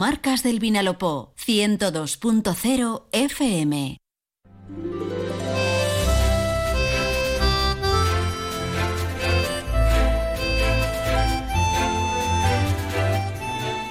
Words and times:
Marcas 0.00 0.42
del 0.42 0.60
Vinalopó 0.60 1.34
102.0 1.36 3.02
FM. 3.12 3.98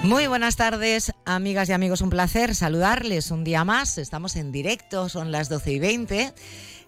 Muy 0.02 0.26
buenas 0.26 0.56
tardes, 0.56 1.14
amigas 1.26 1.70
y 1.70 1.74
amigos. 1.74 2.02
Un 2.02 2.10
placer 2.10 2.56
saludarles 2.56 3.30
un 3.30 3.44
día 3.44 3.64
más. 3.64 4.00
Estamos 4.00 4.36
en 4.36 4.52
directo, 4.52 5.10
son 5.10 5.32
las 5.32 5.48
12 5.48 5.74
y 5.74 5.80
20. 5.80 6.34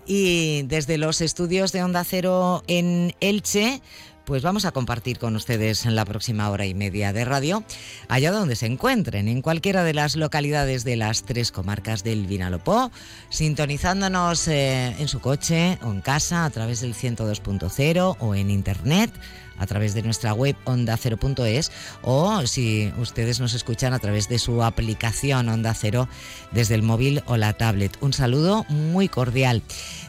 Y 0.07 0.63
desde 0.63 0.97
los 0.97 1.21
estudios 1.21 1.71
de 1.71 1.83
Onda 1.83 2.03
Cero 2.03 2.63
en 2.65 3.13
Elche, 3.19 3.83
pues 4.31 4.43
vamos 4.43 4.63
a 4.63 4.71
compartir 4.71 5.19
con 5.19 5.35
ustedes 5.35 5.85
en 5.85 5.93
la 5.93 6.05
próxima 6.05 6.49
hora 6.49 6.65
y 6.65 6.73
media 6.73 7.11
de 7.11 7.25
radio, 7.25 7.65
allá 8.07 8.31
donde 8.31 8.55
se 8.55 8.65
encuentren, 8.65 9.27
en 9.27 9.41
cualquiera 9.41 9.83
de 9.83 9.93
las 9.93 10.15
localidades 10.15 10.85
de 10.85 10.95
las 10.95 11.23
tres 11.23 11.51
comarcas 11.51 12.05
del 12.05 12.27
Vinalopó, 12.27 12.91
sintonizándonos 13.27 14.47
eh, 14.47 14.95
en 14.97 15.09
su 15.09 15.19
coche 15.19 15.77
o 15.83 15.91
en 15.91 15.99
casa 15.99 16.45
a 16.45 16.49
través 16.49 16.79
del 16.79 16.95
102.0 16.95 18.15
o 18.21 18.33
en 18.33 18.49
internet 18.49 19.11
a 19.59 19.65
través 19.65 19.93
de 19.93 20.01
nuestra 20.01 20.33
web 20.33 20.55
onda0.es 20.63 21.69
o 22.01 22.47
si 22.47 22.93
ustedes 22.99 23.41
nos 23.41 23.53
escuchan 23.53 23.91
a 23.91 23.99
través 23.99 24.29
de 24.29 24.39
su 24.39 24.63
aplicación 24.63 25.49
Onda 25.49 25.73
Cero 25.73 26.07
desde 26.51 26.75
el 26.75 26.83
móvil 26.83 27.21
o 27.25 27.35
la 27.35 27.51
tablet. 27.51 27.97
Un 27.99 28.13
saludo 28.13 28.65
muy 28.69 29.09
cordial. 29.09 29.61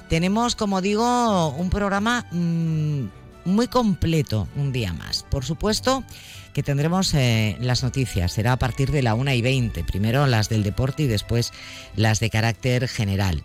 Tenemos, 0.09 0.55
como 0.55 0.81
digo, 0.81 1.49
un 1.49 1.71
programa 1.71 2.25
mm, 2.31 3.22
muy 3.45 3.69
completo 3.69 4.49
un 4.57 4.73
día 4.73 4.93
más. 4.93 5.25
Por 5.29 5.45
supuesto 5.45 6.05
que 6.53 6.63
tendremos 6.63 7.15
eh, 7.15 7.57
las 7.61 7.83
noticias, 7.83 8.33
será 8.33 8.53
a 8.53 8.59
partir 8.59 8.91
de 8.91 9.03
la 9.03 9.15
1 9.15 9.33
y 9.33 9.43
20, 9.43 9.85
primero 9.85 10.27
las 10.27 10.49
del 10.49 10.63
deporte 10.63 11.05
y 11.05 11.07
después 11.07 11.53
las 11.97 12.21
de 12.21 12.31
carácter 12.31 12.89
general. 12.89 13.43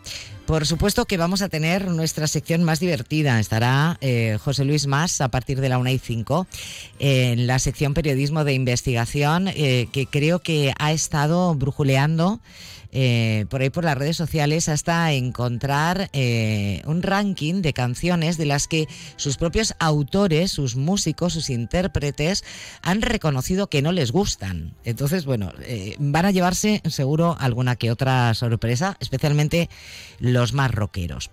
Por 0.48 0.66
supuesto 0.66 1.04
que 1.04 1.18
vamos 1.18 1.42
a 1.42 1.50
tener 1.50 1.90
nuestra 1.90 2.26
sección 2.26 2.64
más 2.64 2.80
divertida. 2.80 3.38
Estará 3.38 3.98
eh, 4.00 4.38
José 4.42 4.64
Luis 4.64 4.88
Más 4.88 5.20
a 5.20 5.28
partir 5.28 5.60
de 5.60 5.68
la 5.68 5.78
1 5.78 5.90
y 5.90 5.98
5 6.00 6.48
en 7.00 7.48
la 7.48 7.60
sección 7.60 7.94
periodismo 7.94 8.46
de 8.46 8.54
investigación 8.54 9.50
eh, 9.50 9.90
que 9.92 10.06
creo 10.06 10.40
que 10.40 10.74
ha 10.80 10.94
estado 10.94 11.54
brujuleando 11.54 12.40
eh, 12.92 13.46
por 13.50 13.62
ahí 13.62 13.70
por 13.70 13.84
las 13.84 13.98
redes 13.98 14.18
sociales 14.18 14.70
hasta 14.70 15.12
encontrar 15.14 16.10
eh, 16.14 16.82
un 16.86 17.04
ranking 17.04 17.62
de 17.62 17.74
canciones 17.74 18.38
de 18.38 18.46
las 18.46 18.68
que 18.68 18.88
sus 19.16 19.38
propios 19.38 19.74
autores, 19.80 20.52
sus 20.52 20.76
músicos, 20.76 21.34
sus 21.34 21.50
intérpretes 21.50 22.44
han 22.82 23.02
reconocido 23.02 23.68
que 23.68 23.82
no 23.82 23.92
les 23.92 24.12
gustan. 24.12 24.76
Entonces, 24.84 25.26
bueno, 25.26 25.52
eh, 25.62 25.96
van 26.00 26.26
a 26.26 26.32
llevarse 26.32 26.82
seguro 26.90 27.36
alguna 27.40 27.76
que 27.76 27.92
otra 27.92 28.34
sorpresa, 28.34 28.98
especialmente 29.00 29.70
los 30.20 30.54
más 30.54 30.72
rockeros. 30.72 31.32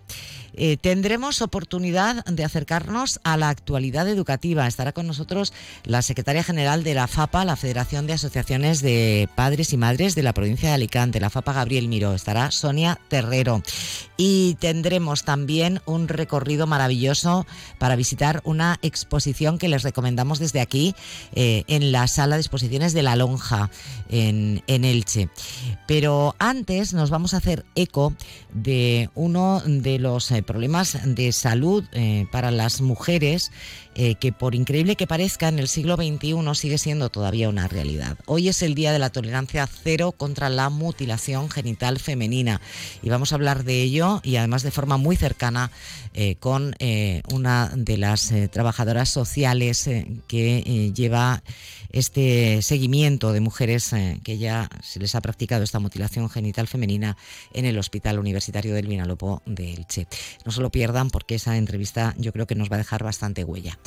Eh, 0.57 0.77
tendremos 0.77 1.43
oportunidad 1.43 2.25
de 2.25 2.45
acercarnos 2.45 3.21
a 3.25 3.37
la 3.37 3.49
actualidad 3.49 4.09
educativa. 4.09 4.67
Estará 4.67 4.93
con 4.93 5.07
nosotros 5.07 5.53
la 5.85 6.03
secretaria 6.03 6.45
general 6.45 6.85
de 6.85 6.95
la 6.95 7.07
FAPA, 7.07 7.45
la 7.45 7.57
Federación 7.57 8.07
de 8.07 8.15
Asociaciones 8.15 8.81
de 8.81 9.29
Padres 9.35 9.73
y 9.73 9.77
Madres 9.77 10.15
de 10.15 10.23
la 10.23 10.33
provincia 10.33 10.69
de 10.69 10.75
Alicante, 10.75 11.21
la 11.21 11.31
FAPA 11.31 11.53
Gabriel 11.53 11.89
Miró. 11.89 12.15
Estará 12.15 12.51
Sonia 12.51 12.99
Terrero. 13.09 13.63
Y 14.17 14.57
tendremos 14.61 15.25
también 15.25 15.81
un 15.87 16.09
recorrido 16.09 16.67
maravilloso 16.67 17.47
para 17.79 17.97
visitar 17.97 18.41
una 18.45 18.79
exposición 18.83 19.59
que 19.59 19.69
les 19.69 19.83
recomendamos 19.83 20.39
desde 20.39 20.61
aquí 20.61 20.95
eh, 21.35 21.65
en 21.67 21.91
la 21.91 22.07
sala 22.07 22.37
de 22.37 22.43
exposiciones 22.43 22.93
de 22.93 23.03
La 23.03 23.17
Lonja 23.17 23.71
en, 24.09 24.63
en 24.67 24.85
Elche. 24.85 25.29
Pero 25.87 26.37
antes 26.39 26.93
nos 26.93 27.11
vamos 27.11 27.35
a 27.35 27.39
hacer 27.39 27.65
eco 27.75 28.15
de 28.53 29.11
uno 29.15 29.63
de 29.67 29.99
los 29.99 30.31
eh, 30.31 30.44
problemas 30.45 30.99
de 31.05 31.33
salud 31.33 31.85
eh, 31.93 32.27
para 32.31 32.51
las 32.51 32.81
mujeres 32.81 33.51
eh, 33.95 34.15
que 34.17 34.33
por 34.33 34.55
increíble 34.55 34.97
que 34.97 35.07
parezca 35.07 35.49
en 35.49 35.59
el 35.59 35.69
siglo 35.69 35.97
XXI 35.97 36.35
sigue 36.55 36.79
siendo 36.79 37.11
todavía 37.11 37.49
una 37.49 37.69
realidad. 37.69 38.19
Hoy 38.27 38.49
es 38.49 38.63
el 38.63 38.75
Día 38.75 38.93
de 38.93 38.99
la 38.99 39.11
Tolerancia 39.11 39.67
Cero 39.67 40.13
contra 40.13 40.49
la 40.49 40.71
Mutilación 40.71 41.51
Genital 41.51 41.99
Femenina 41.99 42.61
y 43.03 43.09
vamos 43.09 43.33
a 43.33 43.37
hablar 43.37 43.65
de 43.65 43.83
ello 43.83 44.21
y 44.23 44.37
además 44.37 44.63
de 44.63 44.71
forma 44.71 44.97
muy 44.97 45.17
cercana 45.17 45.71
con 46.39 46.77
una 47.33 47.73
de 47.75 47.99
las 47.99 48.33
trabajadoras 48.53 49.09
sociales 49.09 49.91
que 50.29 50.93
lleva 50.95 51.43
este 51.95 52.61
seguimiento 52.61 53.33
de 53.33 53.41
mujeres 53.41 53.93
eh, 53.93 54.19
que 54.25 54.37
ya 54.37 54.69
se 54.83 54.99
les 54.99 55.15
ha 55.15 55.21
practicado 55.21 55.63
esta 55.63 55.79
mutilación 55.79 56.29
genital 56.29 56.67
femenina 56.67 57.17
en 57.53 57.67
el 57.67 57.79
Hospital 57.79 58.19
Universitario 58.19 58.75
del 58.75 58.89
Vinalopó 58.89 59.43
de 59.47 59.73
Elche. 59.73 60.09
No 60.45 60.51
se 60.51 60.61
lo 60.61 60.71
pierdan 60.71 61.09
porque 61.11 61.37
esa 61.37 61.57
entrevista 61.57 62.15
yo 62.19 62.33
creo 62.33 62.49
que 62.49 62.57
nos 62.57 62.69
va 62.69 62.77
a 62.77 62.79
dejar 62.79 63.05
bastante 63.05 63.45
huella. 63.45 63.79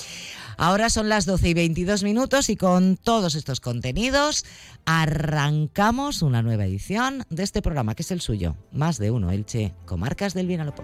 Ahora 0.58 0.90
son 0.90 1.08
las 1.08 1.26
12 1.26 1.50
y 1.50 1.54
22 1.54 2.04
minutos 2.04 2.50
y 2.50 2.58
con 2.58 2.98
todos 2.98 3.36
estos 3.36 3.60
contenidos 3.60 4.44
arrancamos 4.86 6.24
una 6.24 6.42
nueva 6.42 6.66
edición 6.66 7.24
de 7.30 7.44
este 7.44 7.62
programa 7.62 7.94
que 7.94 8.02
es 8.02 8.12
el 8.12 8.22
suyo, 8.22 8.56
Más 8.72 8.98
de 8.98 9.12
Uno 9.12 9.32
Elche, 9.32 9.76
Comarcas 9.86 10.34
del 10.34 10.48
Vinalopó. 10.48 10.84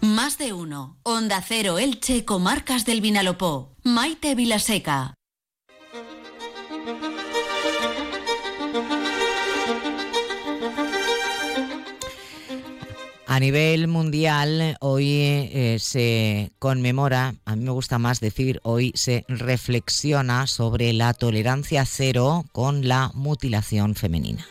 Más 0.00 0.38
de 0.38 0.54
uno. 0.54 0.96
Onda 1.02 1.44
Cero 1.46 1.78
Elche, 1.78 2.24
Comarcas 2.24 2.86
del 2.86 3.02
Vinalopó. 3.02 3.76
Maite 3.82 4.34
Vilaseca. 4.34 5.14
A 13.26 13.38
nivel 13.38 13.88
mundial, 13.88 14.76
hoy 14.80 15.06
eh, 15.06 15.76
se 15.78 16.50
conmemora, 16.58 17.34
a 17.44 17.54
mí 17.54 17.64
me 17.64 17.70
gusta 17.70 17.98
más 17.98 18.18
decir, 18.18 18.58
hoy 18.64 18.92
se 18.96 19.24
reflexiona 19.28 20.48
sobre 20.48 20.92
la 20.92 21.14
tolerancia 21.14 21.84
cero 21.84 22.44
con 22.52 22.88
la 22.88 23.12
mutilación 23.14 23.94
femenina. 23.94 24.48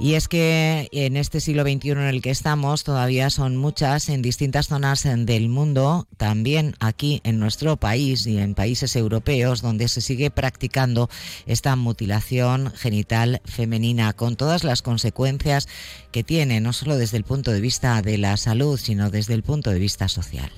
Y 0.00 0.14
es 0.14 0.28
que 0.28 0.88
en 0.92 1.16
este 1.16 1.40
siglo 1.40 1.62
XXI 1.62 1.90
en 1.90 1.98
el 2.00 2.20
que 2.20 2.30
estamos 2.30 2.84
todavía 2.84 3.30
son 3.30 3.56
muchas 3.56 4.08
en 4.08 4.22
distintas 4.22 4.66
zonas 4.66 5.04
del 5.04 5.48
mundo, 5.48 6.08
también 6.16 6.74
aquí 6.80 7.20
en 7.24 7.38
nuestro 7.38 7.76
país 7.76 8.26
y 8.26 8.38
en 8.38 8.54
países 8.54 8.96
europeos 8.96 9.62
donde 9.62 9.88
se 9.88 10.00
sigue 10.00 10.30
practicando 10.30 11.08
esta 11.46 11.76
mutilación 11.76 12.72
genital 12.74 13.40
femenina 13.44 14.12
con 14.12 14.36
todas 14.36 14.64
las 14.64 14.82
consecuencias 14.82 15.68
que 16.10 16.24
tiene, 16.24 16.60
no 16.60 16.72
solo 16.72 16.96
desde 16.96 17.16
el 17.16 17.24
punto 17.24 17.52
de 17.52 17.60
vista 17.60 18.02
de 18.02 18.18
la 18.18 18.36
salud, 18.36 18.78
sino 18.78 19.10
desde 19.10 19.34
el 19.34 19.42
punto 19.42 19.70
de 19.70 19.78
vista 19.78 20.08
social. 20.08 20.50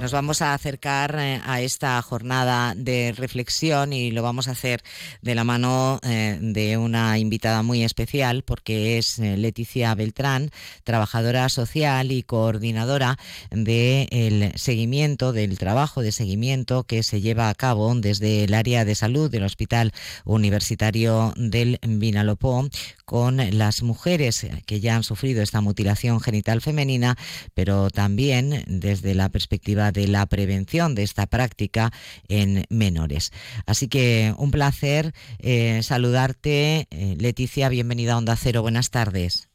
Nos 0.00 0.12
vamos 0.12 0.42
a 0.42 0.52
acercar 0.52 1.16
eh, 1.18 1.40
a 1.46 1.62
esta 1.62 2.00
jornada 2.02 2.74
de 2.76 3.14
reflexión 3.16 3.94
y 3.94 4.10
lo 4.10 4.22
vamos 4.22 4.46
a 4.46 4.50
hacer 4.50 4.82
de 5.22 5.34
la 5.34 5.42
mano 5.42 6.00
eh, 6.02 6.38
de 6.40 6.76
una 6.76 7.18
invitada 7.18 7.62
muy 7.62 7.82
especial 7.82 8.42
porque 8.42 8.98
es 8.98 9.18
eh, 9.18 9.38
Leticia 9.38 9.94
Beltrán, 9.94 10.50
trabajadora 10.84 11.48
social 11.48 12.12
y 12.12 12.22
coordinadora 12.22 13.18
del 13.50 14.52
seguimiento, 14.56 15.32
del 15.32 15.56
trabajo 15.58 16.02
de 16.02 16.12
seguimiento 16.12 16.84
que 16.84 17.02
se 17.02 17.22
lleva 17.22 17.48
a 17.48 17.54
cabo 17.54 17.92
desde 17.94 18.44
el 18.44 18.52
área 18.52 18.84
de 18.84 18.94
salud 18.94 19.30
del 19.30 19.44
Hospital 19.44 19.92
Universitario 20.26 21.32
del 21.36 21.80
Vinalopó 21.82 22.68
con 23.06 23.38
las 23.56 23.82
mujeres 23.82 24.46
que 24.66 24.80
ya 24.80 24.94
han 24.94 25.04
sufrido 25.04 25.42
esta 25.42 25.62
mutilación 25.62 26.20
genital 26.20 26.60
femenina, 26.60 27.16
pero 27.54 27.88
también 27.88 28.62
desde 28.66 29.14
la 29.14 29.30
perspectiva 29.30 29.85
de 29.92 30.08
la 30.08 30.26
prevención 30.26 30.94
de 30.94 31.02
esta 31.02 31.26
práctica 31.26 31.92
en 32.28 32.64
menores. 32.70 33.32
Así 33.66 33.88
que 33.88 34.34
un 34.38 34.50
placer 34.50 35.12
eh, 35.38 35.82
saludarte, 35.82 36.86
eh, 36.90 37.16
Leticia, 37.18 37.68
bienvenida 37.68 38.14
a 38.14 38.18
Onda 38.18 38.36
Cero, 38.36 38.62
buenas 38.62 38.90
tardes. 38.90 39.48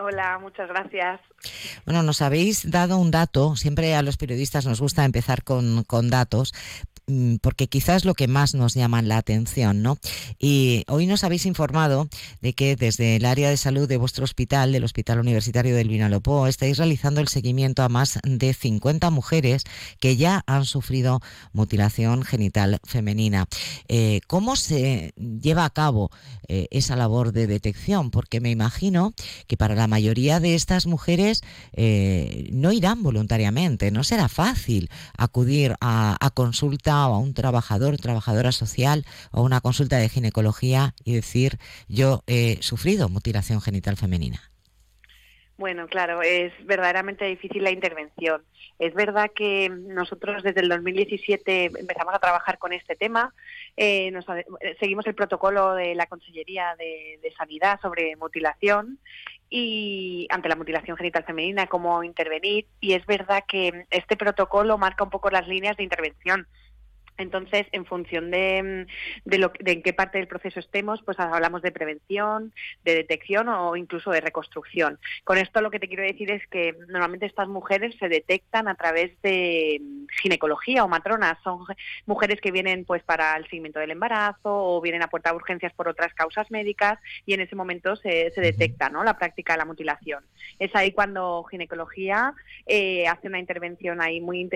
Hola, 0.00 0.38
muchas 0.38 0.68
gracias. 0.68 1.20
Bueno, 1.84 2.02
nos 2.02 2.22
habéis 2.22 2.70
dado 2.70 2.98
un 2.98 3.10
dato, 3.10 3.56
siempre 3.56 3.96
a 3.96 4.02
los 4.02 4.16
periodistas 4.16 4.64
nos 4.64 4.80
gusta 4.80 5.04
empezar 5.04 5.42
con, 5.42 5.82
con 5.84 6.08
datos, 6.08 6.54
porque 7.40 7.68
quizás 7.68 8.04
lo 8.04 8.14
que 8.14 8.28
más 8.28 8.54
nos 8.54 8.74
llama 8.74 9.00
la 9.02 9.16
atención, 9.16 9.82
¿no? 9.82 9.98
Y 10.38 10.84
hoy 10.88 11.06
nos 11.06 11.24
habéis 11.24 11.46
informado 11.46 12.08
de 12.42 12.52
que 12.52 12.76
desde 12.76 13.16
el 13.16 13.24
área 13.24 13.48
de 13.48 13.56
salud 13.56 13.88
de 13.88 13.96
vuestro 13.96 14.24
hospital, 14.24 14.72
del 14.72 14.84
Hospital 14.84 15.20
Universitario 15.20 15.74
del 15.74 15.88
Vinalopó, 15.88 16.46
estáis 16.46 16.76
realizando 16.76 17.20
el 17.20 17.28
seguimiento 17.28 17.82
a 17.82 17.88
más 17.88 18.18
de 18.24 18.52
50 18.52 19.10
mujeres 19.10 19.64
que 20.00 20.16
ya 20.16 20.42
han 20.46 20.66
sufrido 20.66 21.20
mutilación 21.52 22.22
genital 22.22 22.78
femenina. 22.84 23.46
Eh, 23.88 24.20
¿Cómo 24.26 24.56
se 24.56 25.14
lleva 25.16 25.64
a 25.64 25.70
cabo 25.70 26.10
eh, 26.46 26.68
esa 26.70 26.96
labor 26.96 27.32
de 27.32 27.46
detección? 27.46 28.10
Porque 28.10 28.40
me 28.40 28.50
imagino 28.50 29.14
que 29.46 29.56
para 29.56 29.74
la 29.74 29.86
mayoría 29.86 30.40
de 30.40 30.54
estas 30.54 30.86
mujeres 30.86 31.42
eh, 31.72 32.48
no 32.52 32.72
irán 32.72 33.02
voluntariamente, 33.02 33.90
no 33.90 34.04
será 34.04 34.28
fácil 34.28 34.90
acudir 35.16 35.74
a, 35.80 36.16
a 36.20 36.30
consulta 36.30 36.97
o 37.06 37.14
a 37.14 37.18
un 37.18 37.34
trabajador, 37.34 37.96
trabajadora 37.98 38.50
social 38.50 39.04
o 39.30 39.42
una 39.42 39.60
consulta 39.60 39.96
de 39.98 40.08
ginecología 40.08 40.94
y 41.04 41.14
decir 41.14 41.58
yo 41.88 42.24
he 42.26 42.58
sufrido 42.60 43.08
mutilación 43.08 43.60
genital 43.60 43.96
femenina? 43.96 44.50
Bueno, 45.58 45.88
claro, 45.88 46.22
es 46.22 46.52
verdaderamente 46.66 47.24
difícil 47.24 47.64
la 47.64 47.72
intervención. 47.72 48.44
Es 48.78 48.94
verdad 48.94 49.32
que 49.34 49.68
nosotros 49.68 50.44
desde 50.44 50.60
el 50.60 50.68
2017 50.68 51.72
empezamos 51.80 52.14
a 52.14 52.20
trabajar 52.20 52.58
con 52.58 52.72
este 52.72 52.94
tema. 52.94 53.34
Eh, 53.76 54.12
seguimos 54.78 55.04
el 55.08 55.16
protocolo 55.16 55.74
de 55.74 55.96
la 55.96 56.06
Consellería 56.06 56.76
de, 56.78 57.18
de, 57.20 57.32
Sanidad 57.32 57.80
sobre 57.80 58.14
mutilación 58.14 59.00
y 59.50 60.28
ante 60.30 60.48
la 60.48 60.54
mutilación 60.54 60.96
genital 60.96 61.24
femenina, 61.24 61.66
cómo 61.66 62.04
intervenir. 62.04 62.66
Y 62.80 62.92
es 62.92 63.04
verdad 63.06 63.42
que 63.48 63.84
este 63.90 64.16
protocolo 64.16 64.78
marca 64.78 65.02
un 65.02 65.10
poco 65.10 65.28
las 65.28 65.48
líneas 65.48 65.76
de 65.76 65.82
intervención 65.82 66.46
entonces, 67.18 67.66
en 67.72 67.84
función 67.84 68.30
de, 68.30 68.86
de, 69.24 69.38
lo, 69.38 69.52
de 69.58 69.72
en 69.72 69.82
qué 69.82 69.92
parte 69.92 70.18
del 70.18 70.28
proceso 70.28 70.60
estemos, 70.60 71.02
pues 71.02 71.18
hablamos 71.18 71.62
de 71.62 71.72
prevención, 71.72 72.52
de 72.84 72.94
detección 72.94 73.48
o 73.48 73.76
incluso 73.76 74.10
de 74.10 74.20
reconstrucción. 74.20 74.98
Con 75.24 75.36
esto 75.36 75.60
lo 75.60 75.70
que 75.70 75.80
te 75.80 75.88
quiero 75.88 76.04
decir 76.04 76.30
es 76.30 76.46
que 76.46 76.76
normalmente 76.86 77.26
estas 77.26 77.48
mujeres 77.48 77.94
se 77.98 78.08
detectan 78.08 78.68
a 78.68 78.76
través 78.76 79.20
de 79.22 79.82
ginecología 80.22 80.84
o 80.84 80.88
matronas. 80.88 81.38
Son 81.42 81.64
mujeres 82.06 82.40
que 82.40 82.52
vienen 82.52 82.84
pues 82.84 83.02
para 83.02 83.36
el 83.36 83.44
seguimiento 83.44 83.80
del 83.80 83.90
embarazo 83.90 84.38
o 84.44 84.80
vienen 84.80 85.02
a 85.02 85.08
puerta 85.08 85.30
de 85.30 85.36
urgencias 85.36 85.72
por 85.72 85.88
otras 85.88 86.14
causas 86.14 86.50
médicas 86.50 86.98
y 87.26 87.34
en 87.34 87.40
ese 87.40 87.56
momento 87.56 87.96
se, 87.96 88.30
se 88.30 88.40
detecta 88.40 88.88
¿no? 88.88 89.02
la 89.02 89.18
práctica 89.18 89.54
de 89.54 89.58
la 89.58 89.64
mutilación. 89.64 90.24
Es 90.58 90.74
ahí 90.74 90.92
cuando 90.92 91.44
ginecología 91.50 92.34
eh, 92.66 93.08
hace 93.08 93.26
una 93.26 93.38
intervención 93.38 94.00
ahí 94.00 94.20
muy 94.20 94.48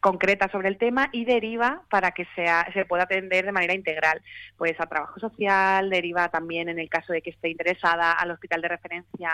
concreta 0.00 0.50
sobre 0.50 0.68
el 0.68 0.78
tema 0.78 1.10
y 1.12 1.24
deriva 1.24 1.82
para 1.90 2.12
que 2.12 2.26
sea, 2.34 2.66
se 2.72 2.86
pueda 2.86 3.02
atender 3.02 3.44
de 3.44 3.52
manera 3.52 3.74
integral, 3.74 4.22
pues 4.56 4.80
a 4.80 4.86
trabajo 4.86 5.20
social, 5.20 5.90
deriva 5.90 6.28
también 6.28 6.68
en 6.68 6.78
el 6.78 6.88
caso 6.88 7.12
de 7.12 7.20
que 7.20 7.30
esté 7.30 7.50
interesada 7.50 8.12
al 8.12 8.30
hospital 8.30 8.62
de 8.62 8.68
referencia 8.68 9.30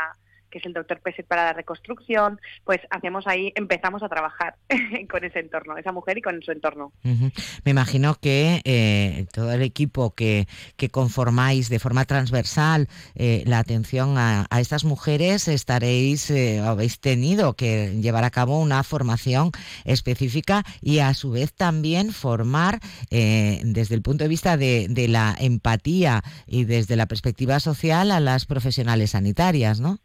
que 0.56 0.61
es 0.61 0.67
el 0.67 0.73
doctor 0.73 1.00
Peset 1.00 1.26
para 1.26 1.44
la 1.44 1.53
reconstrucción, 1.53 2.41
pues 2.64 2.81
hacemos 2.88 3.26
ahí, 3.26 3.53
empezamos 3.56 4.03
a 4.03 4.08
trabajar 4.08 4.56
con 5.11 5.23
ese 5.23 5.41
entorno, 5.41 5.76
esa 5.76 5.93
mujer 5.93 6.17
y 6.17 6.23
con 6.23 6.43
su 6.43 6.50
entorno. 6.50 6.93
Me 7.03 7.70
imagino 7.70 8.14
que 8.14 8.62
eh, 8.64 9.26
todo 9.32 9.53
el 9.53 9.61
equipo 9.61 10.14
que, 10.14 10.47
conformáis 10.91 11.69
de 11.69 11.79
forma 11.79 12.05
transversal 12.05 12.88
eh, 13.17 13.43
la 13.47 13.58
atención 13.58 14.17
a, 14.17 14.47
estas 14.58 14.85
mujeres 14.85 15.49
estaréis, 15.49 16.31
eh, 16.31 16.61
habéis 16.61 17.00
tenido 17.00 17.55
que 17.55 17.99
llevar 18.00 18.25
a 18.25 18.31
cabo 18.31 18.59
una 18.59 18.82
formación 18.82 19.50
específica 19.85 20.64
y 20.81 21.00
a 21.00 21.12
su 21.12 21.32
vez 21.32 21.52
también 21.52 22.12
formar 22.12 22.81
desde 23.11 23.94
el 23.94 24.02
punto 24.02 24.25
de 24.25 24.29
vista 24.29 24.56
de 24.56 25.06
la 25.09 25.37
empatía 25.38 26.23
y 26.47 26.64
desde 26.64 26.97
la 26.97 27.06
perspectiva 27.06 27.61
social 27.61 28.11
a 28.11 28.20
las 28.20 28.47
profesionales 28.47 29.11
sanitarias, 29.11 29.81
¿no? 29.81 29.99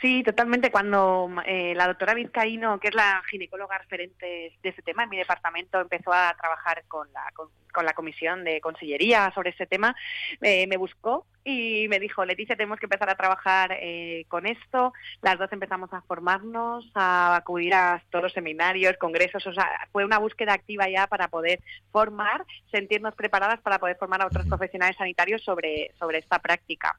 Sí, 0.00 0.22
totalmente. 0.22 0.70
Cuando 0.70 1.30
eh, 1.46 1.74
la 1.74 1.86
doctora 1.86 2.14
Vizcaíno, 2.14 2.78
que 2.78 2.88
es 2.88 2.94
la 2.94 3.22
ginecóloga 3.30 3.78
referente 3.78 4.52
de 4.62 4.68
ese 4.68 4.82
tema 4.82 5.04
en 5.04 5.08
mi 5.08 5.16
departamento, 5.16 5.80
empezó 5.80 6.12
a 6.12 6.34
trabajar 6.38 6.84
con 6.86 7.10
la, 7.12 7.22
con, 7.34 7.48
la 7.84 7.94
comisión 7.94 8.44
de 8.44 8.60
consellería 8.60 9.30
sobre 9.34 9.50
ese 9.50 9.66
tema, 9.66 9.94
eh, 10.40 10.66
me 10.66 10.76
buscó 10.76 11.26
y 11.48 11.86
me 11.88 12.00
dijo, 12.00 12.24
Leticia, 12.24 12.56
tenemos 12.56 12.80
que 12.80 12.86
empezar 12.86 13.08
a 13.08 13.14
trabajar 13.14 13.78
eh, 13.80 14.24
con 14.26 14.46
esto. 14.46 14.92
Las 15.22 15.38
dos 15.38 15.52
empezamos 15.52 15.92
a 15.92 16.02
formarnos, 16.02 16.90
a 16.94 17.36
acudir 17.36 17.72
a 17.72 18.02
todos 18.10 18.24
los 18.24 18.32
seminarios, 18.32 18.96
congresos. 18.96 19.46
O 19.46 19.52
sea, 19.52 19.68
fue 19.92 20.04
una 20.04 20.18
búsqueda 20.18 20.54
activa 20.54 20.88
ya 20.88 21.06
para 21.06 21.28
poder 21.28 21.60
formar, 21.92 22.44
sentirnos 22.72 23.14
preparadas 23.14 23.60
para 23.60 23.78
poder 23.78 23.96
formar 23.96 24.22
a 24.22 24.26
otros 24.26 24.44
profesionales 24.46 24.96
sanitarios 24.96 25.44
sobre, 25.44 25.92
sobre 26.00 26.18
esta 26.18 26.40
práctica. 26.40 26.98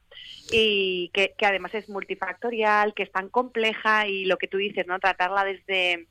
Y 0.50 1.10
que, 1.12 1.34
que 1.36 1.44
además 1.44 1.74
es 1.74 1.86
multifactorial, 1.90 2.94
que 2.94 3.02
es 3.02 3.12
tan 3.12 3.28
compleja 3.28 4.06
y 4.06 4.24
lo 4.24 4.38
que 4.38 4.48
tú 4.48 4.56
dices, 4.56 4.86
¿no? 4.86 4.98
Tratarla 4.98 5.44
desde 5.44 6.06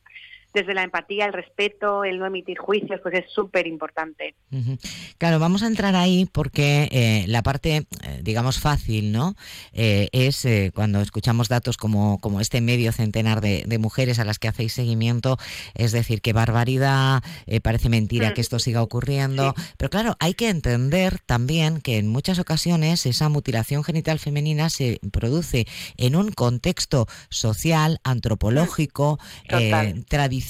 desde 0.58 0.74
la 0.74 0.82
empatía, 0.82 1.26
el 1.26 1.34
respeto, 1.34 2.04
el 2.04 2.18
no 2.18 2.26
emitir 2.26 2.58
juicios, 2.58 3.00
pues 3.04 3.14
es 3.14 3.32
súper 3.32 3.68
importante. 3.68 4.34
Claro, 5.20 5.38
vamos 5.38 5.62
a 5.62 5.68
entrar 5.68 5.96
ahí 5.96 6.28
porque 6.32 6.90
eh, 6.92 7.26
la 7.28 7.44
parte, 7.44 7.76
eh, 7.76 8.20
digamos, 8.24 8.60
fácil, 8.60 9.12
¿no? 9.12 9.36
Eh, 9.74 10.10
es 10.12 10.48
cuando 10.74 11.02
escuchamos 11.02 11.48
datos 11.48 11.78
como, 11.78 12.20
como 12.20 12.42
este 12.42 12.62
medio 12.62 12.92
centenar 12.92 13.42
de, 13.42 13.78
mujeres 13.78 14.18
a 14.18 14.26
las 14.26 14.40
que 14.40 14.48
hacéis 14.48 14.74
seguimiento, 14.74 15.38
es 15.76 15.92
decir, 15.92 16.22
qué 16.22 16.34
barbaridad, 16.34 17.22
parece 17.62 17.90
mentira 17.90 18.34
que 18.34 18.42
mm. 18.42 18.48
esto 18.48 18.60
siga 18.60 18.82
ocurriendo, 18.82 19.54
pero 19.78 19.92
claro, 19.92 20.16
hay 20.20 20.34
que 20.34 20.50
entender 20.50 21.20
también 21.20 21.80
que 21.80 22.00
en 22.00 22.08
muchas 22.08 22.40
ocasiones 22.40 23.06
esa 23.06 23.30
mutilación 23.30 23.84
genital 23.84 24.18
femenina 24.18 24.72
se 24.72 25.00
produce 25.12 25.68
en 25.98 26.16
un 26.16 26.32
contexto 26.32 27.06
social, 27.30 28.00
antropológico, 28.04 29.20
tradicional, 30.08 30.47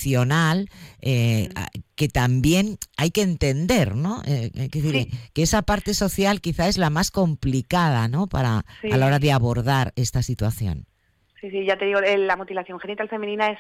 eh, 1.02 1.50
que 1.96 2.08
también 2.08 2.78
hay 2.96 3.12
que 3.12 3.22
entender, 3.22 3.96
¿no? 3.96 4.22
Eh, 4.26 4.52
decir, 4.54 5.10
que 5.34 5.44
esa 5.44 5.62
parte 5.64 5.94
social 5.94 6.42
quizá 6.42 6.68
es 6.68 6.78
la 6.78 6.90
más 6.90 7.12
complicada, 7.12 8.08
¿no? 8.08 8.28
Para 8.28 8.66
a 8.92 8.98
la 8.98 9.06
hora 9.06 9.20
de 9.20 9.32
abordar 9.32 9.94
esta 9.96 10.24
situación. 10.24 10.86
Sí, 11.40 11.52
sí, 11.52 11.66
ya 11.66 11.78
te 11.78 11.86
digo, 11.86 12.02
la 12.02 12.36
mutilación 12.36 12.80
genital 12.80 13.10
femenina 13.10 13.52
es, 13.52 13.60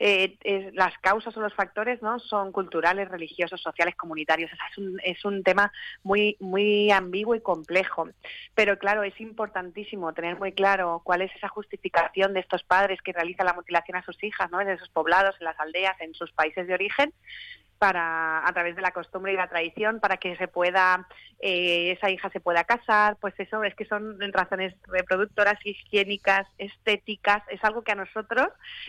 eh, 0.00 0.36
es, 0.42 0.74
las 0.74 0.96
causas 0.98 1.36
o 1.36 1.40
los 1.40 1.54
factores, 1.54 2.02
¿no? 2.02 2.18
Son 2.18 2.50
culturales, 2.50 3.08
religiosos, 3.08 3.62
sociales, 3.62 3.94
comunitarios. 3.94 4.50
es, 4.50 4.78
un, 4.78 5.00
es 5.04 5.24
un 5.24 5.44
tema 5.44 5.72
muy, 6.02 6.36
muy 6.40 6.90
ambiguo 6.90 7.36
y 7.36 7.40
complejo. 7.40 8.08
Pero 8.56 8.76
claro, 8.76 9.04
es 9.04 9.20
importantísimo 9.20 10.12
tener 10.12 10.36
muy 10.36 10.50
claro 10.50 11.00
cuál 11.04 11.22
es 11.22 11.34
esa 11.36 11.46
justificación 11.48 12.34
de 12.34 12.40
estos 12.40 12.64
padres 12.64 13.00
que 13.02 13.12
realizan 13.12 13.46
la 13.46 13.54
mutilación 13.54 13.96
a 13.96 14.04
sus 14.04 14.20
hijas, 14.24 14.50
¿no? 14.50 14.60
En 14.60 14.70
esos 14.70 14.88
poblados, 14.88 15.36
en 15.38 15.44
las 15.44 15.60
aldeas, 15.60 16.00
en 16.00 16.14
sus 16.14 16.32
países 16.32 16.66
de 16.66 16.74
origen, 16.74 17.12
para 17.82 18.46
a 18.46 18.52
través 18.52 18.76
de 18.76 18.80
la 18.80 18.92
costumbre 18.92 19.32
y 19.32 19.36
la 19.36 19.48
tradición 19.48 19.98
para 19.98 20.16
que 20.16 20.36
se 20.36 20.46
pueda 20.46 21.08
eh, 21.40 21.90
esa 21.90 22.10
hija 22.10 22.30
se 22.30 22.38
pueda 22.38 22.62
casar. 22.62 23.16
Pues 23.20 23.34
eso 23.38 23.64
es 23.64 23.74
que 23.74 23.86
son 23.86 24.20
razones 24.32 24.72
reproductoras 24.86 25.58
higiénicas 25.66 26.46
estéticas. 26.58 27.42
Es 27.48 27.64
algo 27.64 27.82
que 27.82 27.90
a 27.90 27.96
nosotros 27.96 28.46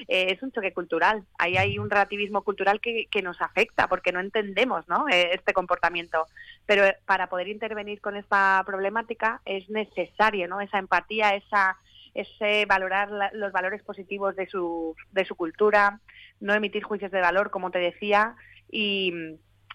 eh, 0.07 0.27
es 0.29 0.43
un 0.43 0.51
choque 0.51 0.73
cultural. 0.73 1.23
Ahí 1.39 1.57
hay 1.57 1.79
un 1.79 1.89
relativismo 1.89 2.43
cultural 2.43 2.79
que, 2.81 3.07
nos 3.23 3.41
afecta 3.41 3.87
porque 3.87 4.11
no 4.11 4.19
entendemos 4.19 4.87
¿no? 4.87 5.09
Eh, 5.09 5.31
este 5.33 5.53
comportamiento. 5.53 6.27
Pero 6.67 6.83
para 7.07 7.29
poder 7.29 7.47
intervenir 7.47 7.99
con 7.99 8.15
esta 8.15 8.61
problemática 8.63 9.41
es 9.43 9.67
necesario 9.71 10.47
no 10.47 10.61
esa 10.61 10.77
empatía 10.77 11.33
esa 11.33 11.77
ese 12.13 12.67
valorar 12.67 13.09
los 13.33 13.51
valores 13.51 13.81
positivos 13.81 14.35
de 14.35 14.45
su, 14.45 14.95
de 15.11 15.25
su 15.25 15.33
cultura, 15.33 15.99
no 16.39 16.53
emitir 16.53 16.83
juicios 16.83 17.11
de 17.11 17.21
valor, 17.21 17.49
como 17.49 17.71
te 17.71 17.79
decía, 17.79 18.35
y, 18.71 19.13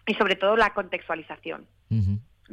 y 0.06 0.14
sobre 0.14 0.36
todo 0.36 0.56
la 0.56 0.74
contextualización. 0.74 1.66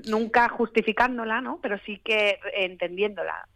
Nunca 0.07 0.49
justificándola, 0.49 1.41
¿no? 1.41 1.59
Pero 1.61 1.79
sí 1.85 1.99
que 2.03 2.39
entendiéndola 2.55 3.47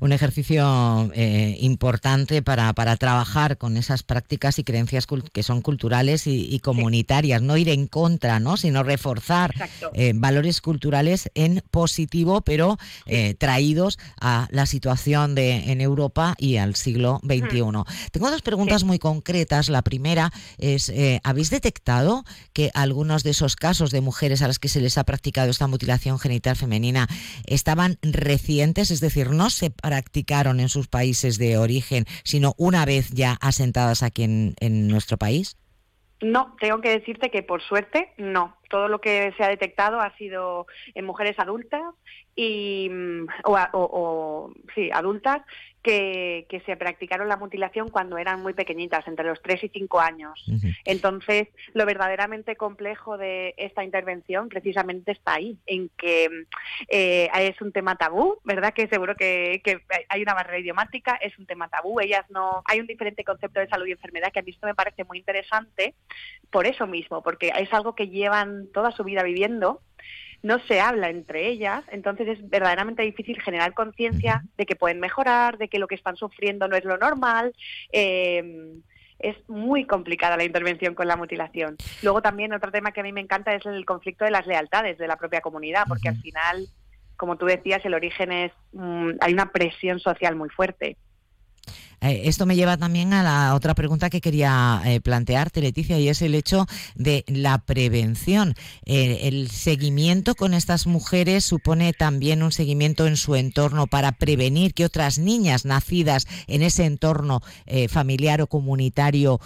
un 0.00 0.12
ejercicio 0.12 1.10
eh, 1.14 1.56
importante 1.60 2.42
para, 2.42 2.72
para, 2.72 2.96
trabajar 2.96 3.58
con 3.58 3.76
esas 3.76 4.02
prácticas 4.02 4.58
y 4.58 4.64
creencias 4.64 5.06
que 5.32 5.42
son 5.42 5.62
culturales 5.62 6.26
y, 6.26 6.58
comunitarias, 6.60 7.42
no 7.42 7.56
ir 7.56 7.68
en 7.68 7.86
contra, 7.86 8.40
¿no? 8.40 8.56
sino 8.56 8.82
reforzar 8.82 9.54
eh, 9.92 10.12
valores 10.14 10.60
culturales 10.60 11.30
en 11.34 11.62
positivo, 11.70 12.40
pero 12.42 12.78
eh, 13.06 13.34
traídos 13.34 13.98
a 14.20 14.48
la 14.50 14.66
situación 14.66 15.34
de, 15.34 15.72
en 15.72 15.80
Europa 15.80 16.34
y 16.38 16.56
al 16.56 16.74
siglo 16.74 17.20
XXI. 17.24 17.62
Tengo 18.12 18.30
dos 18.30 18.42
preguntas 18.42 18.84
muy 18.84 18.98
concretas. 18.98 19.68
La 19.68 19.82
primera 19.82 20.32
es, 20.58 20.92
¿habéis 21.22 21.50
detectado 21.50 22.24
que 22.52 22.70
algunos 22.74 23.22
de 23.22 23.30
esos 23.30 23.56
casos 23.56 23.90
de 23.90 24.00
mujeres 24.00 24.42
a 24.42 24.48
las 24.48 24.58
que 24.58 24.68
se 24.68 24.80
les 24.80 24.98
ha 24.98 25.04
practicado 25.04 25.50
esta 25.50 25.66
mutilación 25.66 26.18
genital 26.18 26.56
femenina 26.56 27.08
estaban 27.46 27.98
recientes, 28.02 28.90
es 28.90 29.00
decir, 29.00 29.30
no 29.30 29.50
se 29.54 29.70
practicaron 29.70 30.60
en 30.60 30.68
sus 30.68 30.88
países 30.88 31.38
de 31.38 31.58
origen, 31.58 32.04
sino 32.24 32.54
una 32.58 32.84
vez 32.84 33.10
ya 33.10 33.36
asentadas 33.40 34.02
aquí 34.02 34.24
en, 34.24 34.54
en 34.60 34.88
nuestro 34.88 35.16
país? 35.16 35.56
No, 36.20 36.56
tengo 36.58 36.80
que 36.80 36.90
decirte 36.90 37.30
que 37.30 37.42
por 37.42 37.62
suerte 37.62 38.12
no. 38.16 38.56
Todo 38.70 38.88
lo 38.88 39.00
que 39.00 39.32
se 39.36 39.44
ha 39.44 39.48
detectado 39.48 40.00
ha 40.00 40.16
sido 40.16 40.66
en 40.94 41.04
mujeres 41.04 41.38
adultas 41.38 41.82
y 42.34 42.88
mm, 42.90 43.26
o, 43.44 43.58
o, 43.72 44.52
sí, 44.74 44.90
adultas 44.92 45.42
que, 45.84 46.46
que, 46.48 46.60
se 46.60 46.76
practicaron 46.76 47.28
la 47.28 47.36
mutilación 47.36 47.90
cuando 47.90 48.16
eran 48.16 48.42
muy 48.42 48.54
pequeñitas, 48.54 49.06
entre 49.06 49.26
los 49.26 49.40
3 49.42 49.64
y 49.64 49.68
5 49.68 50.00
años. 50.00 50.44
Entonces, 50.86 51.48
lo 51.74 51.84
verdaderamente 51.84 52.56
complejo 52.56 53.18
de 53.18 53.54
esta 53.58 53.84
intervención 53.84 54.48
precisamente 54.48 55.12
está 55.12 55.34
ahí, 55.34 55.58
en 55.66 55.90
que 55.90 56.28
eh, 56.88 57.28
es 57.38 57.60
un 57.60 57.70
tema 57.70 57.96
tabú, 57.96 58.38
¿verdad? 58.44 58.72
Que 58.72 58.88
seguro 58.88 59.14
que, 59.14 59.60
que, 59.62 59.82
hay 60.08 60.22
una 60.22 60.34
barrera 60.34 60.58
idiomática, 60.58 61.16
es 61.16 61.38
un 61.38 61.46
tema 61.46 61.68
tabú. 61.68 62.00
Ellas 62.00 62.24
no. 62.30 62.62
Hay 62.64 62.80
un 62.80 62.86
diferente 62.86 63.22
concepto 63.22 63.60
de 63.60 63.68
salud 63.68 63.86
y 63.86 63.92
enfermedad 63.92 64.32
que 64.32 64.40
a 64.40 64.42
mí 64.42 64.52
esto 64.52 64.66
me 64.66 64.74
parece 64.74 65.04
muy 65.04 65.18
interesante 65.18 65.94
por 66.50 66.66
eso 66.66 66.86
mismo, 66.86 67.22
porque 67.22 67.52
es 67.58 67.72
algo 67.74 67.94
que 67.94 68.08
llevan 68.08 68.68
toda 68.72 68.90
su 68.90 69.04
vida 69.04 69.22
viviendo 69.22 69.82
no 70.44 70.58
se 70.68 70.78
habla 70.78 71.08
entre 71.08 71.48
ellas, 71.48 71.82
entonces 71.90 72.28
es 72.28 72.50
verdaderamente 72.50 73.02
difícil 73.02 73.40
generar 73.40 73.72
conciencia 73.72 74.44
de 74.58 74.66
que 74.66 74.76
pueden 74.76 75.00
mejorar, 75.00 75.56
de 75.56 75.68
que 75.68 75.78
lo 75.78 75.88
que 75.88 75.94
están 75.94 76.16
sufriendo 76.16 76.68
no 76.68 76.76
es 76.76 76.84
lo 76.84 76.98
normal. 76.98 77.54
Eh, 77.90 78.74
es 79.18 79.36
muy 79.48 79.86
complicada 79.86 80.36
la 80.36 80.44
intervención 80.44 80.94
con 80.94 81.08
la 81.08 81.16
mutilación. 81.16 81.78
Luego 82.02 82.20
también 82.20 82.52
otro 82.52 82.70
tema 82.70 82.92
que 82.92 83.00
a 83.00 83.02
mí 83.02 83.12
me 83.12 83.22
encanta 83.22 83.54
es 83.54 83.64
el 83.64 83.86
conflicto 83.86 84.26
de 84.26 84.30
las 84.30 84.46
lealtades 84.46 84.98
de 84.98 85.08
la 85.08 85.16
propia 85.16 85.40
comunidad, 85.40 85.84
porque 85.88 86.10
al 86.10 86.20
final, 86.20 86.66
como 87.16 87.36
tú 87.36 87.46
decías, 87.46 87.82
el 87.86 87.94
origen 87.94 88.30
es, 88.30 88.52
mm, 88.72 89.12
hay 89.20 89.32
una 89.32 89.50
presión 89.50 89.98
social 89.98 90.36
muy 90.36 90.50
fuerte. 90.50 90.98
Eh, 92.04 92.28
esto 92.28 92.44
me 92.44 92.56
lleva 92.56 92.76
también 92.76 93.14
a 93.14 93.22
la 93.22 93.54
otra 93.54 93.74
pregunta 93.74 94.10
que 94.10 94.20
quería 94.20 94.82
eh, 94.84 95.00
plantearte, 95.00 95.62
Leticia, 95.62 95.98
y 95.98 96.08
es 96.08 96.20
el 96.22 96.34
hecho 96.34 96.66
de 96.94 97.24
la 97.26 97.58
prevención. 97.58 98.54
Eh, 98.84 99.20
el 99.22 99.50
seguimiento 99.50 100.34
con 100.34 100.52
estas 100.52 100.86
mujeres 100.86 101.44
supone 101.44 101.92
también 101.94 102.42
un 102.42 102.52
seguimiento 102.52 103.06
en 103.06 103.16
su 103.16 103.36
entorno 103.36 103.86
para 103.86 104.12
prevenir 104.12 104.74
que 104.74 104.84
otras 104.84 105.18
niñas 105.18 105.64
nacidas 105.64 106.26
en 106.46 106.62
ese 106.62 106.84
entorno 106.84 107.42
familiar 107.88 108.40
o 108.40 108.46
comunitario 108.46 109.40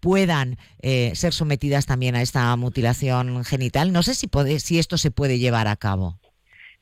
puedan 0.00 0.58
ser 0.82 1.32
sometidas 1.32 1.86
también 1.86 2.14
a 2.14 2.22
esta 2.22 2.54
mutilación 2.56 3.44
genital. 3.44 3.92
No 3.92 4.02
sé 4.02 4.14
si, 4.14 4.28
si 4.58 4.78
esto 4.78 4.98
se 4.98 5.10
puede 5.10 5.38
llevar 5.38 5.68
a 5.68 5.76
cabo. 5.76 6.18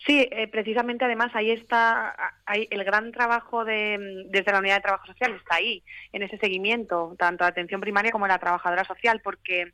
Sí, 0.07 0.29
eh, 0.31 0.47
precisamente 0.47 1.05
además 1.05 1.33
ahí 1.35 1.51
está 1.51 2.15
el 2.47 2.85
gran 2.85 3.11
trabajo 3.11 3.65
de, 3.65 4.25
desde 4.27 4.53
la 4.53 4.61
unidad 4.61 4.77
de 4.77 4.83
trabajo 4.83 5.07
social 5.07 5.35
está 5.35 5.57
ahí 5.57 5.83
en 6.13 6.23
ese 6.23 6.39
seguimiento 6.39 7.17
tanto 7.19 7.43
la 7.43 7.49
atención 7.49 7.81
primaria 7.81 8.13
como 8.13 8.29
la 8.29 8.39
trabajadora 8.39 8.85
social 8.85 9.21
porque 9.21 9.73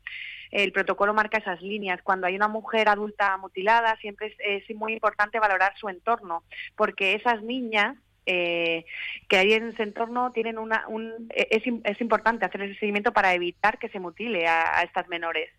el 0.51 0.73
protocolo 0.73 1.13
marca 1.13 1.37
esas 1.37 1.61
líneas. 1.61 2.01
Cuando 2.03 2.27
hay 2.27 2.35
una 2.35 2.49
mujer 2.49 2.89
adulta 2.89 3.37
mutilada 3.37 3.97
siempre 4.01 4.35
es, 4.39 4.65
muy 4.75 4.95
importante 4.95 5.39
valorar 5.39 5.75
su 5.77 5.91
entorno 5.91 6.45
porque 6.77 7.15
esas 7.15 7.43
niñas 7.43 7.99
eh, 8.25 8.87
que 9.29 9.37
hay 9.37 9.53
en 9.53 9.69
ese 9.69 9.83
entorno 9.83 10.33
tienen 10.33 10.57
una 10.57 10.89
un, 10.89 11.29
es, 11.35 11.63
es 11.85 12.01
importante 12.01 12.47
hacer 12.47 12.63
ese 12.63 12.79
seguimiento 12.79 13.13
para 13.13 13.35
evitar 13.35 13.79
que 13.79 13.91
se 13.91 14.01
mutile 14.01 14.47
a 14.47 14.83
estas 14.83 15.09
menores. 15.09 15.51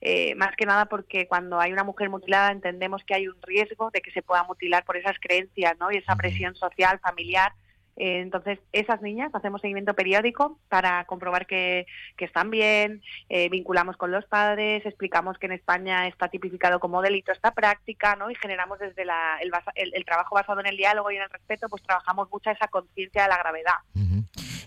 Eh, 0.00 0.34
más 0.34 0.54
que 0.56 0.66
nada 0.66 0.86
porque 0.86 1.26
cuando 1.26 1.60
hay 1.60 1.72
una 1.72 1.84
mujer 1.84 2.10
mutilada 2.10 2.52
entendemos 2.52 3.02
que 3.04 3.14
hay 3.14 3.28
un 3.28 3.40
riesgo 3.42 3.90
de 3.90 4.00
que 4.02 4.10
se 4.10 4.22
pueda 4.22 4.44
mutilar 4.44 4.84
por 4.84 4.96
esas 4.96 5.18
creencias 5.18 5.76
¿no? 5.78 5.90
y 5.90 5.96
esa 5.96 6.16
presión 6.16 6.54
social, 6.54 6.98
familiar. 6.98 7.52
Eh, 7.96 8.20
entonces, 8.20 8.58
esas 8.72 9.00
niñas 9.02 9.30
hacemos 9.34 9.60
seguimiento 9.60 9.94
periódico 9.94 10.58
para 10.68 11.04
comprobar 11.04 11.46
que, 11.46 11.86
están 12.18 12.50
bien, 12.50 13.02
eh, 13.28 13.48
vinculamos 13.50 13.96
con 13.96 14.10
los 14.10 14.24
padres, 14.24 14.84
explicamos 14.86 15.38
que 15.38 15.46
en 15.46 15.52
España 15.52 16.08
está 16.08 16.28
tipificado 16.28 16.80
como 16.80 17.02
delito 17.02 17.32
esta 17.32 17.52
práctica, 17.52 18.16
¿no? 18.16 18.30
Y 18.30 18.34
generamos 18.34 18.78
desde 18.78 19.02
el, 19.02 20.04
trabajo 20.04 20.34
basado 20.34 20.60
en 20.60 20.66
el 20.66 20.76
diálogo 20.76 21.10
y 21.10 21.16
en 21.16 21.22
el 21.22 21.30
respeto, 21.30 21.68
pues 21.68 21.82
trabajamos 21.82 22.30
mucho 22.30 22.50
esa 22.50 22.68
conciencia 22.68 23.24
de 23.24 23.28
la 23.28 23.38
gravedad. 23.38 23.74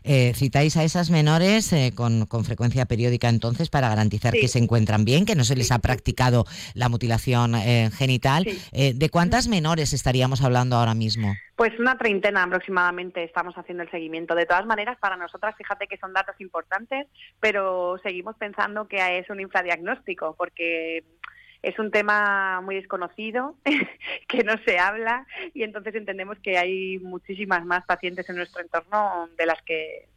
Eh, 0.04 0.32
citáis 0.36 0.78
a 0.78 0.86
esas 0.86 1.10
menores 1.10 1.74
eh, 1.74 1.92
con, 1.94 2.28
frecuencia 2.46 2.86
periódica 2.86 3.28
entonces 3.28 3.70
para 3.70 3.90
garantizar 3.90 4.34
que 4.34 4.48
se 4.48 4.58
encuentran 4.58 5.04
bien, 5.04 5.26
que 5.26 5.36
no 5.36 5.44
se 5.44 5.56
les 5.56 5.72
ha 5.72 5.80
practicado 5.80 6.46
la 6.76 6.88
mutilación 6.88 7.56
eh, 7.56 7.90
genital. 7.94 8.48
¿De 8.72 9.10
cuántas 9.10 9.48
menores 9.48 9.92
estaríamos 9.92 10.42
hablando 10.42 10.78
ahora 10.78 10.94
mismo? 10.94 11.36
Pues 11.58 11.78
una 11.80 11.98
treintena 11.98 12.44
aproximadamente 12.44 13.24
estamos 13.24 13.56
haciendo 13.58 13.82
el 13.82 13.90
seguimiento. 13.90 14.36
De 14.36 14.46
todas 14.46 14.68
maneras, 14.68 14.96
para 15.00 15.18
nosotras, 15.18 15.56
fíjate 15.58 15.88
que 15.88 15.98
son 15.98 16.14
datos 16.14 16.36
importantes, 16.40 17.08
pero 17.40 17.98
seguimos 18.04 18.36
pensando 18.38 18.88
que 18.88 19.18
es 19.18 19.28
un 19.32 19.40
infradiagnóstico, 19.40 20.36
porque 20.38 21.04
es 21.64 21.80
un 21.80 21.90
tema 21.90 22.62
muy 22.62 22.76
desconocido, 22.76 23.56
que 24.28 24.44
no 24.44 24.54
se 24.66 24.78
habla 24.78 25.26
y 25.56 25.64
entonces 25.64 25.96
entendemos 25.96 26.38
que 26.44 26.60
hay 26.60 27.00
muchísimas 27.00 27.66
más 27.66 27.84
pacientes 27.86 28.30
en 28.30 28.36
nuestro 28.36 28.62
entorno 28.62 29.28
de 29.36 29.46
las 29.48 29.60
que 29.64 30.08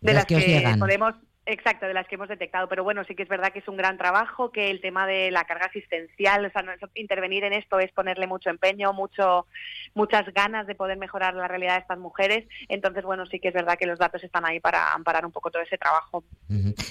de, 0.00 0.14
las, 0.14 0.26
que 0.26 0.74
podemos 0.78 1.14
Exacto, 1.46 1.86
de 1.86 1.94
las 1.94 2.08
que 2.08 2.16
hemos 2.16 2.28
detectado. 2.28 2.68
Pero 2.68 2.82
bueno, 2.82 3.04
sí 3.04 3.14
que 3.14 3.22
es 3.22 3.28
verdad 3.28 3.52
que 3.52 3.60
es 3.60 3.68
un 3.68 3.76
gran 3.76 3.96
trabajo, 3.96 4.50
que 4.50 4.68
el 4.70 4.80
tema 4.80 5.06
de 5.06 5.30
la 5.30 5.44
carga 5.44 5.66
asistencial, 5.66 6.44
o 6.44 6.50
sea, 6.50 6.64
intervenir 6.94 7.44
en 7.44 7.52
esto 7.52 7.78
es 7.78 7.92
ponerle 7.92 8.26
mucho 8.26 8.50
empeño, 8.50 8.92
mucho, 8.92 9.46
muchas 9.94 10.26
ganas 10.34 10.66
de 10.66 10.74
poder 10.74 10.98
mejorar 10.98 11.34
la 11.34 11.46
realidad 11.46 11.74
de 11.74 11.80
estas 11.82 11.98
mujeres. 11.98 12.48
Entonces, 12.68 13.04
bueno, 13.04 13.26
sí 13.26 13.38
que 13.38 13.48
es 13.48 13.54
verdad 13.54 13.78
que 13.78 13.86
los 13.86 13.98
datos 13.98 14.24
están 14.24 14.44
ahí 14.44 14.58
para 14.58 14.92
amparar 14.92 15.24
un 15.24 15.30
poco 15.30 15.50
todo 15.50 15.62
ese 15.62 15.78
trabajo. 15.78 16.24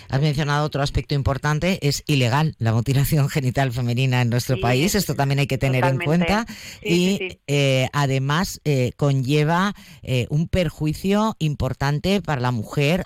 Has 0.10 0.22
mencionado 0.22 0.66
otro 0.66 0.82
aspecto 0.82 1.16
importante, 1.16 1.80
es 1.82 2.04
ilegal 2.08 2.56
la 2.58 2.72
mutilación 2.72 3.28
genital 3.36 3.74
femenina 3.74 4.22
en 4.22 4.30
nuestro 4.30 4.58
país. 4.62 4.96
Esto 4.96 5.16
también 5.16 5.40
hay 5.40 5.48
que 5.48 5.58
tener 5.58 5.84
en 5.84 6.00
cuenta. 6.00 6.46
y 6.82 7.40
eh, 7.48 7.90
además 7.92 8.62
eh, 8.64 8.94
conlleva 8.96 9.74
eh, 10.02 10.28
un 10.30 10.48
perjuicio 10.48 11.36
importante 11.40 12.22
para 12.22 12.40
la 12.40 12.52
mujer, 12.52 13.06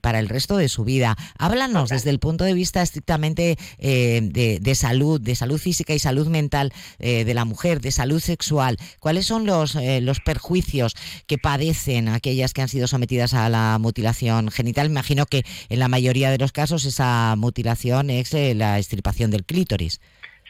para 0.00 0.18
el 0.18 0.28
resto 0.28 0.56
de 0.56 0.68
su 0.68 0.79
vida. 0.84 1.16
Háblanos 1.38 1.90
desde 1.90 2.10
el 2.10 2.18
punto 2.18 2.44
de 2.44 2.54
vista 2.54 2.82
estrictamente 2.82 3.56
eh, 3.78 4.20
de, 4.22 4.74
salud, 4.74 5.20
de 5.20 5.34
salud 5.34 5.58
física 5.58 5.94
y 5.94 5.98
salud 5.98 6.28
mental 6.28 6.72
eh, 6.98 7.24
de 7.24 7.34
la 7.34 7.44
mujer, 7.44 7.80
de 7.80 7.92
salud 7.92 8.20
sexual. 8.20 8.76
¿Cuáles 8.98 9.26
son 9.26 9.46
los, 9.46 9.74
eh, 9.76 10.00
los 10.00 10.20
perjuicios 10.20 10.94
que 11.26 11.38
padecen 11.38 12.08
aquellas 12.08 12.52
que 12.52 12.62
han 12.62 12.68
sido 12.68 12.86
sometidas 12.86 13.34
a 13.34 13.48
la 13.48 13.78
mutilación 13.80 14.50
genital? 14.50 14.86
Imagino 14.86 15.26
que 15.26 15.44
en 15.68 15.78
la 15.78 15.88
mayoría 15.88 16.30
de 16.30 16.38
los 16.38 16.52
casos 16.52 16.84
esa 16.84 17.34
mutilación 17.36 18.10
es 18.10 18.32
la 18.32 18.78
extirpación 18.78 19.30
del 19.30 19.44
clítoris. 19.44 20.00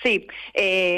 Sí, 0.02 0.26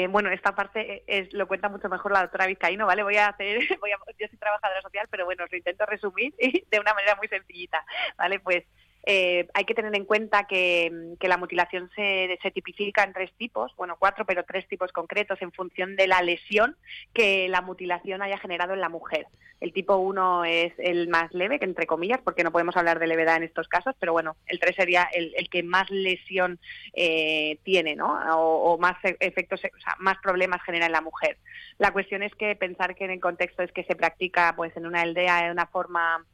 bueno, 0.09 0.29
esta 0.29 0.55
parte 0.55 1.03
es, 1.07 1.33
lo 1.33 1.47
cuenta 1.47 1.67
mucho 1.67 1.89
mejor 1.89 2.13
la 2.13 2.21
doctora 2.21 2.47
Vizcaíno, 2.47 2.85
¿vale? 2.85 3.03
Voy 3.03 3.17
a 3.17 3.27
hacer, 3.27 3.57
voy 3.81 3.91
a, 3.91 3.97
yo 4.17 4.27
soy 4.27 4.37
trabajadora 4.37 4.81
social, 4.81 5.07
pero 5.09 5.25
bueno, 5.25 5.43
os 5.43 5.51
lo 5.51 5.57
intento 5.57 5.85
resumir 5.85 6.33
de 6.71 6.79
una 6.79 6.93
manera 6.93 7.15
muy 7.15 7.27
sencillita, 7.27 7.83
¿vale? 8.17 8.39
Pues 8.39 8.63
eh, 9.05 9.47
hay 9.53 9.65
que 9.65 9.73
tener 9.73 9.93
en 9.95 10.05
cuenta 10.05 10.45
que, 10.45 10.91
la 11.19 11.37
mutilación 11.37 11.89
se, 11.95 12.37
tipifica 12.53 13.03
en 13.03 13.13
tres 13.13 13.31
tipos, 13.33 13.75
bueno, 13.75 13.95
cuatro, 13.97 14.25
pero 14.25 14.43
tres 14.43 14.67
tipos 14.67 14.91
concretos 14.91 15.41
en 15.41 15.51
función 15.51 15.95
de 15.95 16.07
la 16.07 16.21
lesión 16.21 16.75
que 17.13 17.47
la 17.49 17.61
mutilación 17.61 18.21
haya 18.21 18.37
generado 18.37 18.73
en 18.73 18.81
la 18.81 18.89
mujer. 18.89 19.27
El 19.59 19.73
tipo 19.73 19.95
uno 19.95 20.45
es 20.45 20.73
el 20.77 21.07
más 21.07 21.33
leve, 21.33 21.59
que 21.59 21.65
entre 21.65 21.87
comillas, 21.87 22.19
porque 22.23 22.43
no 22.43 22.51
podemos 22.51 22.75
hablar 22.77 22.99
de 22.99 23.07
levedad 23.07 23.37
en 23.37 23.43
estos 23.43 23.67
casos, 23.67 23.95
pero 23.99 24.13
bueno, 24.13 24.35
el 24.47 24.59
tres 24.59 24.75
sería 24.75 25.03
el, 25.03 25.49
que 25.49 25.63
más 25.63 25.89
lesión 25.89 26.59
eh, 26.93 27.57
tiene, 27.63 27.95
¿no? 27.95 28.19
O, 28.37 28.77
más 28.77 28.95
e, 29.03 29.17
efectos, 29.19 29.61
o 29.63 29.81
sea, 29.81 29.95
más 29.99 30.17
problemas 30.21 30.61
genera 30.63 30.85
en 30.85 30.91
la 30.91 31.01
mujer. 31.01 31.37
La 31.77 31.91
cuestión 31.91 32.23
es 32.23 32.33
que 32.35 32.55
pensar 32.55 32.95
que 32.95 33.05
en 33.05 33.11
el 33.11 33.19
contexto 33.21 33.63
es 33.63 33.71
que 33.71 33.83
se 33.85 33.95
practica, 33.95 34.53
pues, 34.55 34.75
en 34.77 34.85
una 34.85 35.01
aldea 35.01 35.45
de 35.45 35.51
una 35.51 35.65
forma 35.67 36.25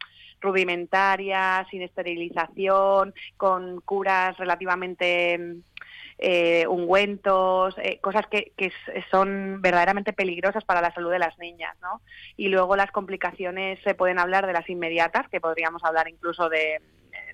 rudimentaria, 0.41 1.65
sin 1.69 1.81
esterilización, 1.81 3.13
con 3.37 3.81
curas 3.81 4.37
relativamente 4.37 5.61
eh, 6.21 6.67
ungüentos, 6.67 7.75
eh, 7.77 7.99
cosas 8.01 8.27
que, 8.27 8.51
que, 8.57 8.73
son 9.09 9.61
verdaderamente 9.61 10.11
peligrosas 10.11 10.65
para 10.65 10.81
la 10.81 10.93
salud 10.93 11.09
de 11.09 11.17
las 11.17 11.37
niñas, 11.39 11.77
¿no? 11.81 12.01
Y 12.35 12.49
luego 12.49 12.75
las 12.75 12.91
complicaciones 12.91 13.79
se 13.85 13.95
pueden 13.95 14.19
hablar 14.19 14.45
de 14.45 14.51
las 14.51 14.69
inmediatas, 14.69 15.29
que 15.29 15.39
podríamos 15.39 15.81
hablar 15.85 16.09
incluso 16.09 16.49
de 16.49 16.75
eh, 16.75 16.81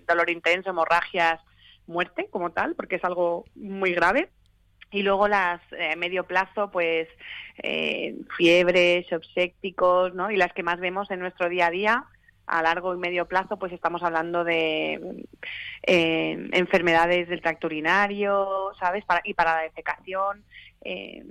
dolor 0.07 0.29
intenso, 0.29 0.69
hemorragias, 0.69 1.41
muerte 1.87 2.27
como 2.29 2.51
tal, 2.51 2.75
porque 2.75 2.97
es 2.97 3.03
algo 3.03 3.45
muy 3.55 3.91
grave. 3.91 4.29
Y 4.91 5.01
luego 5.01 5.27
las 5.27 5.61
a 5.73 5.95
medio 5.95 6.25
plazo, 6.25 6.69
pues 6.69 7.09
fiebres, 8.37 9.11
obsépticos, 9.11 10.13
¿no? 10.13 10.29
Y 10.29 10.37
las 10.37 10.53
que 10.53 10.61
más 10.61 10.79
vemos 10.79 11.09
en 11.09 11.19
nuestro 11.19 11.49
día 11.49 11.67
a 11.67 11.71
día, 11.71 12.05
a 12.47 12.61
largo 12.61 12.93
y 12.93 12.97
medio 12.97 13.27
plazo, 13.27 13.57
pues 13.57 13.73
estamos 13.73 14.03
hablando 14.03 14.43
de 14.43 15.25
eh, 15.83 16.49
enfermedades 16.51 17.27
del 17.27 17.41
tracto 17.41 17.67
urinario, 17.67 18.71
¿sabes? 18.79 19.03
Para, 19.05 19.21
y 19.23 19.33
para 19.33 19.55
la 19.55 19.61
defecación. 19.63 20.43
Eh, 20.81 21.23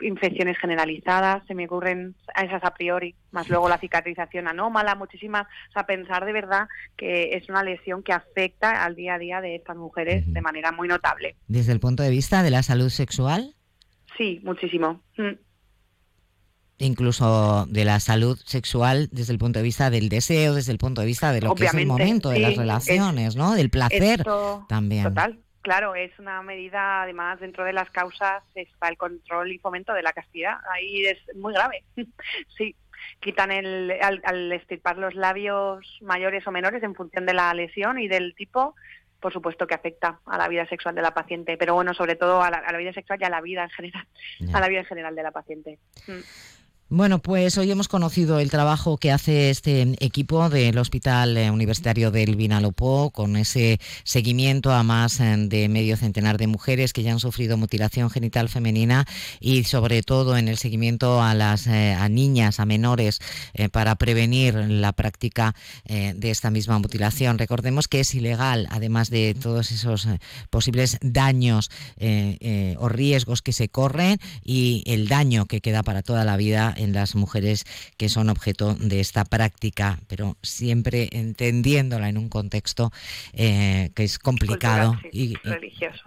infecciones 0.00 0.56
generalizadas, 0.58 1.44
se 1.46 1.54
me 1.54 1.66
ocurren 1.66 2.14
esas 2.40 2.62
a 2.64 2.72
priori, 2.72 3.14
más 3.30 3.48
luego 3.48 3.68
la 3.68 3.78
cicatrización 3.78 4.48
anómala, 4.48 4.94
muchísimas, 4.94 5.46
o 5.70 5.72
sea, 5.72 5.86
pensar 5.86 6.24
de 6.24 6.32
verdad 6.32 6.68
que 6.96 7.34
es 7.34 7.48
una 7.48 7.62
lesión 7.62 8.02
que 8.02 8.12
afecta 8.12 8.84
al 8.84 8.94
día 8.94 9.14
a 9.14 9.18
día 9.18 9.40
de 9.40 9.56
estas 9.56 9.76
mujeres 9.76 10.32
de 10.32 10.40
manera 10.40 10.72
muy 10.72 10.88
notable. 10.88 11.36
Desde 11.46 11.72
el 11.72 11.80
punto 11.80 12.02
de 12.02 12.10
vista 12.10 12.42
de 12.42 12.50
la 12.50 12.62
salud 12.62 12.90
sexual. 12.90 13.54
Sí, 14.16 14.40
muchísimo. 14.42 15.02
Mm. 15.16 15.47
Incluso 16.78 17.66
de 17.66 17.84
la 17.84 17.98
salud 17.98 18.38
sexual 18.44 19.08
desde 19.10 19.32
el 19.32 19.38
punto 19.38 19.58
de 19.58 19.64
vista 19.64 19.90
del 19.90 20.08
deseo, 20.08 20.54
desde 20.54 20.70
el 20.70 20.78
punto 20.78 21.00
de 21.00 21.08
vista 21.08 21.32
de 21.32 21.40
lo 21.40 21.54
que 21.54 21.64
es 21.64 21.74
el 21.74 21.86
momento 21.86 22.30
de 22.30 22.38
las 22.38 22.56
relaciones, 22.56 23.34
¿no? 23.34 23.54
Del 23.54 23.68
placer 23.68 24.24
también. 24.68 25.02
Total, 25.02 25.38
claro, 25.60 25.94
es 25.94 26.16
una 26.18 26.40
medida, 26.42 27.02
además, 27.02 27.40
dentro 27.40 27.64
de 27.64 27.72
las 27.72 27.90
causas 27.90 28.42
está 28.54 28.88
el 28.88 28.96
control 28.96 29.50
y 29.50 29.58
fomento 29.58 29.92
de 29.92 30.02
la 30.02 30.12
castidad. 30.12 30.58
Ahí 30.72 31.04
es 31.04 31.18
muy 31.36 31.52
grave. 31.52 31.82
sí, 32.56 32.76
quitan 33.20 33.50
el, 33.50 33.92
al, 34.00 34.22
al 34.24 34.52
estirpar 34.52 34.98
los 34.98 35.14
labios 35.14 35.84
mayores 36.00 36.46
o 36.46 36.52
menores 36.52 36.82
en 36.82 36.94
función 36.94 37.26
de 37.26 37.34
la 37.34 37.52
lesión 37.54 37.98
y 37.98 38.08
del 38.08 38.34
tipo, 38.34 38.74
por 39.20 39.32
supuesto 39.32 39.66
que 39.66 39.74
afecta 39.74 40.20
a 40.26 40.38
la 40.38 40.48
vida 40.48 40.66
sexual 40.66 40.94
de 40.94 41.02
la 41.02 41.12
paciente, 41.12 41.56
pero 41.56 41.74
bueno, 41.74 41.92
sobre 41.94 42.16
todo 42.16 42.42
a 42.42 42.50
la, 42.50 42.78
vida 42.78 42.92
sexual 42.92 43.18
y 43.20 43.24
a 43.24 43.30
la 43.30 43.40
vida 43.40 43.64
en 43.64 43.70
general, 43.70 44.06
a 44.52 44.60
la 44.60 44.68
vida 44.68 44.80
en 44.80 44.86
general 44.86 45.14
de 45.14 45.22
la 45.22 45.32
paciente. 45.32 45.78
Mm. 46.06 46.20
Bueno, 46.90 47.18
pues 47.18 47.58
hoy 47.58 47.70
hemos 47.70 47.86
conocido 47.86 48.40
el 48.40 48.50
trabajo 48.50 48.96
que 48.96 49.12
hace 49.12 49.50
este 49.50 49.94
equipo 50.00 50.48
del 50.48 50.78
Hospital 50.78 51.36
eh, 51.36 51.50
Universitario 51.50 52.10
del 52.10 52.34
Vinalopó 52.34 53.10
con 53.10 53.36
ese 53.36 53.78
seguimiento 54.04 54.72
a 54.72 54.82
más 54.82 55.20
eh, 55.20 55.36
de 55.36 55.68
medio 55.68 55.98
centenar 55.98 56.38
de 56.38 56.46
mujeres 56.46 56.94
que 56.94 57.02
ya 57.02 57.12
han 57.12 57.20
sufrido 57.20 57.58
mutilación 57.58 58.08
genital 58.08 58.48
femenina 58.48 59.04
y 59.38 59.64
sobre 59.64 60.02
todo 60.02 60.38
en 60.38 60.48
el 60.48 60.56
seguimiento 60.56 61.22
a 61.22 61.34
las 61.34 61.66
eh, 61.66 61.92
a 61.92 62.08
niñas, 62.08 62.58
a 62.58 62.64
menores 62.64 63.20
para 63.70 63.94
prevenir 63.96 64.54
la 64.54 64.92
práctica 64.92 65.54
de 65.84 66.30
esta 66.30 66.50
misma 66.50 66.78
mutilación. 66.78 67.38
Recordemos 67.38 67.88
que 67.88 68.00
es 68.00 68.14
ilegal, 68.14 68.66
además 68.70 69.10
de 69.10 69.34
todos 69.34 69.72
esos 69.72 70.08
posibles 70.50 70.98
daños 71.02 71.70
o 72.78 72.88
riesgos 72.88 73.42
que 73.42 73.52
se 73.52 73.68
corren 73.68 74.18
y 74.44 74.84
el 74.86 75.08
daño 75.08 75.46
que 75.46 75.60
queda 75.60 75.82
para 75.82 76.02
toda 76.02 76.24
la 76.24 76.36
vida 76.36 76.74
en 76.78 76.92
las 76.92 77.14
mujeres 77.14 77.64
que 77.96 78.08
son 78.08 78.30
objeto 78.30 78.74
de 78.74 79.00
esta 79.00 79.24
práctica, 79.24 79.98
pero 80.06 80.36
siempre 80.42 81.08
entendiéndola 81.12 82.08
en 82.08 82.16
un 82.16 82.28
contexto 82.28 82.92
eh, 83.32 83.90
que 83.94 84.04
es 84.04 84.18
complicado 84.18 84.98
y, 85.12 85.34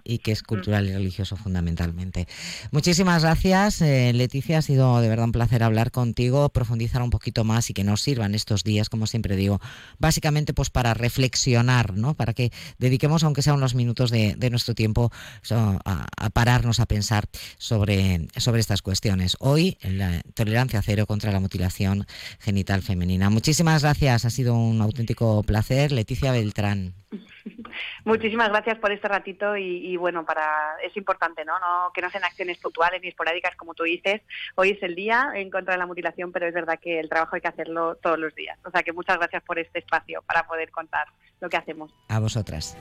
y, 0.04 0.18
que 0.20 0.32
es 0.32 0.42
cultural 0.42 0.88
y 0.88 0.94
religioso 0.94 1.36
fundamentalmente. 1.36 2.28
Muchísimas 2.72 3.24
gracias, 3.24 3.82
eh, 3.82 4.13
Leticia. 4.13 4.60
Ha 4.60 4.62
sido 4.62 5.01
de 5.01 5.10
verdad 5.10 5.25
un 5.25 5.32
placer 5.34 5.62
hablar 5.63 5.92
contigo, 5.92 6.50
profundizar 6.50 7.01
un 7.01 7.10
poquito 7.10 7.44
más 7.44 7.70
y 7.70 7.74
que 7.74 7.84
nos 7.84 8.01
sirvan 8.01 8.34
estos 8.34 8.63
días, 8.63 8.90
como 8.90 9.08
siempre 9.08 9.36
digo, 9.36 9.60
básicamente 10.00 10.54
pues 10.54 10.70
para 10.70 10.94
reflexionar, 10.94 11.98
¿no? 11.98 12.13
Para 12.16 12.34
que 12.34 12.51
dediquemos, 12.78 13.24
aunque 13.24 13.42
sea 13.42 13.54
unos 13.54 13.75
minutos 13.75 14.10
de, 14.10 14.50
nuestro 14.50 14.74
tiempo, 14.74 15.12
a, 15.51 16.08
a, 16.18 16.30
pararnos 16.30 16.80
a 16.80 16.86
pensar 16.86 17.25
sobre, 17.58 18.28
sobre 18.38 18.62
estas 18.62 18.82
cuestiones. 18.82 19.36
Hoy, 19.40 19.78
la 19.82 20.22
tolerancia 20.34 20.61
cero 20.70 21.06
contra 21.06 21.32
la 21.32 21.39
mutilación 21.39 22.06
genital 22.39 22.82
femenina. 22.82 23.30
Muchísimas 23.30 23.84
gracias, 23.84 24.25
ha 24.25 24.30
sido 24.30 24.56
un 24.56 24.82
auténtico 24.82 25.44
placer. 25.44 25.91
Leticia 25.91 26.32
Beltrán. 26.32 26.94
Muchísimas 28.06 28.50
gracias 28.50 28.77
por 28.80 28.91
este 28.91 29.08
ratito 29.08 29.56
y, 29.58 29.96
bueno, 29.98 30.25
para 30.25 30.75
es 30.84 30.96
importante, 30.98 31.46
¿no? 31.46 31.60
¿no? 31.60 31.91
Que 31.94 32.01
no 32.01 32.10
sean 32.10 32.24
acciones 32.24 32.58
puntuales 32.58 33.01
ni 33.01 33.10
esporádicas 33.10 33.56
como 33.56 33.74
tú 33.74 33.84
dices. 33.84 34.22
Hoy 34.56 34.72
es 34.72 34.84
el 34.84 34.96
día 34.96 35.32
en 35.36 35.50
contra 35.50 35.74
de 35.74 35.80
la 35.80 35.86
mutilación, 35.86 36.32
pero 36.32 36.48
es 36.48 36.53
verdad 36.53 36.80
que 36.80 37.00
el 37.00 37.10
trabajo 37.10 37.36
hay 37.36 37.41
que 37.41 37.48
hacerlo 37.48 37.96
todos 37.96 38.20
los 38.20 38.34
días. 38.36 38.58
O 38.65 38.72
sea 38.72 38.84
que 38.84 38.94
muchas 38.94 39.18
gracias 39.18 39.44
por 39.44 39.60
este 39.60 39.80
espacio 39.80 40.22
para 40.24 40.48
poder 40.48 40.72
contar 40.72 41.08
lo 41.39 41.50
que 41.50 41.58
hacemos. 41.58 41.94
A 42.10 42.20
vosotras. 42.20 42.77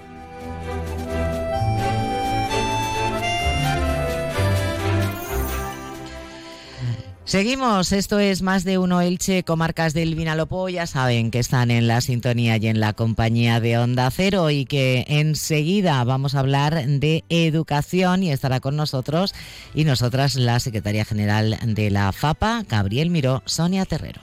Seguimos, 7.25 7.93
esto 7.93 8.19
es 8.19 8.43
Más 8.43 8.65
de 8.65 8.79
Uno 8.79 9.01
Elche, 9.01 9.45
comarcas 9.45 9.95
del 9.95 10.17
Vinalopó, 10.17 10.69
ya 10.69 10.89
saben 10.89 11.31
que 11.31 11.39
están 11.39 11.71
en 11.71 11.87
la 11.87 12.01
sintonía 12.01 12.57
y 12.57 12.67
en 12.67 12.81
la 12.81 12.93
compañía 12.93 13.61
de 13.61 13.79
Onda 13.79 14.11
Cero 14.11 14.51
y 14.51 14.65
que 14.65 15.05
enseguida 15.07 16.03
vamos 16.03 16.35
a 16.35 16.41
hablar 16.41 16.85
de 16.85 17.23
educación 17.29 18.25
y 18.25 18.33
estará 18.33 18.59
con 18.59 18.75
nosotros 18.75 19.33
y 19.75 19.85
nosotras 19.85 20.35
la 20.35 20.59
secretaria 20.59 21.05
general 21.05 21.57
de 21.63 21.91
la 21.91 22.11
FAPA, 22.11 22.65
Gabriel 22.69 23.11
Miró, 23.11 23.43
Sonia 23.45 23.85
Terrero. 23.85 24.23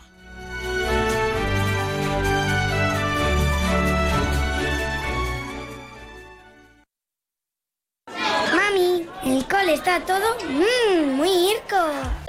Mami, 8.53 9.05
el 9.23 9.45
cole 9.47 9.75
está 9.75 10.03
todo 10.03 10.36
mmm, 10.49 11.15
muy 11.15 11.29
irco. 11.29 12.26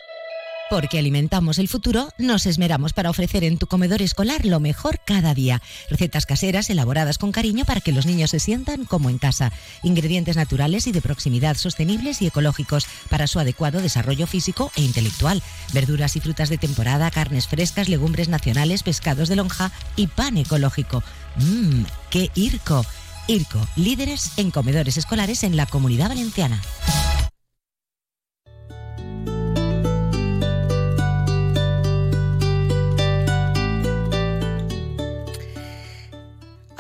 Porque 0.71 0.99
alimentamos 0.99 1.59
el 1.59 1.67
futuro, 1.67 2.11
nos 2.19 2.45
esmeramos 2.45 2.93
para 2.93 3.09
ofrecer 3.09 3.43
en 3.43 3.57
tu 3.57 3.67
comedor 3.67 4.03
escolar 4.03 4.45
lo 4.45 4.61
mejor 4.61 5.01
cada 5.03 5.33
día. 5.33 5.63
Recetas 5.89 6.27
caseras 6.27 6.69
elaboradas 6.69 7.17
con 7.17 7.33
cariño 7.33 7.65
para 7.65 7.81
que 7.81 7.93
los 7.93 8.05
niños 8.05 8.31
se 8.31 8.41
sientan 8.41 8.85
como 8.85 9.09
en 9.09 9.17
casa. 9.17 9.51
Ingredientes 9.83 10.37
naturales 10.37 10.87
y 10.87 10.93
de 10.93 11.01
proximidad 11.01 11.57
sostenibles 11.57 12.21
y 12.21 12.27
ecológicos 12.27 12.87
para 13.09 13.27
su 13.27 13.39
adecuado 13.39 13.81
desarrollo 13.81 14.27
físico 14.27 14.71
e 14.77 14.83
intelectual. 14.83 15.43
Verduras 15.73 16.17
y 16.17 16.21
frutas 16.21 16.51
de 16.51 16.59
temporada, 16.59 17.11
carnes 17.11 17.47
frescas, 17.47 17.89
legumbres 17.89 18.29
nacionales, 18.29 18.83
pescados 18.83 19.31
de 19.31 19.37
lonja 19.37 19.73
y 19.97 20.07
pan 20.09 20.37
ecológico. 20.37 21.03
¡Mmm! 21.37 21.85
¡Qué 22.11 22.31
IRCO! 22.35 22.85
IRCO, 23.27 23.67
líderes 23.77 24.33
en 24.37 24.51
comedores 24.51 24.99
escolares 24.99 25.45
en 25.45 25.57
la 25.57 25.67
comunidad 25.67 26.09
valenciana. 26.09 26.61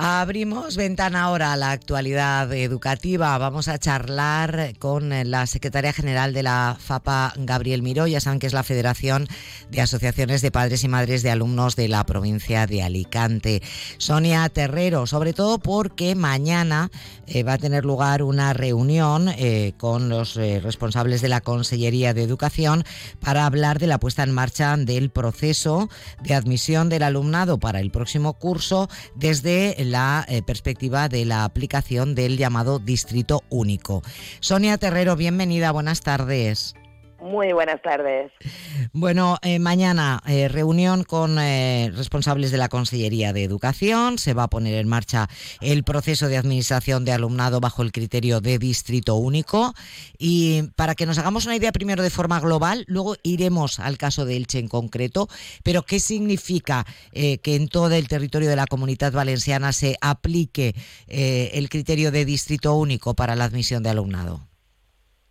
Abrimos 0.01 0.77
ventana 0.77 1.25
ahora 1.25 1.53
a 1.53 1.57
la 1.57 1.73
actualidad 1.73 2.53
educativa. 2.53 3.37
Vamos 3.37 3.67
a 3.67 3.79
charlar 3.79 4.75
con 4.79 5.11
la 5.29 5.45
secretaria 5.49 5.93
general 5.93 6.33
de 6.33 6.45
la 6.45 6.77
FAPA, 6.79 7.33
Gabriel 7.37 7.83
Miró. 7.83 8.07
Ya 8.07 8.21
saben 8.21 8.39
que 8.39 8.47
es 8.47 8.53
la 8.53 8.63
Federación 8.63 9.27
de 9.73 9.81
Asociaciones 9.81 10.41
de 10.41 10.53
Padres 10.53 10.85
y 10.85 10.89
Madres 10.89 11.25
de 11.25 11.33
Alumnos 11.33 11.75
de 11.75 11.89
la 11.89 12.07
provincia 12.07 12.69
de 12.69 12.85
Alicante. 12.85 13.61
Sonia 13.97 14.49
Terrero, 14.51 15.09
sobre 15.09 15.33
todo 15.33 15.59
porque 15.59 16.15
mañana 16.15 16.93
eh, 17.27 17.43
va 17.43 17.55
a 17.55 17.59
tener 17.59 17.85
lugar 17.85 18.23
una 18.23 18.53
reunión 18.53 19.29
eh, 19.29 19.73
con 19.79 20.09
los 20.09 20.37
eh, 20.37 20.61
responsables 20.63 21.23
de 21.23 21.29
la 21.29 21.41
Consellería 21.41 22.15
de 22.15 22.23
Educación 22.23 22.85
para 23.19 23.47
hablar 23.47 23.81
de 23.81 23.89
la 23.89 23.99
puesta 23.99 24.23
en 24.23 24.31
marcha 24.31 24.77
del 24.77 25.11
proceso 25.11 25.91
de 26.23 26.35
admisión 26.35 26.89
del 26.89 27.03
alumnado 27.03 27.59
para 27.59 27.81
el 27.81 27.91
próximo 27.91 28.35
curso 28.35 28.89
desde 29.17 29.88
la 29.89 30.25
eh, 30.29 30.43
perspectiva 30.43 31.09
de 31.09 31.25
la 31.25 31.45
aplicación 31.45 32.15
del 32.15 32.37
llamado 32.37 32.79
distrito 32.79 33.43
único. 33.49 34.03
Sonia 34.41 34.79
Terrero, 34.79 35.17
bienvenida, 35.17 35.73
buenas 35.73 36.01
tardes. 36.01 36.75
Muy 37.21 37.53
buenas 37.53 37.83
tardes. 37.83 38.31
Bueno, 38.93 39.39
eh, 39.43 39.59
mañana 39.59 40.23
eh, 40.27 40.47
reunión 40.47 41.03
con 41.03 41.39
eh, 41.39 41.91
responsables 41.95 42.53
de 42.53 42.59
la 42.59 42.69
Consellería 42.69 43.33
de 43.33 43.43
Educación. 43.43 44.19
Se 44.19 44.35
va 44.35 44.45
a 44.45 44.49
poner 44.49 44.75
en 44.77 44.87
marcha 44.87 45.29
el 45.61 45.83
proceso 45.83 46.29
de 46.29 46.37
administración 46.37 47.05
de 47.05 47.13
alumnado 47.13 47.61
bajo 47.61 47.83
el 47.83 47.91
criterio 47.91 48.41
de 48.41 48.59
distrito 48.59 49.17
único. 49.17 49.75
Y 50.17 50.63
para 50.77 50.95
que 50.95 51.07
nos 51.07 51.19
hagamos 51.19 51.45
una 51.47 51.57
idea 51.57 51.73
primero 51.73 52.05
de 52.05 52.11
forma 52.11 52.39
global, 52.39 52.85
luego 52.87 53.17
iremos 53.25 53.81
al 53.81 53.99
caso 53.99 54.25
de 54.25 54.37
Elche 54.37 54.61
en 54.61 54.69
concreto. 54.69 55.29
Pero, 55.65 55.83
¿qué 55.83 55.99
significa 55.99 56.87
que 57.13 57.41
en 57.45 57.69
todo 57.69 57.93
el 57.93 58.07
territorio 58.07 58.49
de 58.49 58.57
la 58.57 58.67
comunidad 58.67 59.13
valenciana 59.13 59.73
se 59.73 59.97
aplique 60.01 60.75
el 61.09 61.69
criterio 61.69 62.11
de 62.13 62.25
distrito 62.25 62.75
único 62.75 63.15
para 63.15 63.35
la 63.35 63.45
admisión 63.45 63.83
de 63.83 63.91
alumnado? 63.91 64.48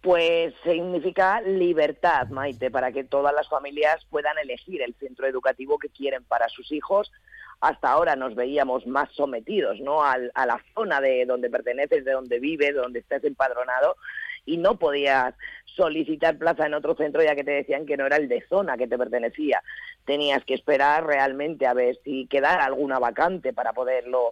Pues 0.07 0.53
significa 0.63 1.41
libertad, 1.41 2.29
Maite, 2.29 2.71
para 2.71 2.93
que 2.93 3.03
todas 3.03 3.35
las 3.35 3.49
familias 3.49 4.05
puedan 4.09 4.37
elegir 4.37 4.81
el 4.81 4.95
centro 4.95 5.27
educativo 5.27 5.77
que 5.77 5.89
quieren 5.89 6.23
para 6.23 6.47
sus 6.47 6.71
hijos. 6.71 7.11
Hasta 7.59 7.91
ahora 7.91 8.15
nos 8.15 8.33
veíamos 8.33 8.87
más 8.87 9.09
sometidos 9.11 9.81
¿no? 9.81 10.05
a, 10.05 10.17
la 10.17 10.63
zona 10.73 11.01
de 11.01 11.25
donde 11.25 11.49
perteneces, 11.49 12.05
de 12.05 12.13
donde 12.13 12.39
vives, 12.39 12.69
de 12.69 12.79
donde 12.79 12.99
estés 12.99 13.21
empadronado, 13.25 13.97
y 14.45 14.55
no 14.55 14.79
podías 14.79 15.33
solicitar 15.65 16.37
plaza 16.37 16.67
en 16.67 16.75
otro 16.75 16.95
centro 16.95 17.21
ya 17.21 17.35
que 17.35 17.43
te 17.43 17.51
decían 17.51 17.85
que 17.85 17.97
no 17.97 18.05
era 18.05 18.15
el 18.15 18.29
de 18.29 18.47
zona 18.47 18.77
que 18.77 18.87
te 18.87 18.97
pertenecía. 18.97 19.61
Tenías 20.05 20.41
que 20.45 20.53
esperar 20.53 21.05
realmente 21.05 21.67
a 21.67 21.73
ver 21.73 21.99
si 22.05 22.27
quedara 22.27 22.63
alguna 22.63 22.97
vacante 22.97 23.51
para 23.51 23.73
poderlo 23.73 24.31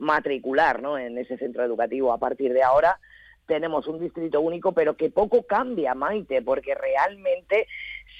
matricular 0.00 0.82
¿no? 0.82 0.98
en 0.98 1.16
ese 1.16 1.38
centro 1.38 1.62
educativo. 1.62 2.12
A 2.12 2.18
partir 2.18 2.52
de 2.52 2.64
ahora 2.64 2.98
tenemos 3.52 3.86
un 3.86 4.00
distrito 4.00 4.40
único, 4.40 4.72
pero 4.72 4.96
que 4.96 5.10
poco 5.10 5.42
cambia, 5.42 5.94
Maite, 5.94 6.40
porque 6.40 6.74
realmente 6.74 7.66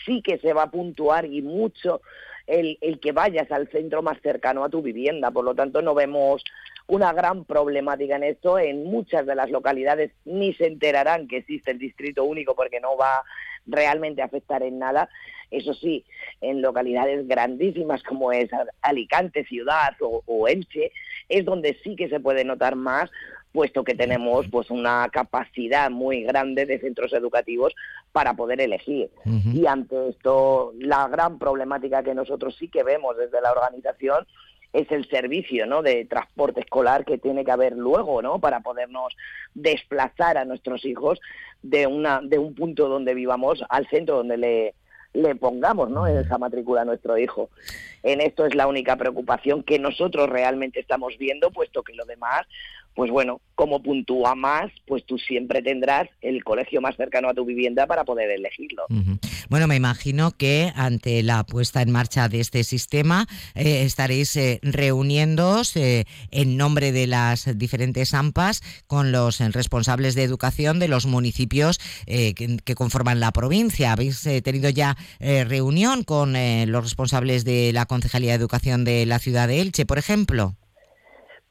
sí 0.05 0.21
que 0.21 0.37
se 0.37 0.53
va 0.53 0.65
a 0.65 0.71
puntuar 0.71 1.25
y 1.25 1.41
mucho 1.41 2.03
el, 2.47 2.77
el 2.83 3.01
que 3.01 3.13
vayas 3.13 3.51
al 3.51 3.67
centro 3.69 4.03
más 4.03 4.21
cercano 4.21 4.63
a 4.63 4.69
tu 4.69 4.83
vivienda. 4.83 5.31
Por 5.31 5.47
lo 5.47 5.55
tanto, 5.55 5.81
no 5.81 5.95
vemos 5.95 6.45
una 6.87 7.15
gran 7.15 7.47
problemática 7.47 8.17
en 8.17 8.25
esto. 8.25 8.59
En 8.59 8.85
muchas 8.85 9.25
de 9.25 9.35
las 9.35 9.51
localidades 9.51 10.11
ni 10.27 10.53
se 10.53 10.67
enterarán 10.67 11.29
que 11.29 11.39
existe 11.39 11.71
el 11.71 11.79
distrito 11.79 12.25
único 12.25 12.55
porque 12.55 12.79
no 12.79 12.95
va 12.99 13.23
realmente 13.65 14.21
a 14.21 14.27
afectar 14.27 14.63
en 14.63 14.79
nada. 14.79 15.09
Eso 15.51 15.73
sí, 15.73 16.05
en 16.43 16.61
localidades 16.61 17.27
grandísimas 17.27 18.03
como 18.03 18.33
es 18.33 18.51
Alicante, 18.83 19.45
Ciudad 19.45 19.95
o, 20.01 20.23
o 20.27 20.47
Elche, 20.47 20.93
es 21.31 21.47
donde 21.47 21.79
sí 21.83 21.97
que 21.97 22.11
se 22.11 22.21
puede 22.21 22.45
notar 22.45 22.77
más 22.77 23.11
puesto 23.53 23.85
que 23.85 23.95
tenemos 23.95 24.49
pues 24.49 24.71
una 24.71 25.09
capacidad 25.13 25.91
muy 25.91 26.23
grande 26.23 26.67
de 26.67 26.81
centros 26.81 27.13
educativos 27.13 27.75
para 28.11 28.35
poder 28.35 28.61
elegir. 28.61 29.11
Y 29.53 29.67
ante 29.67 30.09
esto, 30.09 30.73
la 30.79 31.07
gran 31.09 31.39
problemática 31.39 32.03
que 32.03 32.15
nosotros 32.15 32.57
sí 32.59 32.69
que 32.69 32.83
vemos 32.83 33.17
desde 33.17 33.41
la 33.41 33.53
organización 33.53 34.27
es 34.73 34.91
el 34.91 35.09
servicio 35.09 35.67
¿no? 35.67 35.83
de 35.83 36.07
transporte 36.07 36.61
escolar 36.61 37.05
que 37.05 37.19
tiene 37.19 37.45
que 37.45 37.51
haber 37.51 37.77
luego 37.77 38.23
¿no? 38.23 38.39
para 38.39 38.61
podernos 38.61 39.15
desplazar 39.55 40.39
a 40.39 40.45
nuestros 40.45 40.85
hijos 40.85 41.21
de, 41.63 41.87
una, 41.87 42.21
de 42.23 42.39
un 42.39 42.55
punto 42.55 42.89
donde 42.89 43.15
vivamos 43.15 43.63
al 43.69 43.87
centro 43.89 44.17
donde 44.17 44.39
le, 44.39 44.75
le 45.13 45.35
pongamos 45.35 45.91
¿no? 45.91 46.07
en 46.07 46.19
esa 46.19 46.39
matrícula 46.39 46.83
a 46.83 46.87
nuestro 46.87 47.19
hijo. 47.19 47.51
En 48.03 48.21
esto 48.21 48.47
es 48.47 48.55
la 48.55 48.67
única 48.67 48.97
preocupación 48.97 49.63
que 49.63 49.79
nosotros 49.79 50.29
realmente 50.29 50.81
estamos 50.81 51.19
viendo, 51.19 51.51
puesto 51.51 51.83
que 51.83 51.95
lo 51.95 52.05
demás 52.07 52.47
pues 52.95 53.11
bueno, 53.11 53.41
como 53.55 53.83
puntúa 53.83 54.35
más, 54.35 54.71
pues 54.87 55.05
tú 55.07 55.19
siempre 55.19 55.63
tendrás 55.63 56.09
el 56.21 56.43
colegio 56.45 56.81
más 56.81 56.97
cercano 56.97 57.29
a 57.29 57.35
tu 57.35 57.45
vivienda 57.45 57.87
para 57.87 58.05
poder 58.05 58.31
elegirlo. 58.31 58.85
Bueno, 59.49 59.67
me 59.67 59.77
imagino 59.77 60.33
que 60.33 60.73
ante 60.75 61.23
la 61.23 61.45
puesta 61.45 61.81
en 61.81 61.91
marcha 61.91 62.29
de 62.29 62.41
este 62.41 62.65
sistema 62.65 63.27
eh, 63.55 63.83
estaréis 63.85 64.37
eh, 64.37 64.59
reuniéndoos 64.63 65.77
eh, 65.77 66.07
en 66.31 66.57
nombre 66.57 66.93
de 66.93 67.07
las 67.07 67.57
diferentes 67.57 68.15
AMPAs 68.15 68.63
con 68.87 69.13
los 69.13 69.39
responsables 69.39 70.15
de 70.15 70.25
educación 70.25 70.79
de 70.79 70.89
los 70.89 71.07
municipios 71.07 71.79
que, 72.07 72.59
que, 72.65 72.75
conforman 72.75 73.21
la 73.21 73.33
provincia. 73.33 73.93
¿Habéis 73.93 74.23
tenido 74.43 74.71
ya 74.71 74.97
reunión 75.21 76.03
con 76.03 76.33
los 76.33 76.85
responsables 76.85 77.45
de 77.45 77.73
la 77.73 77.87
Concejalía 77.87 78.33
de 78.33 78.37
Educación 78.37 78.85
de 78.85 79.07
la 79.07 79.19
ciudad 79.19 79.49
de 79.49 79.61
Elche, 79.61 79.87
por 79.87 79.99
ejemplo? 79.99 80.57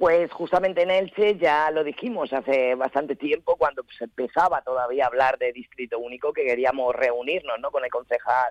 Pues 0.01 0.31
justamente 0.31 0.81
en 0.81 0.89
Elche 0.89 1.37
ya 1.37 1.69
lo 1.69 1.83
dijimos 1.83 2.33
hace 2.33 2.73
bastante 2.73 3.15
tiempo, 3.15 3.55
cuando 3.55 3.85
se 3.95 4.05
empezaba 4.05 4.63
todavía 4.63 5.03
a 5.03 5.07
hablar 5.07 5.37
de 5.37 5.53
distrito 5.53 5.99
único, 5.99 6.33
que 6.33 6.43
queríamos 6.43 6.95
reunirnos 6.95 7.59
¿no? 7.59 7.69
con 7.69 7.83
el 7.85 7.91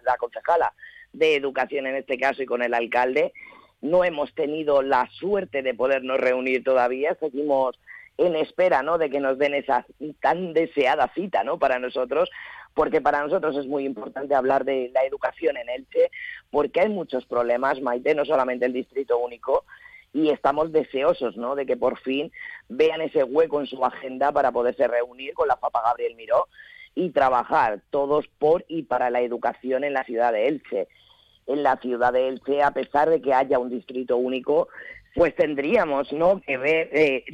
la 0.04 0.16
concejala 0.16 0.72
de 1.12 1.34
educación 1.34 1.88
en 1.88 1.96
este 1.96 2.18
caso 2.18 2.44
y 2.44 2.46
con 2.46 2.62
el 2.62 2.72
alcalde. 2.72 3.32
No 3.80 4.04
hemos 4.04 4.32
tenido 4.32 4.80
la 4.80 5.08
suerte 5.10 5.62
de 5.62 5.74
podernos 5.74 6.20
reunir 6.20 6.62
todavía, 6.62 7.16
seguimos 7.18 7.76
en 8.16 8.36
espera 8.36 8.84
¿no? 8.84 8.96
de 8.96 9.10
que 9.10 9.18
nos 9.18 9.36
den 9.36 9.54
esa 9.54 9.84
tan 10.20 10.52
deseada 10.52 11.10
cita 11.16 11.42
¿no? 11.42 11.58
para 11.58 11.80
nosotros, 11.80 12.30
porque 12.74 13.00
para 13.00 13.24
nosotros 13.24 13.56
es 13.56 13.66
muy 13.66 13.86
importante 13.86 14.36
hablar 14.36 14.64
de 14.64 14.92
la 14.94 15.02
educación 15.02 15.56
en 15.56 15.68
Elche, 15.68 16.12
porque 16.52 16.82
hay 16.82 16.90
muchos 16.90 17.26
problemas, 17.26 17.80
Maite, 17.80 18.14
no 18.14 18.24
solamente 18.24 18.66
el 18.66 18.72
distrito 18.72 19.18
único, 19.18 19.64
y 20.12 20.30
estamos 20.30 20.72
deseosos 20.72 21.36
¿no? 21.36 21.54
de 21.54 21.66
que 21.66 21.76
por 21.76 21.98
fin 22.00 22.32
vean 22.68 23.00
ese 23.00 23.24
hueco 23.24 23.60
en 23.60 23.66
su 23.66 23.84
agenda 23.84 24.32
para 24.32 24.52
poderse 24.52 24.86
reunir 24.88 25.34
con 25.34 25.48
la 25.48 25.56
Papa 25.56 25.82
Gabriel 25.84 26.16
Miró 26.16 26.48
y 26.94 27.10
trabajar 27.10 27.80
todos 27.90 28.26
por 28.38 28.64
y 28.68 28.82
para 28.82 29.10
la 29.10 29.20
educación 29.20 29.84
en 29.84 29.92
la 29.92 30.04
ciudad 30.04 30.32
de 30.32 30.48
Elche. 30.48 30.88
En 31.46 31.62
la 31.62 31.76
ciudad 31.76 32.12
de 32.12 32.28
Elche, 32.28 32.62
a 32.62 32.72
pesar 32.72 33.08
de 33.08 33.20
que 33.20 33.32
haya 33.32 33.58
un 33.58 33.70
distrito 33.70 34.16
único, 34.16 34.68
pues 35.14 35.34
tendríamos 35.34 36.12
¿no? 36.12 36.40
que 36.40 36.56
ver 36.56 36.90
eh, 36.92 37.24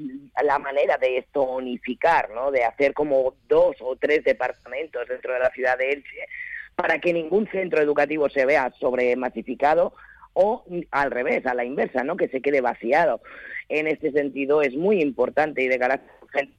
la 0.43 0.59
manera 0.59 0.99
de 0.99 1.19
esto 1.19 1.43
unificar, 1.43 2.31
¿no? 2.31 2.51
de 2.51 2.65
hacer 2.65 2.93
como 2.93 3.35
dos 3.49 3.77
o 3.81 3.97
tres 3.97 4.25
departamentos 4.25 5.09
dentro 5.09 5.33
de 5.33 5.41
la 5.41 5.51
ciudad 5.51 5.79
de 5.79 5.93
Elche 5.93 6.27
para 6.75 6.99
que 7.01 7.13
ningún 7.15 7.49
centro 7.49 7.81
educativo 7.81 8.29
se 8.29 8.45
vea 8.45 8.71
sobremasificado 8.79 9.95
o 10.39 10.65
al 10.91 11.11
revés, 11.11 11.47
a 11.47 11.55
la 11.55 11.65
inversa, 11.65 12.05
¿no? 12.05 12.17
Que 12.17 12.29
se 12.29 12.43
quede 12.43 12.61
vaciado. 12.61 13.23
En 13.71 13.87
este 13.87 14.13
sentido 14.13 14.61
es 14.61 14.77
muy 14.77 15.01
importante 15.01 15.63
y 15.63 15.69
de 15.69 15.79
carácter 15.79 16.51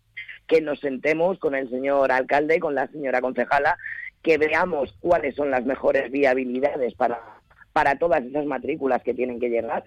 que 0.47 0.61
nos 0.61 0.79
sentemos 0.79 1.37
con 1.37 1.53
el 1.53 1.69
señor 1.69 2.11
alcalde, 2.11 2.59
con 2.59 2.73
la 2.73 2.87
señora 2.87 3.21
concejala, 3.21 3.77
que 4.23 4.39
veamos 4.39 4.97
cuáles 4.99 5.35
son 5.35 5.51
las 5.51 5.63
mejores 5.63 6.09
viabilidades 6.09 6.95
para, 6.95 7.21
para 7.71 7.99
todas 7.99 8.23
esas 8.23 8.45
matrículas 8.45 9.03
que 9.03 9.13
tienen 9.13 9.39
que 9.39 9.49
llegar 9.49 9.83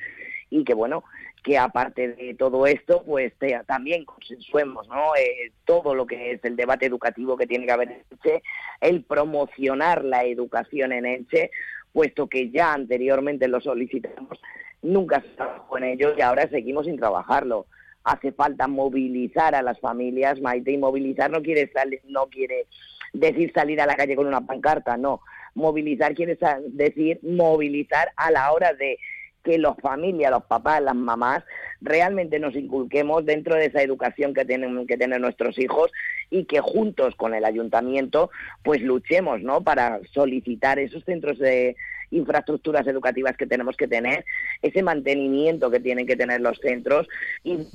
y 0.51 0.63
que 0.63 0.75
bueno, 0.75 1.03
que 1.43 1.59
aparte 1.59 2.13
de 2.13 2.35
todo 2.35 2.67
esto, 2.67 3.03
pues 3.05 3.33
también 3.67 4.05
consensuemos 4.05 4.87
¿no? 4.89 5.17
Eh, 5.17 5.51
todo 5.65 5.97
lo 5.97 6.07
que 6.07 6.33
es 6.33 6.45
el 6.45 6.55
debate 6.55 6.87
educativo 6.87 7.37
que 7.37 7.49
tiene 7.49 7.67
que 7.67 7.73
haber 7.73 7.91
en 7.91 8.43
el 8.81 9.03
promocionar 9.03 10.05
la 10.05 10.25
educación 10.25 10.93
en 10.93 11.07
Elche, 11.07 11.51
puesto 11.93 12.29
que 12.29 12.51
ya 12.51 12.73
anteriormente 12.73 13.49
lo 13.49 13.61
solicitamos, 13.61 14.41
nunca 14.83 15.21
se 15.21 15.29
trabajó 15.29 15.79
en 15.79 15.85
ello 15.85 16.15
y 16.17 16.21
ahora 16.21 16.49
seguimos 16.49 16.87
sin 16.87 16.97
trabajarlo. 16.97 17.67
Hace 18.05 18.33
falta 18.33 18.67
movilizar 18.67 19.55
a 19.55 19.63
las 19.63 19.79
familias, 19.81 20.41
Maite, 20.41 20.73
y 20.73 20.79
movilizar 20.79 21.31
no 21.31 21.43
quiere, 21.43 21.71
no 22.09 22.27
quiere 22.29 22.67
decir 23.13 23.53
salir 23.53 23.81
a 23.81 23.87
la 23.87 23.97
calle 23.97 24.17
con 24.17 24.27
una 24.27 24.41
pancarta, 24.41 24.97
no. 24.97 25.21
Movilizar 25.55 26.15
quiere 26.15 26.39
decir 26.69 27.19
movilizar 27.23 28.11
a 28.17 28.31
la 28.31 28.53
hora 28.53 28.73
de 28.73 28.99
que 29.45 29.59
las 29.59 29.77
familias, 29.79 30.31
los 30.31 30.45
papás, 30.45 30.83
las 30.83 30.95
mamás, 30.95 31.43
realmente 31.81 32.39
nos 32.39 32.55
inculquemos 32.55 33.25
dentro 33.25 33.55
de 33.55 33.67
esa 33.67 33.83
educación 33.83 34.35
que 34.35 34.45
tienen 34.45 34.87
que 34.87 34.97
tener 34.97 35.21
nuestros 35.21 35.59
hijos 35.59 35.91
y 36.31 36.45
que 36.45 36.61
juntos 36.61 37.15
con 37.17 37.35
el 37.35 37.45
ayuntamiento 37.45 38.31
pues 38.63 38.81
luchemos 38.81 39.43
¿no? 39.43 39.63
para 39.63 40.01
solicitar 40.13 40.79
esos 40.79 41.05
centros 41.05 41.39
de 41.39 41.77
infraestructuras 42.11 42.87
educativas 42.87 43.37
que 43.37 43.47
tenemos 43.47 43.77
que 43.77 43.89
tener, 43.89 44.25
ese 44.63 44.83
mantenimiento 44.83 45.71
que 45.71 45.81
tienen 45.81 46.07
que 46.07 46.17
tener 46.17 46.41
los 46.41 46.59
centros 46.59 47.07
y 47.45 47.67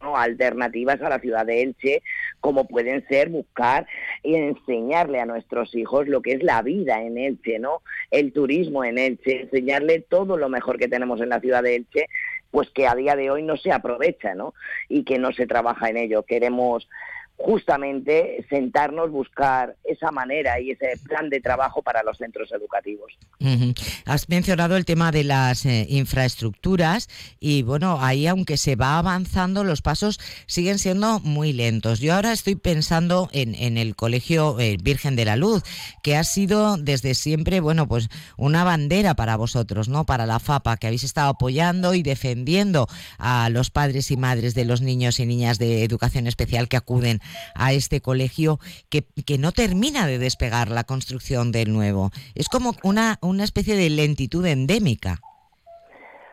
alternativas 0.00 1.00
a 1.02 1.08
la 1.08 1.18
ciudad 1.18 1.44
de 1.44 1.62
Elche, 1.62 2.02
como 2.40 2.66
pueden 2.66 3.06
ser 3.08 3.28
buscar 3.28 3.86
y 4.22 4.34
enseñarle 4.34 5.20
a 5.20 5.26
nuestros 5.26 5.74
hijos 5.74 6.08
lo 6.08 6.22
que 6.22 6.32
es 6.32 6.42
la 6.42 6.62
vida 6.62 7.02
en 7.02 7.18
Elche, 7.18 7.58
¿no? 7.58 7.82
El 8.10 8.32
turismo 8.32 8.84
en 8.84 8.98
Elche, 8.98 9.42
enseñarle 9.42 10.00
todo 10.00 10.36
lo 10.36 10.48
mejor 10.48 10.78
que 10.78 10.88
tenemos 10.88 11.20
en 11.20 11.28
la 11.28 11.40
ciudad 11.40 11.62
de 11.62 11.76
Elche, 11.76 12.06
pues 12.50 12.70
que 12.70 12.86
a 12.86 12.94
día 12.94 13.14
de 13.14 13.30
hoy 13.30 13.42
no 13.42 13.56
se 13.56 13.72
aprovecha, 13.72 14.34
¿no? 14.34 14.54
Y 14.88 15.04
que 15.04 15.18
no 15.18 15.32
se 15.32 15.46
trabaja 15.46 15.90
en 15.90 15.98
ello. 15.98 16.22
Queremos 16.22 16.88
justamente 17.42 18.44
sentarnos, 18.50 19.10
buscar 19.10 19.74
esa 19.84 20.10
manera 20.10 20.60
y 20.60 20.72
ese 20.72 20.92
plan 21.08 21.30
de 21.30 21.40
trabajo 21.40 21.82
para 21.82 22.02
los 22.02 22.18
centros 22.18 22.52
educativos. 22.52 23.16
Has 24.04 24.28
mencionado 24.28 24.76
el 24.76 24.84
tema 24.84 25.10
de 25.10 25.24
las 25.24 25.64
eh, 25.64 25.86
infraestructuras 25.88 27.08
y 27.40 27.62
bueno, 27.62 27.98
ahí 28.00 28.26
aunque 28.26 28.58
se 28.58 28.76
va 28.76 28.98
avanzando, 28.98 29.64
los 29.64 29.80
pasos 29.80 30.20
siguen 30.46 30.78
siendo 30.78 31.20
muy 31.20 31.54
lentos. 31.54 32.00
Yo 32.00 32.14
ahora 32.14 32.32
estoy 32.32 32.56
pensando 32.56 33.30
en, 33.32 33.78
el 33.78 33.96
Colegio 33.96 34.60
eh, 34.60 34.76
Virgen 34.82 35.16
de 35.16 35.24
la 35.24 35.36
Luz, 35.36 35.62
que 36.02 36.16
ha 36.16 36.24
sido 36.24 36.76
desde 36.76 37.14
siempre, 37.14 37.60
bueno, 37.60 37.88
pues 37.88 38.08
una 38.36 38.64
bandera 38.64 39.14
para 39.14 39.36
vosotros, 39.36 39.88
¿no? 39.88 40.04
Para 40.04 40.26
la 40.26 40.40
FAPA, 40.40 40.76
que 40.76 40.88
habéis 40.88 41.04
estado 41.04 41.30
apoyando 41.30 41.94
y 41.94 42.02
defendiendo 42.02 42.86
a 43.18 43.48
los 43.48 43.70
padres 43.70 44.10
y 44.10 44.18
madres 44.18 44.54
de 44.54 44.66
los 44.66 44.82
niños 44.82 45.20
y 45.20 45.26
niñas 45.26 45.58
de 45.58 45.84
educación 45.84 46.26
especial 46.26 46.68
que 46.68 46.76
acuden 46.76 47.20
a 47.54 47.72
este 47.72 48.00
colegio 48.00 48.58
que, 48.88 49.04
que 49.26 49.38
no 49.38 49.52
termina 49.52 50.06
de 50.06 50.18
despegar 50.18 50.70
la 50.70 50.84
construcción 50.84 51.52
del 51.52 51.72
nuevo. 51.72 52.10
Es 52.34 52.48
como 52.48 52.74
una, 52.82 53.18
una 53.22 53.44
especie 53.44 53.76
de 53.76 53.90
lentitud 53.90 54.44
endémica. 54.46 55.20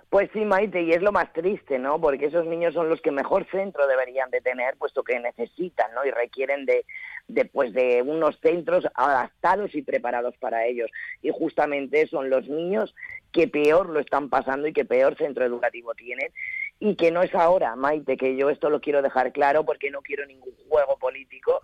Pues 0.10 0.30
sí, 0.32 0.46
Maite, 0.46 0.84
y 0.84 0.92
es 0.92 1.02
lo 1.02 1.12
más 1.12 1.34
triste, 1.34 1.78
¿no? 1.80 2.00
Porque 2.00 2.28
esos 2.28 2.46
niños 2.46 2.74
son 2.74 2.88
los 2.88 3.02
que 3.02 3.12
mejor 3.12 3.46
centro 3.52 3.86
deberían 3.88 4.32
de 4.32 4.40
tener, 4.40 4.78
puesto 4.78 5.04
que 5.04 5.20
necesitan, 5.20 5.94
¿no? 5.94 6.06
Y 6.06 6.12
requieren 6.12 6.66
de, 6.66 6.86
de, 7.28 7.44
pues, 7.44 7.74
de 7.74 8.02
unos 8.02 8.40
centros 8.40 8.88
adaptados 8.96 9.76
y 9.76 9.82
preparados 9.82 10.38
para 10.38 10.66
ellos. 10.66 10.90
Y 11.22 11.30
justamente 11.32 12.08
son 12.08 12.30
los 12.30 12.48
niños 12.48 12.96
que 13.34 13.50
peor 13.50 13.90
lo 13.90 14.00
están 14.00 14.30
pasando 14.30 14.68
y 14.68 14.74
que 14.74 14.86
peor 14.86 15.18
centro 15.18 15.44
educativo 15.44 15.94
tienen 15.94 16.32
y 16.80 16.96
que 16.96 17.12
no 17.12 17.24
es 17.24 17.34
ahora, 17.34 17.76
Maite, 17.76 18.18
que 18.18 18.36
yo 18.36 18.50
esto 18.50 18.70
lo 18.70 18.82
quiero 18.82 19.02
dejar 19.02 19.32
claro 19.32 19.66
porque 19.66 19.90
no 19.90 20.02
quiero 20.02 20.26
ningún 20.26 20.54
juego 20.70 20.98
político 20.98 21.62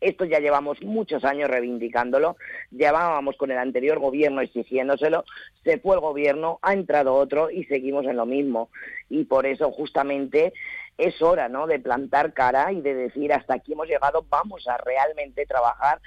Esto 0.00 0.24
ya 0.24 0.40
llevamos 0.40 0.82
muchos 0.82 1.24
años 1.24 1.48
reivindicándolo, 1.48 2.36
llevábamos 2.70 3.36
con 3.36 3.50
el 3.50 3.58
anterior 3.58 3.98
gobierno 3.98 4.42
exigiéndoselo, 4.42 5.24
se 5.64 5.78
fue 5.78 5.94
el 5.94 6.00
gobierno, 6.00 6.58
ha 6.62 6.72
entrado 6.74 7.14
otro 7.14 7.50
y 7.50 7.64
seguimos 7.64 8.04
en 8.06 8.16
lo 8.16 8.26
mismo. 8.26 8.68
Y 9.08 9.24
por 9.24 9.46
eso 9.46 9.70
justamente 9.70 10.52
es 10.98 11.22
hora 11.22 11.48
¿no? 11.48 11.66
de 11.66 11.78
plantar 11.78 12.32
cara 12.32 12.72
y 12.72 12.80
de 12.80 12.94
decir 12.94 13.32
hasta 13.32 13.54
aquí 13.54 13.72
hemos 13.72 13.88
llegado, 13.88 14.26
vamos 14.28 14.66
a 14.68 14.76
realmente 14.78 15.46
trabajar 15.46 16.00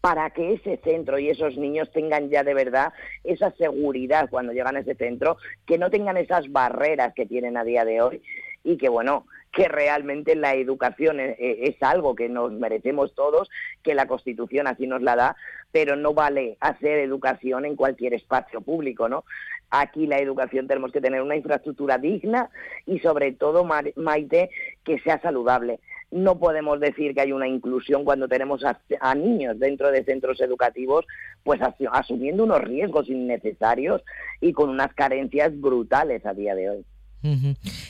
para 0.00 0.30
que 0.30 0.54
ese 0.54 0.78
centro 0.82 1.18
y 1.18 1.28
esos 1.28 1.56
niños 1.56 1.90
tengan 1.92 2.30
ya 2.30 2.42
de 2.42 2.54
verdad 2.54 2.92
esa 3.24 3.50
seguridad 3.52 4.28
cuando 4.30 4.52
llegan 4.52 4.76
a 4.76 4.80
ese 4.80 4.94
centro, 4.94 5.36
que 5.66 5.78
no 5.78 5.90
tengan 5.90 6.16
esas 6.16 6.50
barreras 6.50 7.14
que 7.14 7.26
tienen 7.26 7.56
a 7.56 7.64
día 7.64 7.84
de 7.84 8.00
hoy 8.00 8.22
y 8.64 8.76
que 8.76 8.88
bueno, 8.88 9.26
que 9.52 9.68
realmente 9.68 10.36
la 10.36 10.54
educación 10.54 11.18
es, 11.20 11.36
es, 11.38 11.82
algo 11.82 12.14
que 12.14 12.28
nos 12.28 12.52
merecemos 12.52 13.14
todos, 13.14 13.50
que 13.82 13.94
la 13.94 14.06
Constitución 14.06 14.66
así 14.66 14.86
nos 14.86 15.02
la 15.02 15.16
da, 15.16 15.36
pero 15.72 15.96
no 15.96 16.14
vale 16.14 16.56
hacer 16.60 16.98
educación 16.98 17.64
en 17.64 17.76
cualquier 17.76 18.14
espacio 18.14 18.60
público, 18.60 19.08
¿no? 19.08 19.24
Aquí 19.70 20.06
la 20.06 20.18
educación 20.18 20.66
tenemos 20.66 20.92
que 20.92 21.00
tener 21.00 21.22
una 21.22 21.36
infraestructura 21.36 21.98
digna 21.98 22.50
y 22.86 22.98
sobre 23.00 23.32
todo, 23.32 23.64
Maite, 23.64 24.50
que 24.84 24.98
sea 25.00 25.20
saludable. 25.20 25.80
No 26.10 26.38
podemos 26.38 26.80
decir 26.80 27.14
que 27.14 27.20
hay 27.20 27.32
una 27.32 27.48
inclusión 27.48 28.04
cuando 28.04 28.28
tenemos 28.28 28.64
a, 28.64 28.80
a 29.00 29.14
niños 29.14 29.58
dentro 29.58 29.90
de 29.90 30.04
centros 30.04 30.40
educativos, 30.40 31.06
pues 31.44 31.60
asumiendo 31.92 32.44
unos 32.44 32.60
riesgos 32.60 33.08
innecesarios 33.08 34.02
y 34.40 34.52
con 34.52 34.70
unas 34.70 34.92
carencias 34.94 35.58
brutales 35.60 36.26
a 36.26 36.34
día 36.34 36.54
de 36.54 36.70
hoy. 36.70 36.84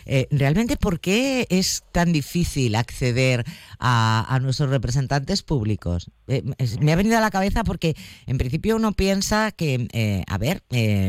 Eh, 0.07 0.27
¿Realmente 0.31 0.77
por 0.77 1.01
qué 1.01 1.47
es 1.51 1.85
tan 1.93 2.13
difícil 2.13 2.75
acceder 2.75 3.45
a, 3.79 4.39
nuestros 4.43 4.71
representantes 4.71 5.43
públicos? 5.43 6.11
Eh, 6.27 6.43
me 6.81 6.93
ha 6.93 6.97
venido 6.97 7.17
a 7.17 7.21
la 7.21 7.31
cabeza 7.31 7.65
porque 7.65 7.95
en 8.27 8.39
principio 8.39 8.77
uno 8.77 8.93
piensa 8.93 9.53
que, 9.53 9.89
eh, 9.93 10.25
a 10.27 10.39
ver, 10.39 10.63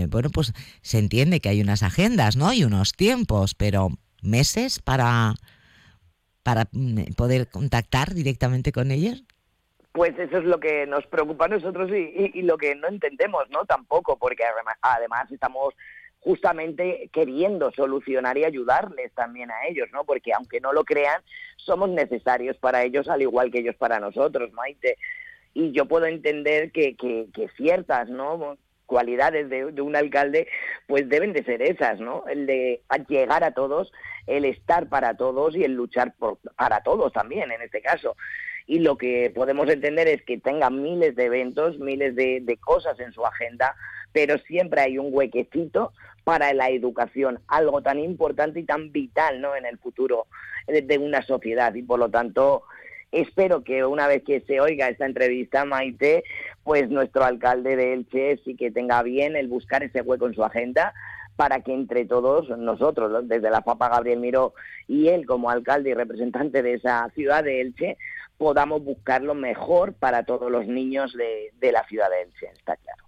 bueno, 0.10 0.30
pues 0.30 0.54
se 0.82 1.00
entiende 1.00 1.39
que 1.39 1.50
hay 1.50 1.62
unas 1.62 1.84
agendas, 1.84 2.36
¿no? 2.36 2.54
Y 2.54 2.63
unos 2.63 2.93
tiempos, 2.93 3.56
pero 3.56 3.89
meses 4.21 4.80
para, 4.80 5.36
para 6.44 6.68
mm, 6.72 7.14
poder 7.16 7.48
contactar 7.48 8.14
directamente 8.14 8.72
con 8.72 8.92
ellos. 8.92 9.24
Pues 9.92 10.18
eso 10.18 10.38
es 10.38 10.46
lo 10.46 10.60
que 10.60 10.88
nos 10.88 11.06
preocupa 11.08 11.46
a 11.46 11.50
nosotros 11.50 11.92
y 11.92 12.42
lo 12.44 12.58
que 12.58 12.76
no 12.76 12.88
entendemos, 12.88 13.50
¿no? 13.50 13.66
Tampoco, 13.66 14.18
porque 14.18 14.44
además 14.82 15.30
estamos 15.32 15.74
justamente 16.22 17.10
queriendo 17.12 17.72
solucionar 17.72 18.38
y 18.38 18.46
ayudarles 18.46 19.12
también 19.14 19.52
a 19.52 19.68
ellos, 19.68 19.90
¿no? 19.92 20.06
Porque 20.06 20.32
aunque 20.34 20.62
no 20.62 20.72
lo 20.72 20.84
crean, 20.84 21.22
somos 21.58 21.90
necesarios 21.90 22.58
para 22.58 22.84
ellos 22.84 23.10
al 23.10 23.22
igual 23.22 23.52
que 23.52 23.60
ellos 23.60 23.76
para 23.76 24.00
nosotros, 24.00 24.54
Maite. 24.54 24.98
Y 25.54 25.72
yo 25.72 25.88
puedo 25.88 26.06
entender 26.06 26.72
que, 26.72 26.96
que, 26.96 27.28
que 27.34 27.50
ciertas, 27.58 28.08
¿no? 28.08 28.58
cualidades 28.86 29.50
de, 29.50 29.72
de, 29.72 29.82
un 29.82 29.96
alcalde, 29.96 30.50
pues 30.86 31.08
deben 31.08 31.32
de 31.32 31.46
ser 31.46 31.62
esas, 31.62 32.02
¿no? 32.02 32.26
El 32.28 32.46
de 32.46 32.82
llegar 33.08 33.42
a 33.46 33.54
todos, 33.54 33.92
el 34.28 34.46
estar 34.46 34.88
para 34.90 35.16
todos 35.16 35.56
y 35.56 35.64
el 35.64 35.74
luchar 35.74 36.14
por, 36.18 36.38
para 36.56 36.82
todos 36.82 37.12
también, 37.14 37.52
en 37.52 37.62
este 37.62 37.82
caso. 37.82 38.16
Y 38.68 38.80
lo 38.80 38.98
que 38.98 39.32
podemos 39.34 39.70
entender 39.70 40.08
es 40.08 40.22
que 40.24 40.38
tenga 40.38 40.70
miles 40.70 41.16
de 41.16 41.26
eventos, 41.26 41.80
miles 41.80 42.16
de, 42.16 42.40
de 42.42 42.58
cosas 42.58 43.00
en 43.00 43.12
su 43.12 43.26
agenda, 43.26 43.76
pero 44.12 44.38
siempre 44.38 44.82
hay 44.82 44.98
un 44.98 45.08
huequecito 45.12 45.94
para 46.24 46.54
la 46.54 46.70
educación, 46.70 47.40
algo 47.48 47.82
tan 47.82 48.00
importante 48.00 48.60
y 48.60 48.64
tan 48.64 48.92
vital 48.92 49.42
¿no? 49.42 49.56
en 49.56 49.66
el 49.66 49.78
futuro 49.78 50.28
de 50.68 50.98
una 50.98 51.22
sociedad. 51.24 51.74
Y 51.74 51.82
por 51.82 52.00
lo 52.00 52.10
tanto, 52.10 52.64
espero 53.12 53.64
que 53.64 53.84
una 53.84 54.08
vez 54.08 54.24
que 54.24 54.42
se 54.42 54.62
oiga 54.62 54.88
esta 54.88 55.06
entrevista, 55.06 55.66
Maite, 55.66 56.24
pues 56.64 56.90
nuestro 56.90 57.24
alcalde 57.24 57.76
de 57.76 57.94
Elche 57.94 58.40
sí 58.46 58.56
que 58.56 58.72
tenga 58.72 59.02
bien 59.04 59.36
el 59.36 59.48
buscar 59.48 59.84
ese 59.84 60.02
hueco 60.02 60.28
en 60.28 60.36
su 60.36 60.44
agenda 60.44 60.94
para 61.36 61.62
que 61.62 61.74
entre 61.74 62.06
todos 62.06 62.50
nosotros, 62.58 63.28
desde 63.28 63.50
la 63.50 63.62
Papa 63.62 63.89
Gabriel 63.89 64.20
Miró 64.20 64.54
y 64.88 65.08
él 65.08 65.26
como 65.26 65.50
alcalde 65.50 65.91
y 65.91 65.94
representante 65.94 66.62
de 66.62 66.76
esa 66.76 67.10
ciudad 67.15 67.44
de 67.44 67.62
Elche, 67.62 67.98
podamos 68.38 68.84
buscar 68.84 69.22
lo 69.22 69.36
mejor 69.36 69.94
para 69.94 70.24
todos 70.24 70.52
los 70.52 70.67
niños 70.67 71.13
de, 71.13 71.52
de 71.60 71.72
la 71.72 71.86
ciudad 71.88 72.10
de 72.10 72.24
Elche, 72.24 72.48
está 72.54 72.76
claro. 72.76 73.01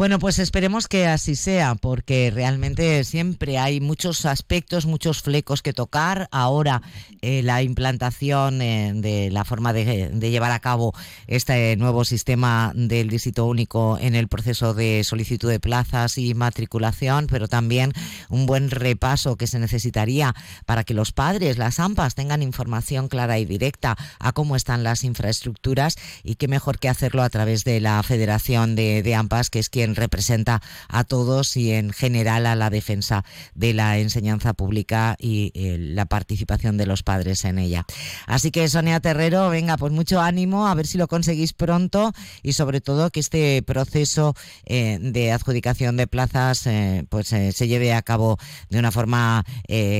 Bueno, 0.00 0.18
pues 0.18 0.38
esperemos 0.38 0.88
que 0.88 1.06
así 1.06 1.36
sea, 1.36 1.74
porque 1.74 2.32
realmente 2.34 3.04
siempre 3.04 3.58
hay 3.58 3.82
muchos 3.82 4.24
aspectos, 4.24 4.86
muchos 4.86 5.20
flecos 5.20 5.60
que 5.60 5.74
tocar. 5.74 6.26
Ahora 6.30 6.80
eh, 7.20 7.42
la 7.42 7.62
implantación 7.62 8.62
eh, 8.62 8.92
de 8.94 9.30
la 9.30 9.44
forma 9.44 9.74
de, 9.74 10.08
llevar 10.18 10.52
a 10.52 10.60
cabo 10.60 10.94
este 11.26 11.76
nuevo 11.76 12.06
sistema 12.06 12.72
del 12.74 13.10
dígito 13.10 13.44
único 13.44 13.98
en 14.00 14.14
el 14.14 14.26
proceso 14.26 14.72
de 14.72 15.04
solicitud 15.04 15.50
de 15.50 15.60
plazas 15.60 16.16
y 16.16 16.32
matriculación, 16.32 17.26
pero 17.26 17.46
también 17.46 17.92
un 18.30 18.46
buen 18.46 18.70
repaso 18.70 19.36
que 19.36 19.46
se 19.46 19.58
necesitaría 19.58 20.34
para 20.64 20.82
que 20.82 20.94
los 20.94 21.12
padres, 21.12 21.58
las 21.58 21.78
AMPAs, 21.78 22.14
tengan 22.14 22.42
información 22.42 23.08
clara 23.08 23.38
y 23.38 23.44
directa 23.44 23.98
a 24.18 24.32
cómo 24.32 24.56
están 24.56 24.82
las 24.82 25.04
infraestructuras 25.04 25.96
y 26.24 26.36
qué 26.36 26.48
mejor 26.48 26.78
que 26.78 26.88
hacerlo 26.88 27.22
a 27.22 27.28
través 27.28 27.64
de 27.64 27.80
la 27.80 28.02
Federación 28.02 28.76
de, 28.76 29.02
de 29.02 29.14
AMPAs, 29.14 29.50
que 29.50 29.58
es 29.58 29.68
quien 29.68 29.89
representa 29.96 30.60
a 30.88 31.04
todos 31.04 31.56
y 31.56 31.72
en 31.72 31.92
general 31.92 32.46
a 32.46 32.54
la 32.54 32.70
defensa 32.70 33.24
de 33.54 33.74
la 33.74 33.98
enseñanza 33.98 34.54
pública 34.54 35.16
y 35.18 35.52
eh, 35.54 35.76
la 35.78 36.06
participación 36.06 36.76
de 36.76 36.86
los 36.86 37.02
padres 37.02 37.44
en 37.44 37.58
ella. 37.58 37.84
Así 38.26 38.50
que 38.50 38.68
Sonia 38.68 39.00
Terrero, 39.00 39.50
venga, 39.50 39.76
pues 39.76 39.92
mucho 39.92 40.20
ánimo, 40.20 40.68
a 40.68 40.74
ver 40.74 40.86
si 40.86 40.98
lo 40.98 41.08
conseguís 41.08 41.52
pronto 41.52 42.12
y 42.42 42.52
sobre 42.52 42.80
todo 42.80 43.10
que 43.10 43.20
este 43.20 43.62
proceso 43.62 44.34
eh, 44.66 44.98
de 45.00 45.32
adjudicación 45.32 45.96
de 45.96 46.06
plazas 46.06 46.66
eh, 46.66 47.04
pues 47.08 47.28
se 47.28 47.68
lleve 47.68 47.92
a 47.92 48.02
cabo 48.02 48.38
de 48.68 48.78
una 48.78 48.90
forma 48.90 49.44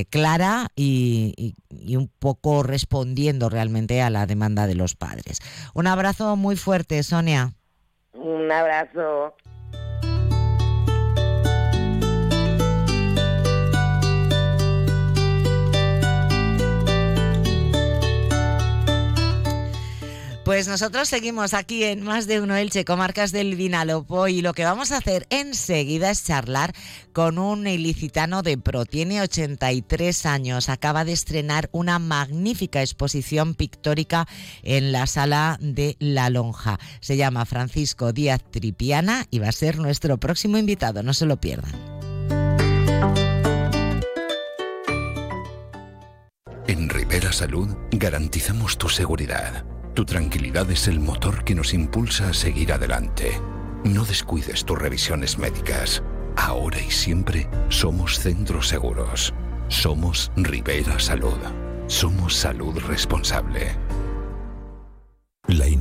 clara 0.09 0.67
y 0.75 1.55
un 1.95 2.11
poco 2.19 2.63
respondiendo 2.63 3.49
realmente 3.49 4.01
a 4.01 4.09
la 4.09 4.25
demanda 4.25 4.67
de 4.67 4.75
los 4.75 4.95
padres. 4.95 5.39
Un 5.73 5.87
abrazo 5.87 6.35
muy 6.35 6.55
fuerte, 6.55 7.01
Sonia. 7.03 7.53
Un 8.13 8.51
abrazo. 8.51 9.35
Pues 20.51 20.67
nosotros 20.67 21.07
seguimos 21.07 21.53
aquí 21.53 21.85
en 21.85 22.03
Más 22.03 22.27
de 22.27 22.41
Uno 22.41 22.57
Elche, 22.57 22.83
comarcas 22.83 23.31
del 23.31 23.55
Vinalopó, 23.55 24.27
y 24.27 24.41
lo 24.41 24.51
que 24.53 24.65
vamos 24.65 24.91
a 24.91 24.97
hacer 24.97 25.25
enseguida 25.29 26.11
es 26.11 26.25
charlar 26.25 26.73
con 27.13 27.39
un 27.39 27.67
ilicitano 27.67 28.43
de 28.43 28.57
pro. 28.57 28.83
Tiene 28.83 29.21
83 29.21 30.25
años, 30.25 30.67
acaba 30.67 31.05
de 31.05 31.13
estrenar 31.13 31.69
una 31.71 31.99
magnífica 31.99 32.81
exposición 32.81 33.55
pictórica 33.55 34.27
en 34.61 34.91
la 34.91 35.07
sala 35.07 35.57
de 35.61 35.95
La 35.99 36.29
Lonja. 36.29 36.81
Se 36.99 37.15
llama 37.15 37.45
Francisco 37.45 38.11
Díaz 38.11 38.41
Tripiana 38.51 39.27
y 39.31 39.39
va 39.39 39.47
a 39.47 39.53
ser 39.53 39.77
nuestro 39.77 40.17
próximo 40.17 40.57
invitado, 40.57 41.01
no 41.01 41.13
se 41.13 41.27
lo 41.27 41.37
pierdan. 41.37 41.71
En 46.67 46.89
Rivera 46.89 47.31
Salud 47.31 47.69
garantizamos 47.93 48.77
tu 48.77 48.89
seguridad. 48.89 49.63
Tu 49.93 50.05
tranquilidad 50.05 50.71
es 50.71 50.87
el 50.87 51.01
motor 51.01 51.43
que 51.43 51.53
nos 51.53 51.73
impulsa 51.73 52.29
a 52.29 52.33
seguir 52.33 52.71
adelante. 52.71 53.41
No 53.83 54.05
descuides 54.05 54.63
tus 54.63 54.79
revisiones 54.79 55.37
médicas. 55.37 56.01
Ahora 56.37 56.79
y 56.79 56.89
siempre 56.89 57.49
somos 57.67 58.17
centros 58.17 58.69
seguros. 58.69 59.33
Somos 59.67 60.31
Rivera 60.37 60.97
Salud. 60.97 61.37
Somos 61.87 62.35
salud 62.37 62.77
responsable. 62.87 63.75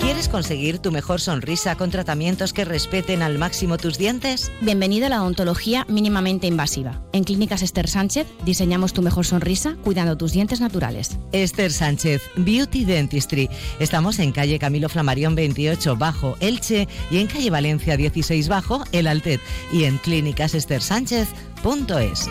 ¿Quieres 0.00 0.28
conseguir 0.28 0.78
tu 0.78 0.92
mejor 0.92 1.20
sonrisa 1.20 1.76
con 1.76 1.90
tratamientos 1.90 2.54
que 2.54 2.64
respeten 2.64 3.20
al 3.22 3.36
máximo 3.36 3.76
tus 3.76 3.98
dientes? 3.98 4.50
Bienvenido 4.62 5.04
a 5.06 5.10
la 5.10 5.20
odontología 5.22 5.84
mínimamente 5.88 6.46
invasiva. 6.46 7.02
En 7.12 7.24
Clínicas 7.24 7.60
Esther 7.62 7.86
Sánchez 7.86 8.26
diseñamos 8.44 8.94
tu 8.94 9.02
mejor 9.02 9.26
sonrisa 9.26 9.76
cuidando 9.84 10.16
tus 10.16 10.32
dientes 10.32 10.60
naturales. 10.60 11.18
Esther 11.32 11.70
Sánchez, 11.70 12.22
Beauty 12.36 12.86
Dentistry. 12.86 13.50
Estamos 13.78 14.18
en 14.18 14.32
calle 14.32 14.58
Camilo 14.58 14.88
Flamarión 14.88 15.34
28 15.34 15.96
bajo 15.96 16.38
Elche 16.40 16.88
y 17.10 17.18
en 17.18 17.26
calle 17.26 17.50
Valencia 17.50 17.98
16 17.98 18.48
bajo 18.48 18.82
El 18.92 19.06
Altet 19.06 19.42
y 19.70 19.84
en 19.84 19.98
clínicasestersánchez.es. 19.98 22.30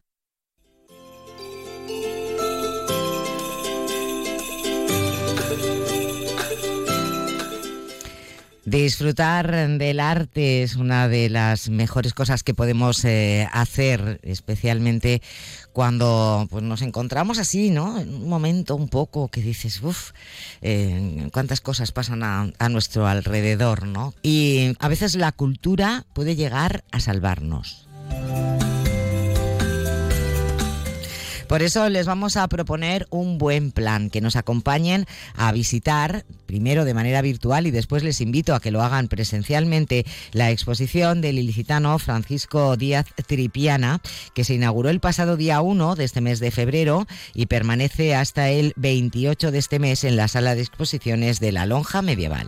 Disfrutar 8.71 9.67
del 9.77 9.99
arte 9.99 10.63
es 10.63 10.77
una 10.77 11.09
de 11.09 11.29
las 11.29 11.67
mejores 11.67 12.13
cosas 12.13 12.41
que 12.41 12.53
podemos 12.53 13.03
eh, 13.03 13.45
hacer, 13.51 14.21
especialmente 14.23 15.21
cuando 15.73 16.47
pues, 16.49 16.63
nos 16.63 16.81
encontramos 16.81 17.37
así, 17.37 17.69
¿no? 17.69 17.99
En 17.99 18.13
un 18.13 18.29
momento 18.29 18.77
un 18.77 18.87
poco 18.87 19.27
que 19.27 19.41
dices, 19.41 19.81
uff, 19.83 20.11
eh, 20.61 21.27
cuántas 21.33 21.59
cosas 21.59 21.91
pasan 21.91 22.23
a, 22.23 22.49
a 22.59 22.69
nuestro 22.69 23.07
alrededor, 23.07 23.87
¿no? 23.87 24.13
Y 24.23 24.73
a 24.79 24.87
veces 24.87 25.15
la 25.15 25.33
cultura 25.33 26.05
puede 26.13 26.37
llegar 26.37 26.85
a 26.93 27.01
salvarnos. 27.01 27.89
Por 31.51 31.63
eso 31.63 31.89
les 31.89 32.05
vamos 32.05 32.37
a 32.37 32.47
proponer 32.47 33.07
un 33.09 33.37
buen 33.37 33.73
plan, 33.73 34.09
que 34.09 34.21
nos 34.21 34.37
acompañen 34.37 35.05
a 35.35 35.51
visitar, 35.51 36.23
primero 36.45 36.85
de 36.85 36.93
manera 36.93 37.21
virtual 37.21 37.67
y 37.67 37.71
después 37.71 38.03
les 38.03 38.21
invito 38.21 38.55
a 38.55 38.61
que 38.61 38.71
lo 38.71 38.81
hagan 38.81 39.09
presencialmente, 39.09 40.05
la 40.31 40.49
exposición 40.49 41.19
del 41.19 41.39
ilicitano 41.39 41.99
Francisco 41.99 42.77
Díaz 42.77 43.07
Tripiana, 43.27 43.99
que 44.33 44.45
se 44.45 44.53
inauguró 44.53 44.89
el 44.89 45.01
pasado 45.01 45.35
día 45.35 45.59
1 45.59 45.95
de 45.95 46.05
este 46.05 46.21
mes 46.21 46.39
de 46.39 46.51
febrero 46.51 47.05
y 47.33 47.47
permanece 47.47 48.15
hasta 48.15 48.47
el 48.47 48.71
28 48.77 49.51
de 49.51 49.57
este 49.57 49.77
mes 49.77 50.05
en 50.05 50.15
la 50.15 50.29
sala 50.29 50.55
de 50.55 50.61
exposiciones 50.61 51.41
de 51.41 51.51
la 51.51 51.65
Lonja 51.65 52.01
Medieval. 52.01 52.47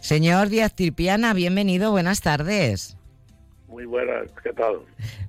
Señor 0.00 0.48
Díaz 0.48 0.74
Tripiana, 0.74 1.34
bienvenido, 1.34 1.90
buenas 1.90 2.22
tardes. 2.22 2.96
Muy 3.70 3.84
buenas, 3.84 4.26
¿qué 4.42 4.52
tal? 4.52 4.80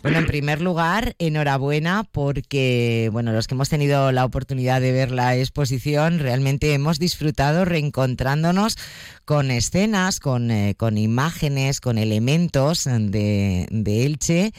Bueno, 0.02 0.18
en 0.18 0.26
primer 0.26 0.62
lugar, 0.62 1.14
enhorabuena 1.20 2.06
porque, 2.12 3.10
bueno, 3.12 3.34
los 3.34 3.46
que 3.46 3.54
hemos 3.54 3.70
tenido 3.70 4.12
la 4.12 4.26
oportunidad 4.26 4.82
de 4.82 4.92
ver 4.92 5.12
la 5.12 5.38
exposición, 5.38 6.18
realmente 6.18 6.74
hemos 6.74 6.98
disfrutado 6.98 7.66
reencontrándonos 7.66 8.78
con 9.26 9.52
escenas, 9.52 10.20
con, 10.20 10.50
eh, 10.50 10.74
con 10.76 10.98
imágenes, 10.98 11.82
con 11.82 12.00
elementos 12.00 12.86
de, 12.86 13.68
Elche. 13.86 14.54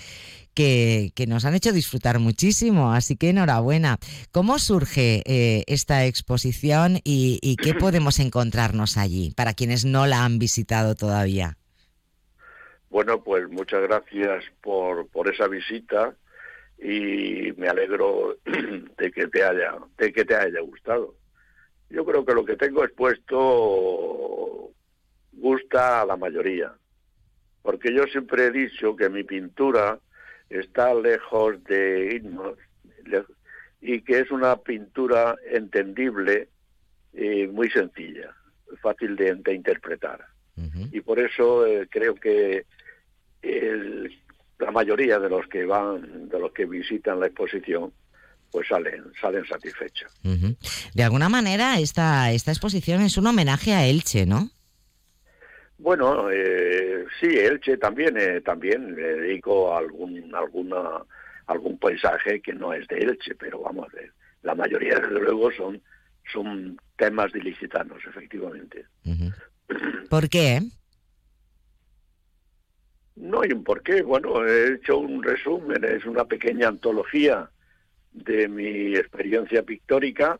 Que, 0.55 1.12
que, 1.14 1.27
nos 1.27 1.47
han 1.47 1.55
hecho 1.55 1.73
disfrutar 1.73 2.18
muchísimo, 2.18 2.92
así 2.92 3.16
que 3.16 3.31
enhorabuena. 3.31 3.97
¿Cómo 4.33 4.59
surge 4.59 5.23
eh, 5.25 5.64
esta 5.66 6.05
exposición 6.05 7.01
y 7.05 7.57
qué 7.57 7.73
podemos 7.73 8.21
encontrarnos 8.21 8.99
allí 8.99 9.33
para 9.35 9.55
quienes 9.55 9.87
no 9.87 10.05
la 10.05 10.27
han 10.27 10.38
visitado 10.38 10.95
todavía? 10.95 11.57
Bueno, 12.92 13.24
pues 13.24 13.48
muchas 13.48 13.81
gracias 13.81 14.44
por, 14.61 15.09
por 15.09 15.26
esa 15.33 15.48
visita 15.48 16.14
y 16.78 17.50
me 17.57 17.66
alegro 17.66 18.37
de 18.44 19.11
que 19.11 19.28
te 19.28 19.42
haya 19.42 19.78
de 19.96 20.12
que 20.12 20.26
te 20.26 20.37
haya 20.37 20.61
gustado. 20.61 21.14
Yo 21.88 22.05
creo 22.05 22.22
que 22.26 22.35
lo 22.35 22.44
que 22.44 22.57
tengo 22.57 22.85
expuesto 22.85 24.72
gusta 25.33 26.02
a 26.02 26.05
la 26.05 26.18
mayoría, 26.18 26.74
porque 27.62 27.94
yo 27.94 28.02
siempre 28.09 28.48
he 28.48 28.50
dicho 28.50 28.94
que 28.94 29.09
mi 29.09 29.24
pintura 29.24 29.98
está 30.50 30.92
lejos 30.92 31.64
de 31.64 32.16
himnos 32.16 32.59
y 33.81 34.02
que 34.02 34.18
es 34.20 34.31
una 34.31 34.57
pintura 34.57 35.35
entendible 35.50 36.50
y 37.14 37.46
muy 37.46 37.70
sencilla, 37.70 38.37
fácil 38.83 39.16
de, 39.16 39.35
de 39.37 39.55
interpretar. 39.55 40.26
Uh 40.59 40.64
-huh. 40.64 40.88
Y 40.92 41.00
por 41.00 41.18
eso 41.18 41.64
eh, 41.66 41.88
creo 41.90 42.14
que 42.14 42.66
el, 43.42 44.18
la 44.59 44.70
mayoría 44.70 45.18
de 45.18 45.28
los 45.28 45.46
que 45.48 45.64
van, 45.64 46.28
de 46.28 46.38
los 46.38 46.52
que 46.52 46.64
visitan 46.66 47.20
la 47.20 47.26
exposición, 47.26 47.92
pues 48.50 48.68
salen, 48.68 49.05
salen 49.20 49.44
satisfechos. 49.46 50.11
Uh 50.24 50.28
-huh. 50.31 50.57
De 50.94 51.02
alguna 51.02 51.28
manera 51.28 51.78
esta, 51.78 52.31
esta 52.33 52.50
exposición 52.50 53.02
es 53.02 53.16
un 53.16 53.26
homenaje 53.26 53.72
a 53.72 53.87
Elche, 53.87 54.26
¿no? 54.26 54.50
Bueno, 55.78 56.31
eh, 56.31 57.07
sí, 57.20 57.26
Elche 57.26 57.76
también, 57.76 58.16
eh, 58.16 58.40
también 58.40 58.94
le 58.94 59.16
dedico 59.16 59.76
algún, 59.76 60.33
alguna, 60.35 61.02
algún 61.46 61.76
paisaje 61.78 62.40
que 62.40 62.52
no 62.52 62.72
es 62.72 62.87
de 62.87 62.98
Elche, 62.98 63.35
pero 63.35 63.62
vamos, 63.62 63.88
eh, 63.94 64.11
la 64.42 64.55
mayoría 64.55 65.00
desde 65.00 65.20
luego 65.20 65.50
son, 65.50 65.83
son 66.33 66.76
temas 66.96 67.33
de 67.33 67.40
ilicitanos, 67.40 67.98
efectivamente. 68.09 68.85
Uh 69.05 69.11
-huh. 69.11 70.09
¿Por 70.09 70.28
qué? 70.28 70.61
No 73.16 73.42
hay 73.42 73.53
un 73.53 73.64
porqué. 73.64 74.03
Bueno, 74.03 74.46
he 74.46 74.75
hecho 74.75 74.98
un 74.98 75.22
resumen, 75.22 75.85
es 75.85 76.05
una 76.05 76.25
pequeña 76.25 76.68
antología 76.68 77.51
de 78.12 78.48
mi 78.48 78.96
experiencia 78.96 79.62
pictórica. 79.62 80.38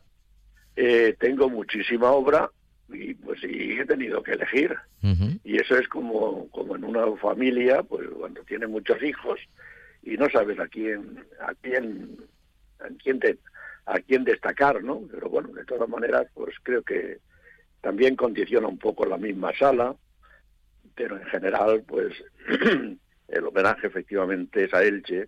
Eh, 0.75 1.15
tengo 1.19 1.49
muchísima 1.49 2.11
obra 2.11 2.49
y 2.89 3.13
pues 3.13 3.41
sí 3.41 3.77
he 3.79 3.85
tenido 3.85 4.21
que 4.23 4.33
elegir. 4.33 4.75
Uh 5.03 5.07
-huh. 5.07 5.39
Y 5.43 5.57
eso 5.57 5.77
es 5.77 5.87
como, 5.87 6.49
como 6.49 6.75
en 6.75 6.83
una 6.83 7.05
familia, 7.17 7.83
pues 7.83 8.07
cuando 8.09 8.41
tiene 8.43 8.67
muchos 8.67 9.01
hijos 9.03 9.39
y 10.01 10.17
no 10.17 10.29
sabes 10.29 10.59
a 10.59 10.67
quién, 10.67 11.23
a 11.39 11.53
quién, 11.61 12.17
a 12.79 12.87
quién, 13.01 13.19
te, 13.19 13.37
a 13.85 13.99
quién 13.99 14.23
destacar, 14.23 14.83
¿no? 14.83 15.01
Pero 15.11 15.29
bueno, 15.29 15.49
de 15.49 15.65
todas 15.65 15.87
maneras, 15.89 16.27
pues 16.33 16.55
creo 16.63 16.81
que 16.81 17.19
también 17.81 18.15
condiciona 18.15 18.67
un 18.67 18.77
poco 18.77 19.05
la 19.05 19.17
misma 19.17 19.51
sala 19.57 19.95
pero 20.95 21.17
en 21.17 21.25
general, 21.25 21.83
pues 21.87 22.13
el 23.27 23.43
homenaje 23.45 23.87
efectivamente 23.87 24.65
es 24.65 24.73
a 24.73 24.83
Elche. 24.83 25.27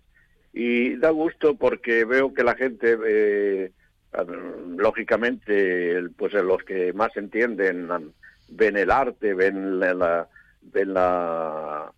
Y 0.52 0.96
da 0.96 1.10
gusto 1.10 1.56
porque 1.56 2.04
veo 2.04 2.32
que 2.32 2.44
la 2.44 2.54
gente, 2.54 2.96
eh, 3.06 3.72
lógicamente, 4.76 6.02
pues 6.16 6.32
los 6.32 6.62
que 6.62 6.92
más 6.92 7.14
entienden 7.16 7.88
ven 8.48 8.76
el 8.76 8.90
arte, 8.90 9.34
ven 9.34 9.80
la, 9.80 10.28
ven 10.62 10.94
la, 10.94 11.92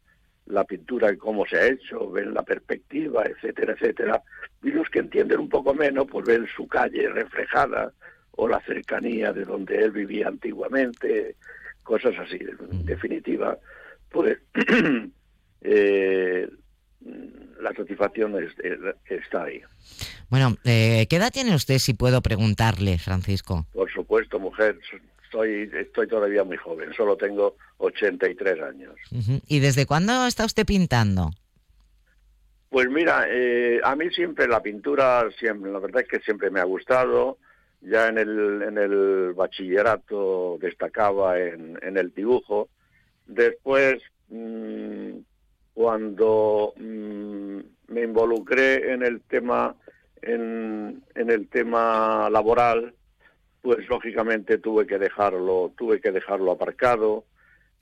la 0.47 0.65
pintura 0.65 1.13
y 1.13 1.17
cómo 1.17 1.47
se 1.47 1.57
ha 1.57 1.67
hecho, 1.67 2.11
ven 2.11 2.35
la 2.35 2.43
perspectiva, 2.43 3.25
etcétera, 3.25 3.75
etcétera, 3.75 4.23
y 4.63 4.71
los 4.71 4.89
que 4.89 5.01
entienden 5.01 5.41
un 5.41 5.49
poco 5.49 5.75
menos, 5.75 6.07
pues 6.11 6.27
ven 6.27 6.47
su 6.57 6.67
calle 6.67 7.09
reflejada 7.09 7.93
o 8.33 8.49
la 8.49 8.61
cercanía 8.61 9.33
de 9.33 9.45
donde 9.45 9.77
él 9.77 9.91
vivía 9.91 10.29
antiguamente, 10.29 11.37
cosas 11.89 12.15
así. 12.19 12.39
En 12.71 12.85
definitiva, 12.85 13.57
pues 14.11 14.37
eh, 15.63 16.47
la 17.61 17.73
satisfacción 17.75 18.37
es, 18.45 18.53
está 19.09 19.45
ahí. 19.45 19.63
Bueno, 20.29 20.57
eh, 20.65 21.07
¿qué 21.09 21.17
edad 21.17 21.33
tiene 21.33 21.55
usted, 21.55 21.79
si 21.79 21.95
puedo 21.95 22.21
preguntarle, 22.21 22.99
Francisco? 22.99 23.67
Por 23.73 23.91
supuesto, 23.91 24.39
mujer. 24.39 24.79
Estoy, 25.25 25.71
estoy 25.75 26.07
todavía 26.09 26.45
muy 26.45 26.59
joven, 26.59 26.93
solo 26.95 27.17
tengo 27.17 27.57
83 27.79 28.63
años. 28.63 28.95
Uh 29.11 29.17
-huh. 29.17 29.43
¿Y 29.47 29.61
desde 29.61 29.87
cuándo 29.87 30.27
está 30.27 30.45
usted 30.45 30.67
pintando? 30.67 31.31
Pues 32.69 32.89
mira, 32.89 33.27
eh, 33.29 33.81
a 33.83 33.97
mí 33.97 34.11
siempre 34.11 34.47
la 34.47 34.63
pintura, 34.63 35.27
siempre, 35.39 35.73
la 35.73 35.79
verdad 35.79 36.03
es 36.03 36.09
que 36.09 36.21
siempre 36.21 36.51
me 36.51 36.61
ha 36.61 36.65
gustado 36.65 37.39
ya 37.81 38.09
en 38.09 38.19
el, 38.19 38.63
en 38.63 38.79
el 38.79 39.33
bachillerato 39.35 40.59
destacaba 40.61 41.39
en, 41.39 41.79
en 41.83 41.97
el 41.97 42.13
dibujo. 42.13 42.69
Después, 43.27 44.03
mmm, 44.29 45.19
cuando 45.75 46.73
mmm, 46.77 47.61
me 47.89 48.03
involucré 48.03 48.93
en 48.93 49.03
el 49.03 49.21
tema 49.23 49.77
en, 50.23 51.05
en, 51.15 51.31
el 51.31 51.49
tema 51.49 52.29
laboral, 52.31 52.95
pues 53.63 53.89
lógicamente 53.89 54.59
tuve 54.59 54.87
que 54.87 54.99
dejarlo, 54.99 55.73
tuve 55.77 56.01
que 56.01 56.11
dejarlo 56.11 56.53
aparcado, 56.53 57.25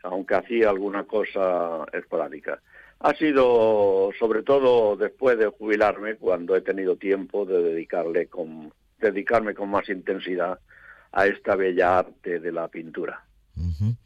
aunque 0.02 0.34
hacía 0.34 0.68
alguna 0.68 1.04
cosa 1.04 1.86
esporádica. 1.92 2.60
Ha 3.00 3.14
sido 3.14 4.10
sobre 4.18 4.42
todo 4.42 4.96
después 4.96 5.38
de 5.38 5.46
jubilarme 5.46 6.16
cuando 6.16 6.56
he 6.56 6.60
tenido 6.60 6.96
tiempo 6.96 7.44
de 7.46 7.62
dedicarle 7.62 8.26
con 8.26 8.72
dedicarme 8.98 9.54
con 9.54 9.70
más 9.70 9.88
intensidad 9.88 10.58
a 11.12 11.26
esta 11.26 11.56
bella 11.56 11.98
arte 11.98 12.40
de 12.40 12.52
la 12.52 12.68
pintura. 12.68 13.24
Uh 13.56 13.70
-huh. 13.70 13.96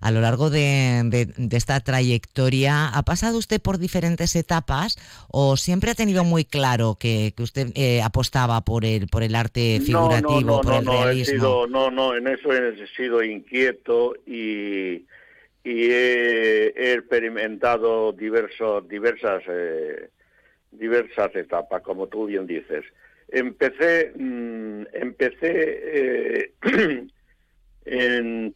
A 0.00 0.10
lo 0.10 0.20
largo 0.20 0.50
de, 0.50 1.02
de, 1.06 1.26
de, 1.26 1.56
esta 1.56 1.80
trayectoria, 1.80 2.88
¿ha 2.88 3.02
pasado 3.02 3.38
usted 3.38 3.60
por 3.60 3.78
diferentes 3.78 4.36
etapas 4.36 4.96
o 5.28 5.56
siempre 5.56 5.90
ha 5.90 5.94
tenido 5.94 6.24
muy 6.24 6.44
claro 6.44 6.96
que, 7.00 7.32
que 7.36 7.42
usted 7.42 7.68
eh, 7.74 8.00
apostaba 8.02 8.60
por 8.60 8.84
el, 8.84 9.08
por 9.08 9.22
el 9.22 9.34
arte 9.34 9.80
figurativo, 9.80 10.40
no, 10.40 10.46
no, 10.46 10.56
no, 10.56 10.60
por 10.60 10.74
el 10.74 10.84
no, 10.84 11.04
realismo? 11.04 11.34
He 11.34 11.38
sido, 11.38 11.66
no, 11.66 11.90
no, 11.90 12.14
en 12.14 12.28
eso 12.28 12.52
he 12.52 12.86
sido 12.96 13.24
inquieto 13.24 14.14
y, 14.26 15.06
y 15.64 15.90
he, 15.90 16.74
he, 16.76 16.92
experimentado 16.92 18.12
diversos, 18.12 18.86
diversas, 18.88 19.42
eh, 19.48 20.10
diversas 20.70 21.34
etapas, 21.34 21.82
como 21.82 22.06
tú 22.06 22.26
bien 22.26 22.46
dices 22.46 22.84
empecé, 23.28 24.12
mm, 24.16 24.82
empecé 24.92 26.52
eh, 26.52 26.52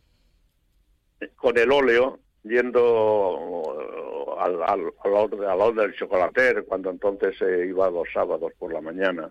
con 1.37 1.59
el 1.59 1.73
óleo, 1.73 2.19
yendo 2.43 4.37
al, 4.39 4.63
al, 4.63 4.93
al, 5.05 5.75
del 5.77 5.95
chocolater, 5.95 6.65
cuando 6.65 6.91
entonces 6.91 7.37
se 7.39 7.67
iba 7.67 7.91
los 7.91 8.09
sábados 8.13 8.53
por 8.59 8.73
la 8.73 8.81
mañana. 8.81 9.31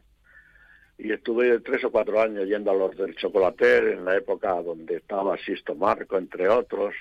Y 0.97 1.11
estuve 1.11 1.59
tres 1.61 1.83
o 1.83 1.91
cuatro 1.91 2.21
años 2.21 2.47
yendo 2.47 2.71
a 2.71 2.75
los 2.75 2.95
del 2.95 3.15
chocolater, 3.15 3.87
en 3.87 4.05
la 4.05 4.17
época 4.17 4.53
donde 4.61 4.97
estaba 4.97 5.37
Sisto 5.37 5.75
Marco, 5.75 6.17
entre 6.17 6.47
otros. 6.47 6.93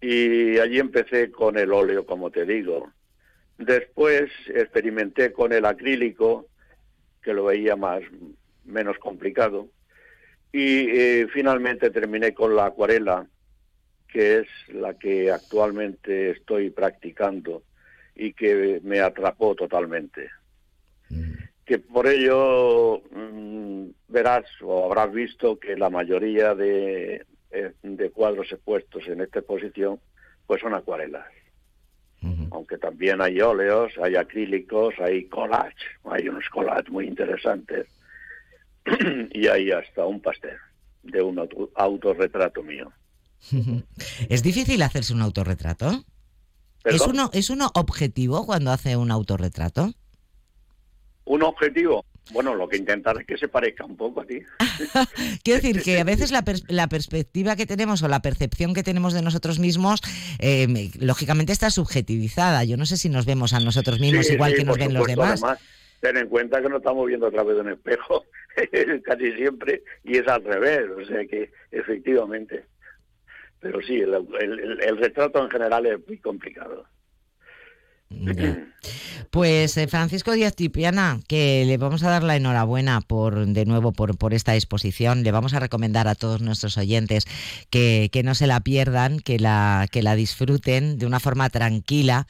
Y 0.00 0.58
allí 0.58 0.78
empecé 0.78 1.30
con 1.30 1.58
el 1.58 1.72
óleo, 1.72 2.04
como 2.04 2.30
te 2.30 2.44
digo. 2.44 2.90
Después 3.58 4.30
experimenté 4.48 5.32
con 5.32 5.52
el 5.52 5.64
acrílico, 5.64 6.46
que 7.22 7.34
lo 7.34 7.44
veía 7.44 7.76
más 7.76 8.02
menos 8.64 8.98
complicado. 8.98 9.68
Y 10.52 10.88
eh, 10.90 11.28
finalmente 11.32 11.90
terminé 11.90 12.34
con 12.34 12.56
la 12.56 12.66
acuarela, 12.66 13.26
que 14.08 14.38
es 14.38 14.48
la 14.68 14.94
que 14.94 15.30
actualmente 15.30 16.30
estoy 16.30 16.70
practicando 16.70 17.62
y 18.14 18.32
que 18.32 18.80
me 18.82 19.00
atrapó 19.00 19.54
totalmente. 19.54 20.28
Mm. 21.08 21.34
Que 21.64 21.78
por 21.78 22.08
ello 22.08 23.02
mm, 23.12 23.90
verás 24.08 24.44
o 24.62 24.84
habrás 24.84 25.12
visto 25.12 25.58
que 25.60 25.76
la 25.76 25.88
mayoría 25.88 26.54
de, 26.54 27.24
eh, 27.52 27.72
de 27.82 28.10
cuadros 28.10 28.50
expuestos 28.50 29.06
en 29.06 29.20
esta 29.20 29.38
exposición 29.38 30.00
pues 30.46 30.60
son 30.60 30.74
acuarelas. 30.74 31.26
Aunque 32.50 32.76
también 32.76 33.22
hay 33.22 33.40
óleos, 33.40 33.92
hay 34.02 34.16
acrílicos, 34.16 34.94
hay 34.98 35.24
collage, 35.24 35.74
hay 36.04 36.28
unos 36.28 36.44
collages 36.50 36.90
muy 36.90 37.06
interesantes 37.06 37.86
y 39.32 39.46
hay 39.46 39.70
hasta 39.70 40.04
un 40.04 40.20
pastel 40.20 40.56
de 41.02 41.22
un 41.22 41.38
autorretrato 41.74 42.62
mío. 42.62 42.92
¿Es 44.28 44.42
difícil 44.42 44.82
hacerse 44.82 45.14
un 45.14 45.22
autorretrato? 45.22 46.04
¿Es 46.84 47.06
uno, 47.06 47.30
¿Es 47.32 47.50
uno 47.50 47.70
objetivo 47.74 48.46
cuando 48.46 48.70
hace 48.70 48.96
un 48.96 49.10
autorretrato? 49.10 49.92
¿Un 51.24 51.42
objetivo? 51.42 52.04
Bueno, 52.32 52.54
lo 52.54 52.68
que 52.68 52.76
intentar 52.76 53.18
es 53.20 53.26
que 53.26 53.36
se 53.36 53.48
parezca 53.48 53.84
un 53.84 53.96
poco 53.96 54.20
a 54.20 54.24
ti. 54.24 54.40
Quiero 55.42 55.60
decir 55.60 55.82
que 55.82 55.98
a 55.98 56.04
veces 56.04 56.30
la, 56.30 56.44
la, 56.68 56.88
perspectiva 56.88 57.56
que 57.56 57.66
tenemos 57.66 58.02
o 58.02 58.08
la 58.08 58.22
percepción 58.22 58.72
que 58.72 58.82
tenemos 58.82 59.12
de 59.14 59.22
nosotros 59.22 59.58
mismos, 59.58 60.00
eh, 60.38 60.90
lógicamente 61.00 61.52
está 61.52 61.70
subjetivizada. 61.70 62.62
Yo 62.64 62.76
no 62.76 62.86
sé 62.86 62.96
si 62.96 63.08
nos 63.08 63.26
vemos 63.26 63.52
a 63.52 63.60
nosotros 63.60 63.98
mismos 63.98 64.30
igual 64.30 64.54
que 64.54 64.64
nos 64.64 64.78
ven 64.78 64.94
los 64.94 65.06
demás. 65.06 65.42
Además, 65.42 65.60
ten 66.00 66.16
en 66.16 66.28
cuenta 66.28 66.62
que 66.62 66.68
nos 66.68 66.78
estamos 66.78 67.06
viendo 67.06 67.26
a 67.26 67.30
través 67.30 67.56
de 67.56 67.62
un 67.62 67.70
espejo 67.70 68.24
casi 69.04 69.32
siempre 69.32 69.82
y 70.04 70.18
es 70.18 70.28
al 70.28 70.44
revés. 70.44 70.84
O 70.96 71.04
sea 71.04 71.26
que 71.26 71.50
efectivamente 71.72 72.64
pero 73.60 73.80
sí, 73.82 74.00
el, 74.00 74.96
retrato 74.96 75.42
en 75.44 75.50
general 75.50 75.86
es 75.86 76.06
muy 76.06 76.18
complicado. 76.18 76.86
Pues 79.30 79.76
eh, 79.76 79.86
Francisco 79.86 80.32
Díaz 80.32 80.56
Tipiana, 80.56 81.20
que 81.28 81.64
le 81.64 81.76
vamos 81.76 82.02
a 82.02 82.10
dar 82.10 82.24
la 82.24 82.34
enhorabuena 82.34 83.00
por 83.00 83.46
de 83.46 83.64
nuevo 83.64 83.92
por, 83.92 84.34
esta 84.34 84.56
exposición. 84.56 85.22
Le 85.22 85.30
vamos 85.30 85.54
a 85.54 85.60
recomendar 85.60 86.08
a 86.08 86.16
todos 86.16 86.40
nuestros 86.40 86.76
oyentes 86.76 87.26
que, 87.70 88.08
que 88.12 88.24
no 88.24 88.34
se 88.34 88.48
la 88.48 88.58
pierdan, 88.58 89.20
que 89.20 89.38
la, 89.38 89.86
que 89.92 90.02
la 90.02 90.16
disfruten 90.16 90.98
de 90.98 91.06
una 91.06 91.20
forma 91.20 91.48
tranquila, 91.48 92.26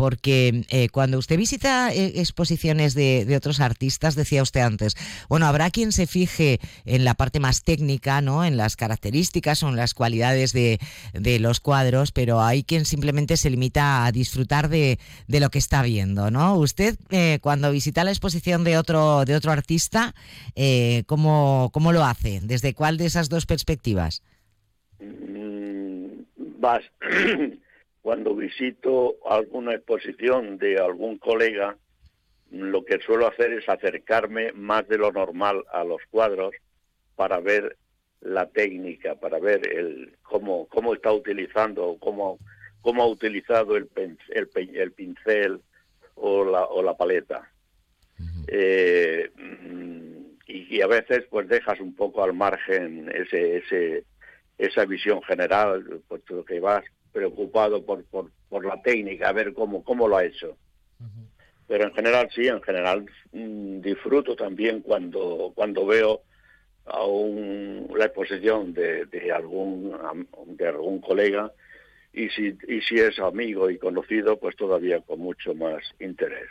porque 0.00 0.64
eh, 0.70 0.88
cuando 0.88 1.18
usted 1.18 1.36
visita 1.36 1.92
eh, 1.92 2.12
exposiciones 2.22 2.94
de, 2.94 3.36
otros 3.36 3.60
artistas, 3.60 4.14
decía 4.14 4.42
usted 4.42 4.62
antes, 4.62 4.96
bueno, 5.28 5.44
habrá 5.44 5.68
quien 5.68 5.92
se 5.92 6.06
fije 6.06 6.58
en 6.86 7.04
la 7.04 7.12
parte 7.12 7.38
más 7.38 7.64
técnica, 7.64 8.22
¿no? 8.22 8.42
En 8.42 8.56
las 8.56 8.76
características 8.76 9.62
o 9.62 9.68
en 9.68 9.76
las 9.76 9.92
cualidades 9.92 10.54
de, 10.54 10.78
los 11.38 11.60
cuadros, 11.60 12.12
pero 12.12 12.40
hay 12.40 12.62
quien 12.62 12.86
simplemente 12.86 13.36
se 13.36 13.50
limita 13.50 14.06
a 14.06 14.10
disfrutar 14.10 14.70
de, 14.70 14.98
lo 15.28 15.50
que 15.50 15.58
está 15.58 15.82
viendo, 15.82 16.30
¿no? 16.30 16.56
Usted, 16.56 16.96
eh, 17.10 17.38
cuando 17.42 17.70
visita 17.70 18.02
la 18.02 18.10
exposición 18.10 18.64
de 18.64 18.78
otro, 18.78 19.26
de 19.26 19.34
otro 19.34 19.52
artista, 19.52 20.14
¿cómo, 21.04 21.68
¿cómo, 21.74 21.92
lo 21.92 22.06
hace? 22.06 22.40
¿Desde 22.42 22.72
cuál 22.72 22.96
de 22.96 23.04
esas 23.04 23.28
dos 23.28 23.44
perspectivas? 23.44 24.22
Mm, 24.98 26.22
vas 26.58 26.84
cuando 28.02 28.34
visito 28.34 29.16
alguna 29.26 29.74
exposición 29.74 30.58
de 30.58 30.78
algún 30.78 31.18
colega, 31.18 31.76
lo 32.50 32.84
que 32.84 32.98
suelo 33.00 33.28
hacer 33.28 33.52
es 33.52 33.68
acercarme 33.68 34.52
más 34.52 34.88
de 34.88 34.98
lo 34.98 35.12
normal 35.12 35.64
a 35.72 35.84
los 35.84 36.00
cuadros 36.10 36.54
para 37.14 37.40
ver 37.40 37.76
la 38.20 38.46
técnica, 38.46 39.14
para 39.14 39.38
ver 39.38 39.66
el 39.72 40.16
cómo, 40.22 40.66
cómo 40.68 40.94
está 40.94 41.12
utilizando, 41.12 41.96
cómo, 42.00 42.38
cómo 42.80 43.02
ha 43.02 43.06
utilizado 43.06 43.76
el, 43.76 43.88
el, 44.30 44.92
pincel 44.92 45.60
o 46.14 46.44
la, 46.44 46.64
o 46.64 46.82
la 46.82 46.96
paleta. 46.96 47.50
Eh, 48.48 49.30
y, 50.46 50.80
a 50.80 50.86
veces 50.86 51.24
pues 51.30 51.46
dejas 51.48 51.78
un 51.80 51.94
poco 51.94 52.24
al 52.24 52.32
margen 52.32 53.10
ese, 53.14 53.58
ese, 53.58 54.04
esa 54.58 54.84
visión 54.86 55.22
general, 55.22 56.02
puesto 56.08 56.44
que 56.44 56.58
vas 56.60 56.84
preocupado 57.12 57.84
por, 57.84 58.04
por, 58.04 58.30
por 58.48 58.64
la 58.64 58.80
técnica, 58.82 59.28
a 59.28 59.32
ver 59.32 59.52
cómo, 59.52 59.84
cómo 59.84 60.08
lo 60.08 60.16
ha 60.16 60.24
hecho. 60.24 60.56
Pero 61.66 61.84
en 61.84 61.94
general 61.94 62.28
sí, 62.34 62.48
en 62.48 62.60
general 62.62 63.06
mm, 63.32 63.80
disfruto 63.80 64.34
también 64.34 64.80
cuando, 64.80 65.52
cuando 65.54 65.86
veo 65.86 66.22
a 66.84 67.04
un, 67.04 67.88
la 67.96 68.06
exposición 68.06 68.72
de, 68.72 69.06
de, 69.06 69.30
algún, 69.30 69.96
de 70.46 70.66
algún 70.66 71.00
colega 71.00 71.52
y 72.12 72.28
si, 72.30 72.56
y 72.66 72.80
si 72.80 72.96
es 72.96 73.18
amigo 73.20 73.70
y 73.70 73.78
conocido, 73.78 74.38
pues 74.38 74.56
todavía 74.56 75.00
con 75.00 75.20
mucho 75.20 75.54
más 75.54 75.82
interés. 76.00 76.48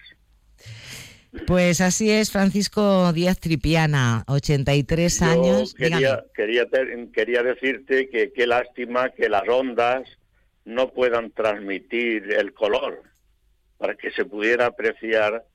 Pues 1.46 1.80
así 1.82 2.10
es, 2.10 2.32
Francisco 2.32 3.14
Díaz 3.14 3.40
Tripiana, 3.40 4.24
83 4.28 5.22
años. 5.22 5.74
Quería, 5.76 6.24
quería, 6.34 6.66
quería 7.14 7.44
decirte 7.44 8.10
que 8.10 8.32
qué 8.32 8.48
lástima 8.48 9.10
que 9.10 9.30
las 9.30 9.48
ondas 9.48 10.08
no 10.70 10.92
puedan 10.92 11.32
transmitir 11.32 12.32
el 12.34 12.54
color 12.54 13.02
para 13.78 13.96
que 13.96 14.12
se 14.12 14.26
pudiera 14.26 14.68
apreciar 14.68 15.46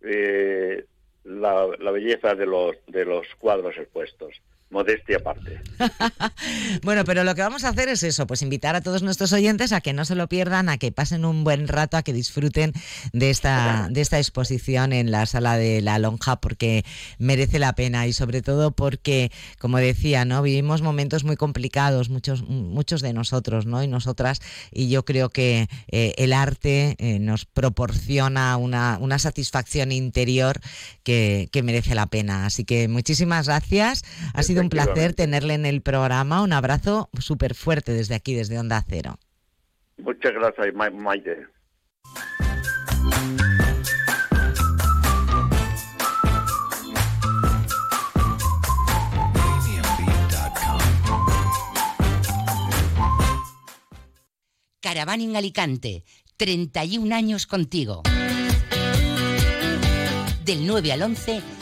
eh, 0.00 0.84
la, 1.24 1.68
la, 1.78 1.90
belleza 1.90 2.34
de 2.34 2.46
los, 2.46 2.76
de 2.86 3.04
los 3.04 3.26
cuadros 3.36 3.76
expuestos 3.76 4.40
modestia 4.72 5.18
aparte. 5.18 5.60
bueno, 6.82 7.04
pero 7.04 7.22
lo 7.24 7.34
que 7.34 7.42
vamos 7.42 7.64
a 7.64 7.68
hacer 7.68 7.88
es 7.88 8.02
eso, 8.02 8.26
pues 8.26 8.42
invitar 8.42 8.74
a 8.74 8.80
todos 8.80 9.02
nuestros 9.02 9.32
oyentes 9.32 9.72
a 9.72 9.80
que 9.80 9.92
no 9.92 10.04
se 10.04 10.14
lo 10.14 10.28
pierdan, 10.28 10.68
a 10.68 10.78
que 10.78 10.90
pasen 10.90 11.24
un 11.24 11.44
buen 11.44 11.68
rato, 11.68 11.96
a 11.96 12.02
que 12.02 12.12
disfruten 12.12 12.72
de 13.12 13.30
esta, 13.30 13.88
de 13.90 14.00
esta 14.00 14.18
exposición 14.18 14.92
en 14.92 15.10
la 15.10 15.26
sala 15.26 15.56
de 15.56 15.82
la 15.82 15.98
lonja, 15.98 16.40
porque 16.40 16.84
merece 17.18 17.58
la 17.58 17.74
pena 17.74 18.06
y 18.06 18.12
sobre 18.12 18.42
todo 18.42 18.72
porque, 18.72 19.30
como 19.58 19.78
decía, 19.78 20.24
¿no? 20.24 20.42
Vivimos 20.42 20.82
momentos 20.82 21.24
muy 21.24 21.36
complicados, 21.36 22.08
muchos, 22.08 22.42
muchos 22.48 23.02
de 23.02 23.12
nosotros, 23.12 23.66
¿no? 23.66 23.82
Y 23.82 23.88
nosotras, 23.88 24.40
y 24.72 24.88
yo 24.88 25.04
creo 25.04 25.28
que 25.28 25.68
eh, 25.88 26.14
el 26.16 26.32
arte 26.32 26.96
eh, 26.98 27.18
nos 27.18 27.44
proporciona 27.44 28.56
una, 28.56 28.96
una 29.00 29.18
satisfacción 29.18 29.92
interior 29.92 30.60
que, 31.02 31.50
que 31.52 31.62
merece 31.62 31.94
la 31.94 32.06
pena. 32.06 32.46
Así 32.46 32.64
que 32.64 32.88
muchísimas 32.88 33.46
gracias. 33.46 34.02
Ha 34.32 34.42
sido 34.42 34.61
un 34.62 34.68
placer 34.68 35.14
tenerle 35.14 35.54
en 35.54 35.66
el 35.66 35.82
programa. 35.82 36.42
Un 36.42 36.52
abrazo 36.52 37.10
súper 37.18 37.54
fuerte 37.54 37.92
desde 37.92 38.14
aquí, 38.14 38.34
desde 38.34 38.58
Onda 38.58 38.84
Cero. 38.88 39.18
Muchas 39.98 40.32
gracias, 40.32 40.74
Maite. 40.74 41.46
Caravaning 54.80 55.36
Alicante, 55.36 56.04
31 56.36 57.14
años 57.14 57.46
contigo. 57.46 58.02
Del 60.44 60.66
9 60.66 60.92
al 60.92 61.02
11 61.02 61.61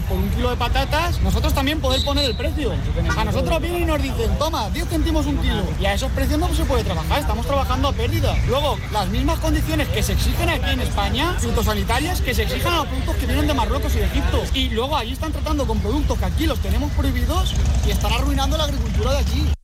por 0.00 0.16
un 0.16 0.28
kilo 0.30 0.50
de 0.50 0.56
patatas, 0.56 1.20
nosotros 1.20 1.54
también 1.54 1.80
poder 1.80 2.04
poner 2.04 2.24
el 2.24 2.36
precio. 2.36 2.72
A 3.16 3.24
nosotros 3.24 3.60
vienen 3.60 3.82
y 3.82 3.84
nos 3.86 4.02
dicen, 4.02 4.36
toma, 4.38 4.70
10 4.70 4.88
céntimos 4.88 5.26
un 5.26 5.36
kilo. 5.38 5.62
Y 5.80 5.86
a 5.86 5.94
esos 5.94 6.10
precios 6.12 6.38
no 6.38 6.52
se 6.54 6.64
puede 6.64 6.84
trabajar, 6.84 7.20
estamos 7.20 7.46
trabajando 7.46 7.88
a 7.88 7.92
pérdida. 7.92 8.34
Luego, 8.48 8.78
las 8.92 9.08
mismas 9.08 9.38
condiciones 9.38 9.88
que 9.88 10.02
se 10.02 10.12
exigen 10.12 10.48
aquí 10.48 10.70
en 10.70 10.80
España, 10.80 11.36
fitosanitarias, 11.38 12.20
que 12.20 12.34
se 12.34 12.42
exigen 12.42 12.72
a 12.72 12.76
los 12.78 12.86
productos 12.86 13.16
que 13.16 13.26
vienen 13.26 13.46
de 13.46 13.54
Marruecos 13.54 13.94
y 13.94 13.98
de 13.98 14.06
Egipto. 14.06 14.42
Y 14.54 14.70
luego 14.70 14.96
ahí 14.96 15.12
están 15.12 15.32
tratando 15.32 15.66
con 15.66 15.78
productos 15.80 16.18
que 16.18 16.24
aquí 16.24 16.46
los 16.46 16.58
tenemos 16.60 16.90
prohibidos 16.92 17.54
y 17.86 17.90
están 17.90 18.12
arruinando 18.12 18.56
la 18.56 18.64
agricultura 18.64 19.12
de 19.12 19.18
aquí. 19.18 19.63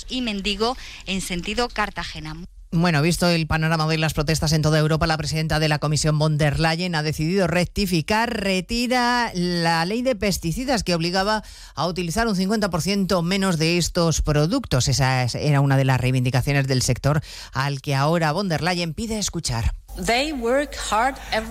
y 0.09 0.21
Mendigo 0.21 0.77
en 1.05 1.21
sentido 1.21 1.69
Cartagena. 1.69 2.35
Bueno, 2.73 3.01
visto 3.01 3.27
el 3.27 3.47
panorama 3.47 3.85
de 3.85 3.97
las 3.97 4.13
protestas 4.13 4.53
en 4.53 4.61
toda 4.61 4.79
Europa, 4.79 5.05
la 5.05 5.17
presidenta 5.17 5.59
de 5.59 5.67
la 5.67 5.79
Comisión 5.79 6.17
von 6.17 6.37
der 6.37 6.57
Leyen 6.57 6.95
ha 6.95 7.03
decidido 7.03 7.45
rectificar, 7.45 8.33
retira 8.33 9.29
la 9.33 9.83
ley 9.83 10.01
de 10.03 10.15
pesticidas 10.15 10.85
que 10.85 10.95
obligaba 10.95 11.43
a 11.75 11.85
utilizar 11.85 12.29
un 12.29 12.35
50% 12.35 13.21
menos 13.23 13.57
de 13.57 13.77
estos 13.77 14.21
productos. 14.21 14.87
Esa 14.87 15.23
era 15.23 15.59
una 15.59 15.75
de 15.75 15.83
las 15.83 15.99
reivindicaciones 15.99 16.65
del 16.65 16.81
sector 16.81 17.21
al 17.51 17.81
que 17.81 17.93
ahora 17.93 18.31
von 18.31 18.47
der 18.47 18.61
Leyen 18.61 18.93
pide 18.93 19.19
escuchar. 19.19 19.73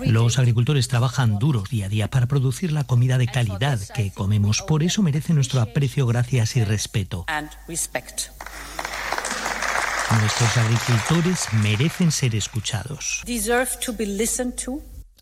Los 0.05 0.39
agricultores 0.39 0.87
trabajan 0.87 1.39
duro 1.39 1.63
día 1.69 1.85
a 1.85 1.89
día 1.89 2.09
para 2.09 2.27
producir 2.27 2.71
la 2.71 2.83
comida 2.83 3.17
de 3.17 3.27
calidad 3.27 3.79
que 3.93 4.11
comemos. 4.11 4.61
Por 4.61 4.83
eso 4.83 5.01
merece 5.01 5.33
nuestro 5.33 5.61
aprecio, 5.61 6.07
gracias 6.07 6.55
y 6.55 6.63
respeto. 6.63 7.25
Nuestros 10.19 10.57
agricultores 10.57 11.47
merecen 11.61 12.11
ser 12.11 12.35
escuchados. 12.35 13.21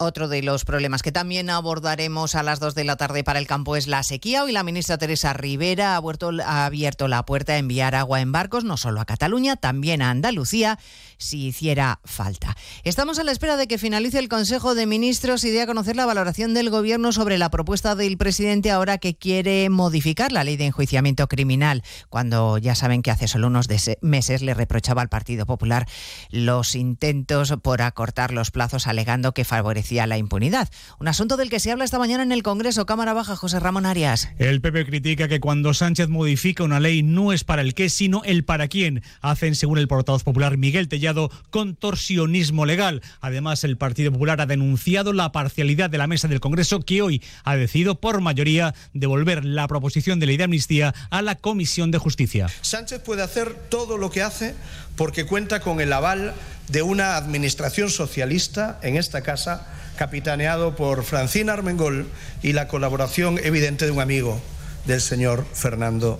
Otro 0.02 0.30
de 0.30 0.42
los 0.42 0.64
problemas 0.64 1.02
que 1.02 1.12
también 1.12 1.50
abordaremos 1.50 2.34
a 2.36 2.42
las 2.42 2.62
2 2.62 2.74
de 2.74 2.86
la 2.86 2.96
tarde 2.96 3.26
para 3.26 3.38
el 3.38 3.48
campo 3.48 3.76
es 3.76 3.86
la 3.86 4.02
sequía. 4.02 4.46
Hoy 4.46 4.54
la 4.54 4.64
ministra 4.64 4.98
Teresa 4.98 5.34
Rivera 5.34 5.98
ha, 5.98 6.00
vuelto, 6.00 6.32
ha, 6.42 6.66
abierto 6.66 7.10
la 7.10 7.26
puerta 7.26 7.52
a 7.52 7.58
enviar 7.58 7.96
agua 7.96 8.22
en 8.22 8.32
barcos, 8.32 8.64
no 8.64 8.78
solo 8.78 9.02
a 9.02 9.06
Cataluña, 9.06 9.58
también 9.58 10.02
a 10.02 10.10
Andalucía, 10.10 10.80
si 11.20 11.46
hiciera 11.46 12.00
falta. 12.06 12.58
Estamos 12.84 13.20
a 13.20 13.24
la 13.24 13.32
espera 13.32 13.58
de 13.58 13.68
que 13.68 13.78
finalice 13.78 14.18
el 14.18 14.30
Consejo 14.30 14.74
de 14.74 14.88
Ministros 14.88 15.44
y 15.44 15.52
dé 15.52 15.62
a 15.62 15.68
conocer 15.68 15.96
la 15.96 16.06
valoración 16.06 16.54
del 16.54 16.72
Gobierno 16.72 17.12
sobre 17.12 17.38
la 17.38 17.52
propuesta 17.52 17.94
del 17.94 18.18
presidente 18.18 18.72
ahora 18.72 18.98
que 18.98 19.16
quiere 19.16 19.70
modificar 19.70 20.32
la 20.32 20.44
ley 20.44 20.58
de 20.58 20.66
enjuiciamiento 20.66 21.28
criminal, 21.28 21.84
cuando 22.10 22.58
ya 22.58 22.74
saben 22.74 23.02
que 23.02 23.12
hace 23.12 23.28
solo 23.28 23.48
unos 23.48 23.68
meses 24.02 24.42
le 24.42 24.54
reprochaba 24.54 25.02
al 25.02 25.10
Partido 25.10 25.46
Popular 25.46 25.88
los 26.32 26.74
intentos 26.76 27.54
por 27.62 27.82
acortar 27.82 28.32
los 28.32 28.50
plazos 28.50 28.88
alegando 28.88 29.34
que 29.34 29.44
favorecía 29.44 30.08
la 30.08 30.18
impunidad. 30.18 30.70
Un 31.00 31.10
asunto 31.10 31.36
del 31.36 31.50
que 31.50 31.60
se 31.60 31.72
habla 31.72 31.84
esta 31.84 32.00
mañana 32.00 32.24
en 32.24 32.32
el 32.32 32.44
Congreso. 32.44 32.86
Cámara 32.86 33.14
Baja, 33.14 33.36
José 33.36 33.60
Ramón 33.60 33.86
Arias. 33.86 34.30
El 34.38 34.62
PP 34.62 34.86
critica 34.86 35.28
que 35.28 35.42
cuando 35.42 35.74
Sánchez 35.74 36.08
modifica 36.08 36.64
una 36.64 36.80
ley 36.80 37.04
no 37.04 37.34
es 37.34 37.44
para 37.44 37.62
el 37.62 37.74
qué, 37.74 37.90
sino 37.90 38.24
el 38.24 38.46
para 38.46 38.70
quién. 38.70 39.04
Hacen, 39.22 39.56
según 39.56 39.78
el 39.80 39.90
portavoz 39.90 40.24
popular 40.24 40.58
Miguel 40.58 40.88
Tellado, 40.88 41.09
denunciado 41.10 41.32
contorsionismo 41.50 42.66
legal. 42.66 43.02
Además, 43.22 43.64
el 43.64 43.78
Partido 43.78 44.12
Popular 44.12 44.42
ha 44.42 44.46
denunciado 44.46 45.14
la 45.14 45.32
parcialidad 45.32 45.90
de 45.90 45.98
la 45.98 46.08
mesa 46.08 46.28
del 46.28 46.40
Congreso 46.40 46.82
que 46.82 47.02
hoy 47.02 47.22
ha 47.44 47.56
decidido 47.56 48.00
por 48.00 48.22
mayoría 48.22 48.74
devolver 48.94 49.44
la 49.46 49.68
proposición 49.68 50.20
de 50.20 50.28
ley 50.28 50.38
de 50.38 50.44
amnistía 50.46 50.94
a 51.10 51.22
la 51.22 51.36
Comisión 51.36 51.92
de 51.92 51.98
Justicia. 51.98 52.48
Sánchez 52.62 53.02
puede 53.02 53.24
hacer 53.24 53.54
todo 53.70 53.98
lo 53.98 54.10
que 54.12 54.22
hace 54.22 54.56
porque 54.96 55.26
cuenta 55.26 55.60
con 55.60 55.82
el 55.82 55.92
aval 55.94 56.34
de 56.68 56.82
una 56.82 57.18
administración 57.18 57.90
socialista 57.90 58.80
en 58.84 58.96
esta 58.96 59.22
casa, 59.22 59.68
capitaneado 59.98 60.76
por 60.76 61.04
Francina 61.04 61.54
Armengol 61.54 62.08
y 62.44 62.54
la 62.54 62.68
colaboración 62.68 63.40
evidente 63.44 63.86
de 63.86 63.92
un 63.92 64.02
amigo 64.02 64.40
del 64.86 65.02
señor 65.02 65.46
Fernando 65.54 66.20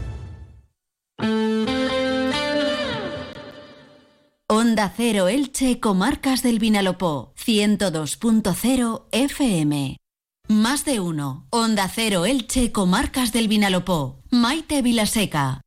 Onda 4.71 4.93
Cero 4.95 5.27
Elche, 5.27 5.81
Comarcas 5.81 6.43
del 6.43 6.57
Vinalopó, 6.57 7.33
102.0 7.35 9.03
FM. 9.11 9.97
Más 10.47 10.85
de 10.85 11.01
uno. 11.01 11.45
Onda 11.49 11.91
Cero 11.93 12.25
Elche, 12.25 12.71
Comarcas 12.71 13.33
del 13.33 13.49
Vinalopó. 13.49 14.21
Maite 14.29 14.81
Vilaseca. 14.81 15.59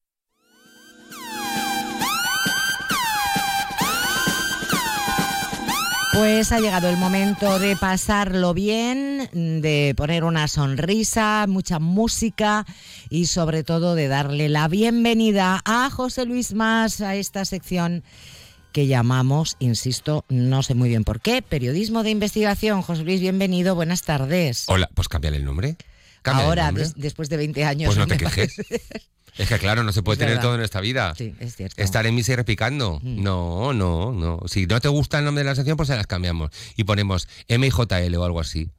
Pues 6.14 6.50
ha 6.52 6.60
llegado 6.60 6.88
el 6.88 6.96
momento 6.96 7.58
de 7.58 7.76
pasarlo 7.76 8.54
bien, 8.54 9.28
de 9.34 9.92
poner 9.98 10.24
una 10.24 10.48
sonrisa, 10.48 11.44
mucha 11.46 11.78
música 11.78 12.64
y 13.10 13.26
sobre 13.26 13.64
todo 13.64 13.96
de 13.96 14.08
darle 14.08 14.48
la 14.48 14.66
bienvenida 14.68 15.60
a 15.66 15.90
José 15.90 16.24
Luis 16.24 16.54
Más 16.54 17.02
a 17.02 17.16
esta 17.16 17.44
sección 17.44 18.02
que 18.74 18.88
llamamos, 18.88 19.56
insisto, 19.60 20.24
no 20.28 20.64
sé 20.64 20.74
muy 20.74 20.88
bien 20.88 21.04
por 21.04 21.20
qué, 21.20 21.42
periodismo 21.42 22.02
de 22.02 22.10
investigación. 22.10 22.82
José 22.82 23.04
Luis, 23.04 23.20
bienvenido, 23.20 23.76
buenas 23.76 24.02
tardes. 24.02 24.64
Hola, 24.66 24.90
pues 24.94 25.06
cámbiale 25.06 25.36
el 25.36 25.44
nombre. 25.44 25.76
Cámbiale 26.22 26.48
Ahora, 26.48 26.62
el 26.62 26.66
nombre. 26.74 26.82
des- 26.82 26.94
después 26.96 27.28
de 27.28 27.36
20 27.36 27.64
años. 27.64 27.94
Pues 27.94 27.98
no 27.98 28.06
te 28.08 28.16
quejes. 28.16 28.56
Es 29.38 29.48
que 29.48 29.58
claro, 29.60 29.84
no 29.84 29.92
se 29.92 30.02
puede 30.02 30.14
Es 30.16 30.18
tener 30.18 30.34
verdad. 30.34 30.42
todo 30.42 30.54
en 30.56 30.62
esta 30.62 30.80
vida. 30.80 31.14
Sí, 31.16 31.36
es 31.38 31.54
cierto. 31.54 31.80
Estar 31.80 32.04
en 32.06 32.16
misa 32.16 32.32
y 32.32 32.34
repicando. 32.34 32.98
No, 33.04 33.72
no, 33.72 34.12
no. 34.12 34.40
Si 34.48 34.66
no 34.66 34.80
te 34.80 34.88
gusta 34.88 35.20
el 35.20 35.24
nombre 35.24 35.44
de 35.44 35.50
la 35.50 35.54
sección, 35.54 35.76
pues 35.76 35.86
se 35.88 35.94
las 35.94 36.08
cambiamos. 36.08 36.50
Y 36.76 36.82
ponemos 36.82 37.28
MJL 37.48 38.16
o 38.16 38.24
algo 38.24 38.40
así. 38.40 38.70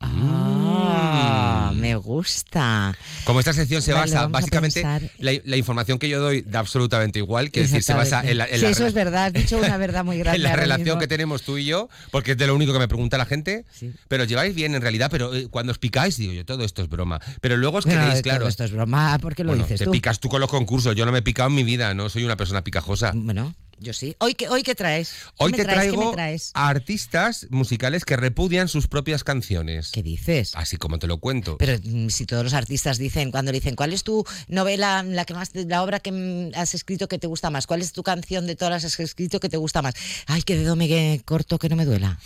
Ah, 0.00 1.47
me 1.78 1.96
gusta. 1.96 2.96
Como 3.24 3.40
esta 3.40 3.52
sección 3.52 3.82
se 3.82 3.92
basa, 3.92 4.26
básicamente, 4.26 4.82
la, 5.18 5.32
la 5.44 5.56
información 5.56 5.98
que 5.98 6.08
yo 6.08 6.20
doy 6.20 6.42
da 6.42 6.58
absolutamente 6.60 7.18
igual, 7.18 7.50
que 7.50 7.60
decir, 7.62 7.82
se 7.82 7.94
basa 7.94 8.22
en 8.28 8.38
la, 8.38 8.46
en 8.46 8.56
sí, 8.56 8.62
la 8.62 8.70
eso 8.70 8.86
es 8.86 8.92
verdad, 8.94 9.26
has 9.26 9.32
dicho 9.32 9.58
una 9.58 9.76
verdad 9.76 10.04
muy 10.04 10.18
grande. 10.18 10.36
en 10.36 10.42
la 10.42 10.56
relación 10.56 10.84
mismo. 10.84 11.00
que 11.00 11.08
tenemos 11.08 11.42
tú 11.42 11.58
y 11.58 11.64
yo, 11.64 11.88
porque 12.10 12.32
es 12.32 12.38
de 12.38 12.46
lo 12.46 12.54
único 12.54 12.72
que 12.72 12.78
me 12.78 12.88
pregunta 12.88 13.18
la 13.18 13.26
gente. 13.26 13.64
Pero 14.08 14.24
lleváis 14.24 14.54
bien 14.54 14.74
en 14.74 14.82
realidad, 14.82 15.08
pero 15.10 15.34
eh, 15.34 15.48
cuando 15.50 15.72
os 15.72 15.78
picáis, 15.78 16.16
digo 16.16 16.32
yo, 16.32 16.44
todo 16.44 16.64
esto 16.64 16.82
es 16.82 16.88
broma. 16.88 17.20
Pero 17.40 17.56
luego 17.56 17.78
os 17.78 17.84
Bueno, 17.84 18.00
queréis, 18.00 18.22
todo 18.22 18.30
claro. 18.30 18.48
esto 18.48 18.64
es 18.64 18.72
broma, 18.72 19.18
¿por 19.20 19.34
qué 19.34 19.44
lo 19.44 19.50
Bueno, 19.50 19.64
dices 19.64 19.78
te 19.78 19.84
tú? 19.84 19.90
picas 19.92 20.20
tú 20.20 20.28
con 20.28 20.40
los 20.40 20.50
concursos, 20.50 20.94
yo 20.96 21.06
no 21.06 21.12
me 21.12 21.18
he 21.18 21.22
picado 21.22 21.48
en 21.48 21.54
mi 21.54 21.62
vida, 21.64 21.94
no 21.94 22.08
soy 22.08 22.24
una 22.24 22.36
persona 22.36 22.62
picajosa. 22.62 23.12
Bueno, 23.14 23.54
yo 23.80 23.92
sí. 23.92 24.16
¿Hoy 24.18 24.34
qué, 24.34 24.48
hoy 24.48 24.62
qué 24.62 24.74
traes? 24.74 25.10
¿Qué 25.10 25.44
Hoy 25.44 25.52
te 25.52 25.64
traes? 25.64 25.78
¿Qué 25.78 25.88
traigo 25.88 26.10
me 26.10 26.12
traes? 26.12 26.50
a 26.54 26.68
artistas 26.68 27.46
musicales 27.50 28.04
que 28.04 28.16
repudian 28.16 28.68
sus 28.68 28.88
propias 28.88 29.24
canciones. 29.24 29.90
¿Qué 29.92 30.02
dices? 30.02 30.52
Así 30.54 30.76
como 30.76 30.98
te 30.98 31.06
lo 31.06 31.18
cuento. 31.18 31.58
Pero 31.58 31.78
mm, 31.82 32.08
si 32.08 32.26
todos 32.26 32.44
los 32.44 32.54
artistas 32.54 32.98
dicen, 32.98 33.30
cuando 33.30 33.52
le 33.52 33.58
dicen, 33.58 33.76
¿cuál 33.76 33.92
es 33.92 34.04
tu 34.04 34.24
novela, 34.48 35.02
la 35.02 35.24
que 35.24 35.34
más, 35.34 35.50
la 35.54 35.82
obra 35.82 36.00
que 36.00 36.12
mm, 36.12 36.52
has 36.54 36.74
escrito 36.74 37.08
que 37.08 37.18
te 37.18 37.26
gusta 37.26 37.50
más? 37.50 37.66
¿Cuál 37.66 37.82
es 37.82 37.92
tu 37.92 38.02
canción 38.02 38.46
de 38.46 38.56
todas 38.56 38.82
las 38.82 38.96
que 38.96 39.02
has 39.02 39.08
escrito 39.10 39.40
que 39.40 39.48
te 39.48 39.56
gusta 39.56 39.82
más? 39.82 39.94
Ay, 40.26 40.42
qué 40.42 40.56
dedo 40.56 40.76
me 40.76 41.20
corto, 41.24 41.58
que 41.58 41.68
no 41.68 41.76
me 41.76 41.84
duela. 41.84 42.18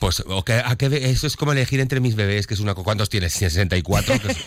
Pues 0.00 0.22
a 0.64 0.76
qué 0.76 1.10
eso 1.10 1.26
es 1.26 1.36
como 1.36 1.52
elegir 1.52 1.80
entre 1.80 2.00
mis 2.00 2.14
bebés, 2.14 2.46
que 2.46 2.54
es 2.54 2.60
una... 2.60 2.74
¿Cuántos 2.74 3.08
tienes? 3.08 3.32
64, 3.32 4.20
que, 4.20 4.28
es- 4.28 4.38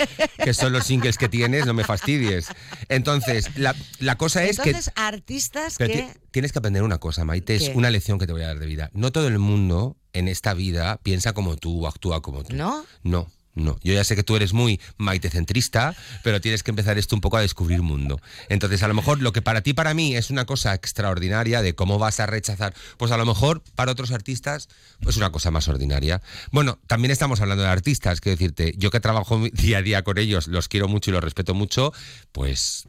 que 0.43 0.53
son 0.53 0.71
los 0.73 0.85
singles 0.85 1.17
que 1.17 1.27
tienes, 1.29 1.65
no 1.65 1.73
me 1.73 1.83
fastidies. 1.83 2.47
Entonces, 2.89 3.49
la, 3.57 3.75
la 3.99 4.17
cosa 4.17 4.43
es 4.43 4.59
que... 4.59 4.69
Entonces, 4.69 4.93
artistas 4.95 5.77
que... 5.77 5.87
ti- 5.89 6.19
tienes 6.31 6.51
que 6.51 6.59
aprender 6.59 6.83
una 6.83 6.97
cosa, 6.99 7.25
Maite, 7.25 7.55
es 7.55 7.71
una 7.75 7.89
lección 7.89 8.17
que 8.19 8.27
te 8.27 8.33
voy 8.33 8.43
a 8.43 8.47
dar 8.47 8.59
de 8.59 8.65
vida. 8.65 8.89
No 8.93 9.11
todo 9.11 9.27
el 9.27 9.39
mundo 9.39 9.97
en 10.13 10.27
esta 10.27 10.53
vida 10.53 10.99
piensa 11.03 11.33
como 11.33 11.55
tú 11.57 11.85
o 11.85 11.87
actúa 11.87 12.21
como 12.21 12.43
tú. 12.43 12.55
¿No? 12.55 12.85
No. 13.03 13.29
No, 13.53 13.77
yo 13.83 13.93
ya 13.93 14.03
sé 14.03 14.15
que 14.15 14.23
tú 14.23 14.35
eres 14.35 14.53
muy 14.53 14.79
maitecentrista, 14.97 15.95
pero 16.23 16.39
tienes 16.41 16.63
que 16.63 16.71
empezar 16.71 16.97
esto 16.97 17.15
un 17.15 17.21
poco 17.21 17.37
a 17.37 17.41
descubrir 17.41 17.81
mundo. 17.81 18.21
Entonces, 18.49 18.81
a 18.83 18.87
lo 18.87 18.93
mejor 18.93 19.21
lo 19.21 19.33
que 19.33 19.41
para 19.41 19.61
ti, 19.61 19.73
para 19.73 19.93
mí, 19.93 20.15
es 20.15 20.29
una 20.29 20.45
cosa 20.45 20.73
extraordinaria 20.73 21.61
de 21.61 21.75
cómo 21.75 21.99
vas 21.99 22.19
a 22.19 22.25
rechazar, 22.25 22.73
pues 22.97 23.11
a 23.11 23.17
lo 23.17 23.25
mejor 23.25 23.61
para 23.75 23.91
otros 23.91 24.11
artistas 24.11 24.69
es 25.07 25.17
una 25.17 25.31
cosa 25.31 25.51
más 25.51 25.67
ordinaria. 25.67 26.21
Bueno, 26.51 26.79
también 26.87 27.11
estamos 27.11 27.41
hablando 27.41 27.63
de 27.63 27.69
artistas, 27.69 28.21
quiero 28.21 28.37
decirte, 28.37 28.73
yo 28.77 28.89
que 28.91 28.99
trabajo 28.99 29.41
día 29.53 29.79
a 29.79 29.81
día 29.81 30.03
con 30.03 30.17
ellos, 30.17 30.47
los 30.47 30.67
quiero 30.67 30.87
mucho 30.87 31.09
y 31.11 31.13
los 31.13 31.23
respeto 31.23 31.53
mucho, 31.53 31.93
pues 32.31 32.85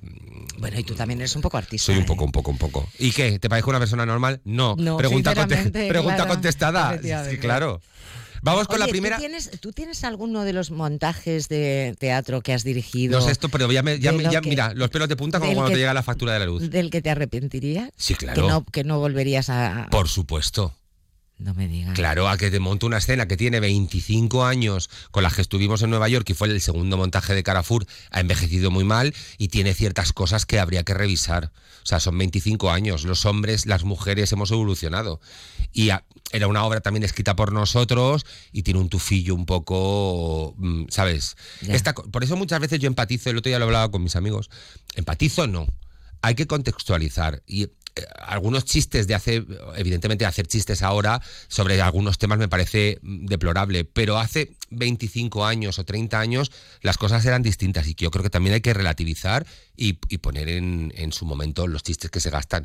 Bueno, 0.58 0.78
y 0.78 0.84
tú 0.84 0.94
también 0.94 1.20
eres 1.20 1.34
un 1.36 1.42
poco 1.42 1.56
artista. 1.56 1.86
soy 1.86 1.96
un 1.96 2.02
¿eh? 2.02 2.06
poco, 2.06 2.24
un 2.24 2.32
poco, 2.32 2.50
un 2.50 2.58
poco. 2.58 2.88
¿Y 2.98 3.10
qué? 3.12 3.38
¿Te 3.38 3.48
parezco 3.48 3.70
una 3.70 3.78
persona 3.78 4.06
normal? 4.06 4.40
No. 4.44 4.76
No, 4.78 4.96
pregunta 4.96 5.34
conte- 5.34 5.70
pregunta 5.88 6.16
claro, 6.16 6.30
contestada. 6.30 6.98
Sí, 7.28 7.36
claro. 7.38 7.80
Vamos 8.42 8.66
con 8.66 8.78
la 8.80 8.86
Oye, 8.86 8.90
¿tú 8.90 8.94
primera. 8.94 9.18
tienes, 9.18 9.50
¿tú 9.60 9.72
tienes 9.72 10.02
alguno 10.04 10.42
de 10.44 10.52
los 10.52 10.70
montajes 10.72 11.48
de 11.48 11.94
teatro 11.98 12.40
que 12.42 12.52
has 12.52 12.64
dirigido? 12.64 13.18
No 13.20 13.24
sé 13.24 13.30
esto, 13.32 13.48
pero 13.48 13.70
ya, 13.70 13.82
me, 13.82 13.98
ya, 14.00 14.12
ya- 14.12 14.40
que- 14.40 14.50
mira, 14.50 14.74
los 14.74 14.90
pelos 14.90 15.08
de 15.08 15.14
punta 15.16 15.38
como 15.38 15.52
cuando 15.52 15.68
que- 15.70 15.74
te 15.74 15.80
llega 15.80 15.94
la 15.94 16.02
factura 16.02 16.32
de 16.34 16.40
la 16.40 16.46
luz. 16.46 16.68
¿Del 16.68 16.90
que 16.90 17.00
te 17.00 17.10
arrepentirías? 17.10 17.90
Sí, 17.96 18.14
claro. 18.16 18.42
Que 18.42 18.48
no, 18.48 18.64
que 18.64 18.84
no 18.84 18.98
volverías 18.98 19.48
a... 19.48 19.86
Por 19.90 20.08
supuesto. 20.08 20.74
No 21.38 21.54
me 21.54 21.66
digas. 21.66 21.94
Claro, 21.94 22.28
a 22.28 22.36
que 22.36 22.50
te 22.52 22.60
monte 22.60 22.86
una 22.86 22.98
escena 22.98 23.26
que 23.26 23.36
tiene 23.36 23.58
25 23.58 24.44
años, 24.44 24.90
con 25.10 25.22
la 25.24 25.30
que 25.30 25.40
estuvimos 25.40 25.82
en 25.82 25.90
Nueva 25.90 26.08
York 26.08 26.28
y 26.30 26.34
fue 26.34 26.46
el 26.48 26.60
segundo 26.60 26.96
montaje 26.96 27.34
de 27.34 27.42
Carrefour, 27.42 27.84
ha 28.10 28.20
envejecido 28.20 28.70
muy 28.70 28.84
mal 28.84 29.12
y 29.38 29.48
tiene 29.48 29.74
ciertas 29.74 30.12
cosas 30.12 30.46
que 30.46 30.60
habría 30.60 30.84
que 30.84 30.94
revisar. 30.94 31.50
O 31.82 31.86
sea, 31.86 31.98
son 31.98 32.16
25 32.16 32.70
años. 32.70 33.04
Los 33.04 33.24
hombres, 33.26 33.66
las 33.66 33.82
mujeres 33.82 34.30
hemos 34.30 34.52
evolucionado. 34.52 35.20
Y 35.72 35.90
a- 35.90 36.04
era 36.32 36.48
una 36.48 36.64
obra 36.64 36.80
también 36.80 37.04
escrita 37.04 37.36
por 37.36 37.52
nosotros 37.52 38.26
y 38.52 38.62
tiene 38.62 38.80
un 38.80 38.88
tufillo 38.88 39.34
un 39.34 39.46
poco, 39.46 40.54
mm, 40.58 40.84
¿sabes? 40.88 41.36
Esta 41.68 41.94
por 41.94 42.24
eso 42.24 42.36
muchas 42.36 42.60
veces 42.60 42.80
yo 42.80 42.88
empatizo, 42.88 43.30
el 43.30 43.38
otro 43.38 43.50
día 43.50 43.58
lo 43.58 43.66
hablaba 43.66 43.90
con 43.90 44.02
mis 44.02 44.16
amigos, 44.16 44.50
empatizo 44.94 45.46
no, 45.46 45.66
hay 46.22 46.34
que 46.34 46.46
contextualizar 46.46 47.42
y 47.46 47.64
eh, 47.64 47.70
algunos 48.20 48.64
chistes 48.64 49.06
de 49.06 49.14
hace, 49.14 49.44
evidentemente 49.76 50.24
hacer 50.24 50.46
chistes 50.46 50.82
ahora 50.82 51.20
sobre 51.48 51.80
algunos 51.82 52.18
temas 52.18 52.38
me 52.38 52.48
parece 52.48 52.98
mm, 53.02 53.26
deplorable, 53.26 53.84
pero 53.84 54.18
hace 54.18 54.56
25 54.72 55.44
años 55.46 55.78
o 55.78 55.84
30 55.84 56.18
años 56.18 56.50
las 56.80 56.98
cosas 56.98 57.24
eran 57.24 57.42
distintas 57.42 57.86
y 57.88 57.94
que 57.94 58.04
yo 58.04 58.10
creo 58.10 58.22
que 58.22 58.30
también 58.30 58.54
hay 58.54 58.60
que 58.60 58.74
relativizar 58.74 59.46
y, 59.76 59.98
y 60.08 60.18
poner 60.18 60.48
en, 60.48 60.92
en 60.96 61.12
su 61.12 61.24
momento 61.24 61.66
los 61.66 61.82
chistes 61.82 62.10
que 62.10 62.20
se 62.20 62.30
gastan. 62.30 62.64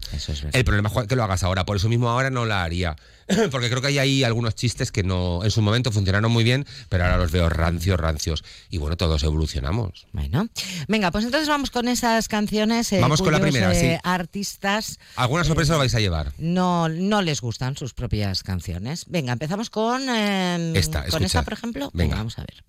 El 0.51 0.65
problema 0.65 0.89
es 0.93 1.07
que 1.07 1.15
lo 1.15 1.23
hagas 1.23 1.43
ahora, 1.43 1.65
por 1.65 1.77
eso 1.77 1.87
mismo 1.89 2.09
ahora 2.09 2.29
no 2.29 2.45
la 2.45 2.63
haría, 2.63 2.95
porque 3.51 3.69
creo 3.69 3.81
que 3.81 3.87
hay 3.87 3.97
ahí 3.99 4.23
algunos 4.23 4.55
chistes 4.55 4.91
que 4.91 5.03
no 5.03 5.43
en 5.43 5.51
su 5.51 5.61
momento 5.61 5.91
funcionaron 5.91 6.31
muy 6.31 6.43
bien, 6.43 6.65
pero 6.89 7.05
ahora 7.05 7.17
los 7.17 7.31
veo 7.31 7.49
rancios, 7.49 7.99
rancios 7.99 8.43
y 8.69 8.77
bueno, 8.77 8.97
todos 8.97 9.23
evolucionamos. 9.23 10.07
Bueno, 10.11 10.49
venga, 10.87 11.11
pues 11.11 11.25
entonces 11.25 11.47
vamos 11.47 11.71
con 11.71 11.87
esas 11.87 12.27
canciones. 12.27 12.91
eh, 12.93 12.99
Vamos 12.99 13.21
con 13.21 13.31
la 13.31 13.39
primera, 13.39 13.71
eh, 13.73 13.95
sí. 13.95 13.99
Artistas 14.03 14.99
¿Alguna 15.15 15.43
sorpresa 15.43 15.73
lo 15.73 15.79
vais 15.79 15.95
a 15.95 15.99
llevar? 15.99 16.33
no, 16.37 16.89
no 16.89 17.21
les 17.21 17.41
gustan 17.41 17.75
sus 17.77 17.93
propias 17.93 18.43
canciones. 18.43 19.05
Venga, 19.07 19.33
empezamos 19.33 19.69
con, 19.69 20.03
eh, 20.09 20.73
Esta, 20.75 21.05
con 21.07 21.23
esta, 21.23 21.43
por 21.43 21.53
ejemplo. 21.53 21.89
Venga. 21.97 22.15
vamos 22.15 22.37
a 22.37 22.41
ver. 22.41 22.63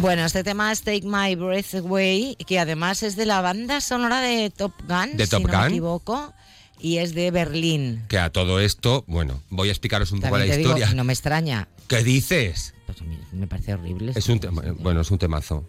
Bueno, 0.00 0.24
este 0.24 0.42
tema 0.42 0.72
es 0.72 0.82
Take 0.82 1.02
My 1.04 1.36
Breath 1.36 1.74
Away, 1.74 2.34
que 2.34 2.58
además 2.58 3.04
es 3.04 3.14
de 3.14 3.24
la 3.24 3.40
banda 3.40 3.80
sonora 3.80 4.20
de 4.20 4.50
Top 4.50 4.72
Gun, 4.88 5.16
¿De 5.16 5.26
si 5.26 5.30
Top 5.30 5.46
no 5.46 5.60
me 5.60 5.68
equivoco, 5.68 6.34
y 6.82 6.98
es 6.98 7.14
de 7.14 7.30
Berlín. 7.30 8.02
Que 8.08 8.18
a 8.18 8.30
todo 8.30 8.60
esto, 8.60 9.04
bueno, 9.06 9.42
voy 9.48 9.68
a 9.68 9.72
explicaros 9.72 10.12
un 10.12 10.20
poco 10.20 10.36
la 10.36 10.44
te 10.46 10.56
digo, 10.58 10.70
historia. 10.76 10.92
no 10.94 11.04
me 11.04 11.12
extraña. 11.12 11.68
¿Qué 11.88 12.02
dices? 12.02 12.74
Pues 12.86 12.98
me 13.32 13.46
parece 13.46 13.74
horrible. 13.74 14.12
Es 14.14 14.28
un 14.28 14.40
tema, 14.40 14.62
bueno, 14.80 15.00
es 15.00 15.10
un 15.10 15.18
temazo. 15.18 15.66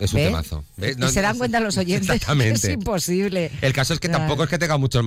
Es 0.00 0.12
un 0.14 0.20
temazo. 0.20 0.64
No- 0.96 1.08
se 1.08 1.20
dan 1.22 1.36
cuenta 1.38 1.58
los 1.58 1.76
oyentes 1.76 2.08
Exactamente. 2.08 2.68
es 2.68 2.74
imposible. 2.74 3.50
El 3.62 3.72
caso 3.72 3.94
es 3.94 3.98
que 3.98 4.06
Claro. 4.06 4.22
tampoco 4.22 4.44
es 4.44 4.48
que 4.50 4.56
tenga 4.56 4.76
muchos 4.78 5.02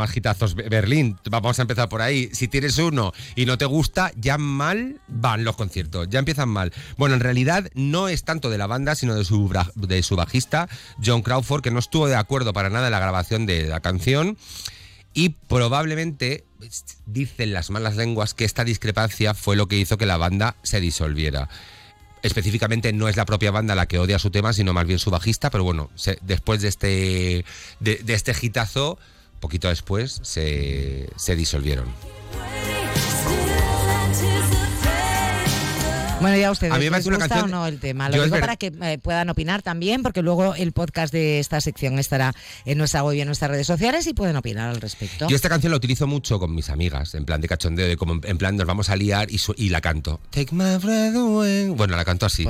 Be- 0.54 0.68
Berlín. 0.68 1.18
Vamos 1.30 1.58
a 1.60 1.62
empezar 1.62 1.88
por 1.88 2.02
ahí. 2.02 2.30
Si 2.34 2.50
tienes 2.50 2.78
uno 2.78 3.14
y 3.38 3.46
no 3.46 3.58
te 3.58 3.64
gusta, 3.64 4.12
ya 4.18 4.38
mal 4.38 5.00
van 5.08 5.46
los 5.46 5.56
conciertos. 5.56 6.10
Ya 6.10 6.20
empiezan 6.20 6.50
mal. 6.50 6.74
Bueno, 6.98 7.16
en 7.16 7.22
realidad 7.22 7.70
no 7.74 8.10
es 8.10 8.26
tanto 8.26 8.50
de 8.50 8.58
la 8.58 8.68
banda, 8.68 8.96
sino 8.96 9.16
de 9.16 9.24
su, 9.24 9.50
de 9.76 10.04
su 10.04 10.18
bajista, 10.18 10.68
John 11.04 11.22
Crawford, 11.22 11.62
que 11.64 11.72
no 11.72 11.80
estuvo 11.80 12.10
de 12.10 12.16
acuerdo 12.18 12.52
para 12.52 12.70
nada 12.70 12.88
en 12.88 12.92
la 12.92 13.00
grabación 13.00 13.46
de 13.46 13.68
la 13.68 13.80
canción. 13.80 14.38
Y 15.14 15.30
probablemente 15.30 16.46
dicen 17.06 17.54
las 17.54 17.70
malas 17.70 17.96
lenguas 17.96 18.34
que 18.34 18.46
esta 18.46 18.64
discrepancia 18.64 19.34
fue 19.34 19.56
lo 19.56 19.68
que 19.68 19.78
hizo 19.78 19.98
que 19.98 20.06
la 20.06 20.18
banda 20.18 20.56
se 20.64 20.80
disolviera. 20.80 21.50
Específicamente 22.24 22.94
no 22.94 23.10
es 23.10 23.18
la 23.18 23.26
propia 23.26 23.52
banda 23.52 23.76
la 23.76 23.88
que 23.88 24.00
odia 24.00 24.20
su 24.20 24.30
tema, 24.30 24.54
sino 24.54 24.74
más 24.74 24.86
bien 24.86 25.00
su 25.00 25.10
bajista, 25.10 25.50
pero 25.50 25.64
bueno, 25.64 25.90
después 26.22 26.62
de 26.62 26.68
este, 26.68 27.46
de, 27.80 27.96
de 27.96 28.14
este 28.14 28.34
hitazo, 28.40 29.00
poquito 29.40 29.68
después, 29.68 30.20
se, 30.22 31.10
se 31.18 31.36
disolvieron. 31.36 31.88
Bueno, 36.22 36.38
ya 36.38 36.52
ustedes, 36.52 36.72
A 36.74 36.78
mí 36.78 36.82
me 36.82 36.84
¿les 36.86 36.92
parece 36.92 37.10
una 37.10 37.18
gusta 37.18 37.30
canción- 37.36 37.54
o 37.54 37.58
no 37.62 37.68
el 37.68 37.80
tema? 37.80 38.10
Lo 38.10 38.24
digo 38.24 38.40
para 38.40 38.56
que 38.56 38.72
eh, 38.82 38.98
puedan 39.02 39.30
opinar 39.30 39.62
también, 39.62 40.04
porque 40.04 40.22
luego 40.22 40.56
el 40.56 40.72
podcast 40.72 41.12
de 41.14 41.40
esta 41.40 41.60
sección 41.62 42.00
estará 42.00 42.34
en 42.66 42.78
nuestra 42.78 43.04
web 43.04 43.16
y 43.18 43.22
en 43.22 43.28
nuestras 43.28 43.52
redes 43.52 43.68
sociales 43.68 44.08
y 44.08 44.14
pueden 44.14 44.36
opinar 44.36 44.70
al 44.70 44.80
respecto. 44.82 45.28
Yo 45.28 45.36
esta 45.36 45.50
canción 45.50 45.72
la 45.72 45.78
utilizo 45.78 46.08
mucho 46.08 46.40
con 46.40 46.54
mis 46.56 46.70
amigas, 46.70 47.16
en 47.16 47.26
plan 47.26 47.42
de 47.42 47.48
cachondeo, 47.48 47.88
de 47.88 47.98
como 47.98 48.20
en 48.24 48.38
plan 48.38 48.56
nos 48.56 48.66
vamos 48.68 48.90
a 48.90 48.96
liar 48.96 49.32
y, 49.32 49.38
su- 49.38 49.56
y 49.58 49.70
la 49.70 49.82
canto. 49.82 50.20
Take 50.30 50.54
my 50.56 50.78
breath 50.78 51.16
away. 51.16 51.70
Bueno, 51.70 51.96
la 51.96 52.06
canto 52.06 52.26
así. 52.26 52.46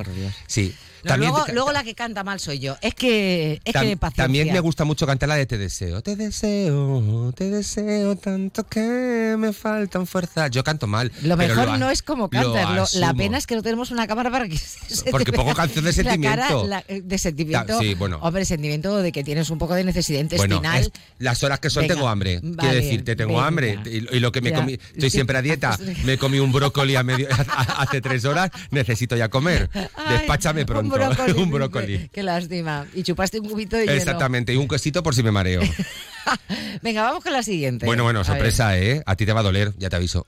Sí. 0.47 0.73
Luego, 1.03 1.45
luego 1.53 1.71
la 1.71 1.83
que 1.83 1.95
canta 1.95 2.23
mal 2.23 2.39
soy 2.39 2.59
yo. 2.59 2.77
Es 2.81 2.93
que, 2.95 3.59
es 3.63 3.73
Tam- 3.73 3.81
que 3.87 3.97
paciencia. 3.97 4.23
también 4.25 4.53
me 4.53 4.59
gusta 4.59 4.85
mucho 4.85 5.05
cantar 5.07 5.29
la 5.29 5.35
de 5.35 5.45
Te 5.45 5.57
deseo, 5.57 6.01
te 6.01 6.15
deseo, 6.15 7.33
te 7.35 7.49
deseo 7.49 8.15
tanto 8.15 8.65
que 8.67 9.35
me 9.37 9.53
faltan 9.53 10.07
fuerzas. 10.07 10.49
Yo 10.51 10.63
canto 10.63 10.87
mal. 10.87 11.11
Lo 11.23 11.37
pero 11.37 11.55
mejor 11.55 11.79
no 11.79 11.89
es 11.89 12.01
como 12.01 12.29
cantas. 12.29 12.93
la 12.95 13.13
pena 13.13 13.37
es 13.37 13.47
que 13.47 13.55
no 13.55 13.61
tenemos 13.63 13.91
una 13.91 14.07
cámara 14.07 14.29
para 14.31 14.47
que 14.47 14.57
se 14.87 15.09
Porque 15.11 15.31
pongo 15.33 15.53
canción 15.53 15.83
de 15.85 15.91
la 15.91 16.03
cara, 16.03 16.47
sentimiento. 16.47 16.67
la- 16.67 16.83
eh, 16.87 17.01
de 17.03 17.17
sentimiento. 17.17 17.79
Sí, 17.79 17.93
bueno. 17.95 18.19
Hombre, 18.21 18.45
sentimiento 18.45 18.97
de 18.97 19.11
que 19.11 19.23
tienes 19.23 19.49
un 19.49 19.57
poco 19.57 19.73
de 19.75 19.83
necesidad 19.83 20.23
Bueno, 20.25 20.55
intestinal. 20.55 20.81
es- 20.81 20.91
las 21.19 21.43
horas 21.43 21.59
que 21.59 21.69
son 21.69 21.83
Venga, 21.83 21.95
tengo 21.95 22.07
hambre. 22.07 22.39
vale, 22.43 22.57
Quiero 22.57 22.75
decirte, 22.75 23.15
tengo 23.15 23.33
venga. 23.33 23.47
hambre. 23.47 23.79
Y, 23.85 24.15
y 24.15 24.19
lo 24.19 24.31
que 24.31 24.41
me 24.41 24.51
Ya. 24.51 24.57
comí, 24.57 24.73
estoy 24.93 25.09
siempre 25.09 25.37
a 25.37 25.41
dieta. 25.41 25.77
Me 26.05 26.17
comí 26.17 26.39
un 26.39 26.51
brócoli 26.51 26.95
a 26.95 27.03
medio, 27.03 27.27
hace 27.77 28.01
tres 28.01 28.25
horas. 28.25 28.51
Necesito 28.71 29.15
ya 29.15 29.29
comer. 29.29 29.69
Despáchame 30.09 30.65
pronto. 30.65 30.90
Un 30.99 31.15
brócoli. 31.15 31.31
un 31.43 31.51
brócoli. 31.51 32.09
Qué 32.11 32.23
lástima. 32.23 32.85
Y 32.93 33.03
chupaste 33.03 33.39
un 33.39 33.49
cubito 33.49 33.75
de 33.77 33.83
hielo. 33.83 33.97
Exactamente. 33.97 34.53
Y 34.53 34.57
un 34.57 34.67
quesito 34.67 35.03
por 35.03 35.15
si 35.15 35.23
me 35.23 35.31
mareo. 35.31 35.61
Venga, 36.81 37.03
vamos 37.03 37.23
con 37.23 37.33
la 37.33 37.43
siguiente. 37.43 37.85
bueno, 37.85 38.03
bueno, 38.03 38.21
A 38.21 38.23
sorpresa, 38.23 38.77
¿eh? 38.77 39.01
A 39.05 39.15
ti 39.15 39.25
te 39.25 39.33
va 39.33 39.39
a 39.41 39.43
doler, 39.43 39.73
ya 39.77 39.89
te 39.89 39.95
aviso. 39.95 40.25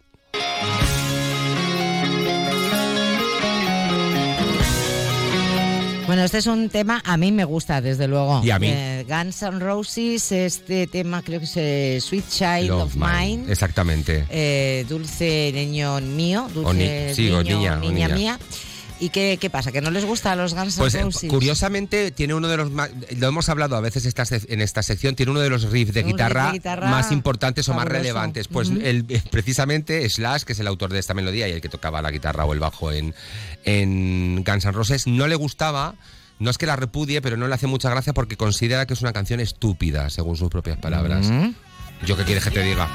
Bueno, 6.06 6.26
este 6.26 6.38
es 6.40 6.48
un 6.48 6.70
tema, 6.70 7.02
a 7.06 7.16
mí 7.16 7.32
me 7.32 7.46
gusta, 7.46 7.80
desde 7.82 8.08
luego. 8.08 8.42
Y 8.44 8.52
a 8.52 8.60
mí. 8.60 8.68
Eh, 8.70 9.06
Guns 9.08 9.42
N' 9.42 9.60
Roses, 9.60 10.32
este 10.34 10.86
tema 10.86 11.22
creo 11.24 11.40
que 11.40 11.46
es 11.46 11.54
eh, 11.58 11.98
Sweet 12.02 12.30
Child 12.30 12.68
Love 12.70 12.82
of 12.84 12.96
Mine. 12.96 13.38
Mine. 13.38 13.52
Exactamente. 13.52 14.26
Eh, 14.30 14.86
dulce 14.90 15.52
niño 15.54 16.02
mío, 16.02 16.50
dulce 16.54 16.70
O 16.70 16.74
ni- 16.74 17.14
sí, 17.16 17.24
niño, 17.24 17.38
o 17.38 17.44
niña, 17.44 17.78
o 17.82 17.90
niña. 17.92 18.08
mía. 18.10 18.40
¿Y 19.00 19.10
qué, 19.10 19.38
qué 19.42 19.50
pasa? 19.50 19.72
¿Que 19.72 19.82
no 19.82 19.92
les 19.92 20.06
gusta 20.06 20.32
a 20.32 20.36
los 20.36 20.54
Guns 20.54 20.78
N' 20.78 20.82
Pues 20.82 20.96
eh, 20.96 21.02
Roses? 21.04 21.30
curiosamente 21.30 22.12
tiene 22.12 22.34
uno 22.36 22.48
de 22.48 22.56
los 22.58 22.72
más, 22.72 22.90
lo 23.18 23.28
hemos 23.28 23.50
hablado 23.50 23.76
a 23.76 23.82
veces 23.82 24.06
esta 24.06 24.24
en 24.48 24.62
esta 24.62 24.82
sección, 24.82 25.16
tiene 25.16 25.32
uno 25.32 25.42
de 25.42 25.50
los 25.50 25.64
riffs 25.72 25.94
de, 25.94 26.02
Un 26.02 26.06
riff 26.08 26.16
de 26.18 26.24
guitarra, 26.24 26.52
guitarra 26.54 26.90
más 26.90 27.12
importantes 27.12 27.68
o 27.68 27.72
más 27.74 27.80
fabuloso. 27.84 28.00
relevantes. 28.00 28.48
Pues 28.48 28.70
Ujú. 28.70 28.80
el- 28.82 29.06
eh, 29.10 29.22
precisamente 29.30 30.10
Slash, 30.10 30.44
que 30.44 30.54
es 30.54 30.60
el 30.60 30.68
autor 30.68 30.94
de 30.94 31.00
esta 31.00 31.14
melodía 31.14 31.50
y 31.50 31.52
el 31.52 31.60
que 31.62 31.70
tocaba 31.70 32.02
la 32.02 32.12
guitarra 32.12 32.46
o 32.46 32.54
el 32.54 32.60
bajo 32.60 32.92
en, 32.94 33.14
en 33.66 34.44
Guns 34.46 34.66
N' 34.66 34.72
Roses, 34.72 35.08
no 35.08 35.28
le 35.28 35.36
gustaba. 35.36 35.96
No 36.40 36.50
es 36.50 36.58
que 36.58 36.66
la 36.66 36.76
repudie, 36.76 37.22
pero 37.22 37.38
no 37.38 37.48
le 37.48 37.54
hace 37.56 37.68
mucha 37.68 37.90
gracia 37.90 38.14
porque 38.14 38.38
considera 38.38 38.86
que 38.86 38.94
es 38.94 39.02
una 39.02 39.14
canción 39.14 39.40
estúpida, 39.40 40.10
según 40.10 40.36
sus 40.38 40.50
propias 40.50 40.78
palabras. 40.78 41.28
Mm. 41.28 41.52
¿Yo 42.06 42.18
qué 42.18 42.24
quieres 42.24 42.44
que 42.44 42.52
te 42.52 42.64
diga? 42.64 42.90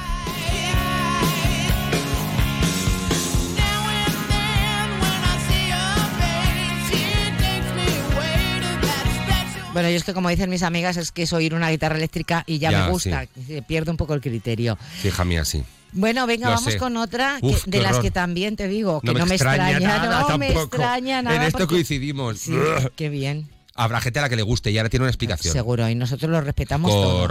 Bueno, 9.79 9.91
yo 9.91 9.97
es 9.97 10.05
que 10.05 10.13
como 10.15 10.29
dicen 10.29 10.51
mis 10.51 10.63
amigas, 10.63 10.97
es 10.97 11.13
que 11.13 11.23
es 11.23 11.33
oír 11.33 11.55
una 11.55 11.71
guitarra 11.71 11.97
eléctrica 11.97 12.43
y 12.47 12.59
ya, 12.59 12.71
Ya, 12.71 12.85
me 12.85 12.91
gusta, 12.91 13.27
se 13.47 13.63
pierde 13.63 13.91
un 13.91 13.97
poco 13.97 14.15
el 14.15 14.21
criterio. 14.21 14.77
Hija 15.05 15.25
mía, 15.25 15.45
sí. 15.45 15.63
Bueno, 15.93 16.27
venga, 16.27 16.49
Lo 16.49 16.57
vamos 16.57 16.73
sé. 16.73 16.79
con 16.79 16.97
otra 16.99 17.39
que- 17.41 17.57
de 17.67 17.81
las 17.81 17.93
horror. 17.93 18.03
que 18.03 18.11
también 18.11 18.57
te 18.57 18.69
digo, 18.69 19.01
que 19.01 19.07
No 19.07 19.13
no, 19.15 19.25
me 19.27 19.35
extraña 19.37 19.71
extraña, 19.71 19.97
nada 19.99 20.27
no 20.29 20.39
me 20.39 20.51
extraña 20.51 21.23
nada. 21.23 21.37
En 21.37 21.43
esto 21.43 21.59
porque- 21.61 21.75
coincidimos. 21.77 22.39
Sí, 22.41 22.53
qué 22.97 23.09
bien, 23.09 23.49
Habrá 23.75 24.01
gente 24.01 24.19
a 24.19 24.23
la 24.23 24.29
que 24.29 24.35
le 24.35 24.43
guste 24.43 24.73
y 24.73 24.79
ahora 24.79 24.91
tiene 24.91 25.05
una 25.05 25.11
explicación. 25.11 25.53
seguro, 25.53 25.89
y 25.89 25.95
nosotros 25.95 26.29
lo 26.31 26.41
respetamos 26.41 26.91
todo. 26.91 27.29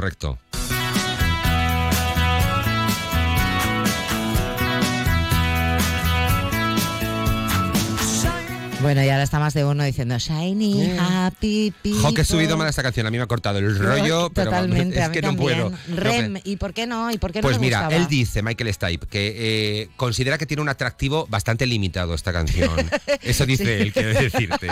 Bueno, 8.87 9.03
y 9.03 9.09
ahora 9.09 9.23
está 9.23 9.37
más 9.37 9.53
de 9.53 9.65
uno 9.65 9.83
diciendo 9.83 10.17
Shiny, 10.17 10.95
Happy 10.97 11.73
People. 11.83 12.01
Jo, 12.01 12.13
que 12.13 12.21
he 12.21 12.23
subido 12.23 12.55
mal 12.55 12.69
esta 12.69 12.81
canción. 12.81 13.05
A 13.05 13.11
mí 13.11 13.17
me 13.17 13.23
ha 13.23 13.27
cortado 13.27 13.59
el 13.59 13.77
rollo, 13.77 14.29
pero 14.33 14.49
Totalmente, 14.49 14.97
es 14.97 15.03
a 15.03 15.09
mí 15.09 15.13
que 15.13 15.21
no 15.21 15.35
puedo. 15.35 15.73
Rem, 15.93 16.37
¿y 16.45 16.55
por 16.55 16.73
qué 16.73 16.87
no? 16.87 17.11
¿Y 17.11 17.17
por 17.17 17.33
qué 17.33 17.39
no 17.39 17.49
pues 17.49 17.59
mira, 17.59 17.79
gustaba? 17.81 18.01
él 18.01 18.07
dice, 18.07 18.41
Michael 18.41 18.73
Stipe, 18.73 19.05
que 19.07 19.33
eh, 19.81 19.89
considera 19.97 20.37
que 20.37 20.45
tiene 20.45 20.61
un 20.61 20.69
atractivo 20.69 21.27
bastante 21.27 21.65
limitado 21.65 22.13
esta 22.13 22.31
canción. 22.31 22.71
Eso 23.23 23.45
dice 23.45 23.65
Sí. 23.65 23.71
él, 23.83 23.91
quiero 23.91 24.13
decirte. 24.17 24.67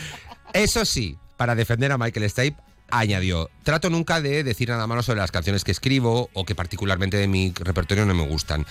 Eso 0.54 0.86
sí, 0.86 1.18
para 1.36 1.54
defender 1.54 1.92
a 1.92 1.98
Michael 1.98 2.30
Stipe, 2.30 2.56
añadió, 2.90 3.50
trato 3.62 3.90
nunca 3.90 4.20
de 4.22 4.42
decir 4.42 4.70
nada 4.70 4.86
malo 4.86 5.02
sobre 5.02 5.20
las 5.20 5.30
canciones 5.30 5.64
que 5.64 5.70
escribo 5.70 6.30
o 6.32 6.44
que 6.46 6.54
particularmente 6.54 7.18
de 7.18 7.28
mi 7.28 7.52
repertorio 7.56 8.06
no 8.06 8.14
me 8.14 8.26
gustan, 8.26 8.64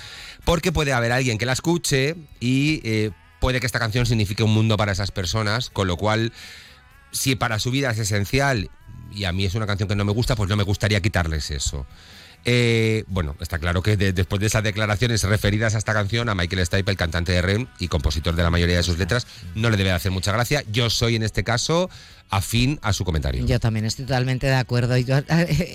porque 0.46 0.72
puede 0.72 0.94
haber 0.94 1.12
alguien 1.12 1.38
que 1.38 1.46
la 1.46 1.54
escuche 1.54 2.16
y 2.40 2.82
eh, 2.84 3.12
puede 3.40 3.60
que 3.60 3.66
esta 3.66 3.80
canción 3.80 4.06
signifique 4.06 4.44
un 4.44 4.54
mundo 4.54 4.78
para 4.78 4.92
esas 4.92 5.12
personas, 5.12 5.70
con 5.70 5.88
lo 5.88 5.98
cual, 5.98 6.32
si 7.12 7.36
para 7.36 7.60
su 7.60 7.72
vida 7.72 7.92
es 7.92 8.00
esencial 8.00 8.70
y 9.12 9.24
a 9.24 9.32
mí 9.32 9.46
es 9.46 9.56
una 9.56 9.66
canción 9.68 9.90
que 9.90 9.96
no 9.96 10.06
me 10.06 10.12
gusta, 10.12 10.36
pues 10.36 10.50
no 10.50 10.56
me 10.56 10.64
gustaría 10.64 11.02
quitarles 11.02 11.50
eso. 11.52 11.86
Eh, 12.46 13.04
bueno, 13.08 13.36
está 13.42 13.60
claro 13.60 13.82
que 13.82 13.98
de- 13.98 14.14
después 14.14 14.40
de 14.40 14.48
esas 14.48 14.64
declaraciones 14.64 15.24
referidas 15.24 15.76
a 15.76 15.78
esta 15.78 15.94
canción, 15.94 16.30
a 16.30 16.36
Michael 16.36 16.66
Stipe, 16.66 16.92
el 16.92 16.96
cantante 16.98 17.34
de 17.34 17.42
Rem 17.42 17.68
y 17.80 17.90
compositor 17.90 18.34
de 18.36 18.44
la 18.44 18.50
mayoría 18.50 18.78
de 18.78 18.84
sus 18.84 18.98
letras, 18.98 19.28
no 19.56 19.70
le 19.70 19.76
debe 19.76 19.92
hacer 19.92 20.12
mucha 20.12 20.32
gracia. 20.32 20.64
Yo 20.72 20.90
soy 20.90 21.16
en 21.16 21.24
este 21.24 21.44
caso 21.44 21.90
afín 22.30 22.80
a 22.82 22.94
su 22.94 23.04
comentario. 23.06 23.46
Yo 23.46 23.60
también 23.60 23.86
estoy 23.86 24.06
totalmente 24.06 24.48
de 24.48 24.56
acuerdo. 24.56 24.96
Yo- 24.98 25.18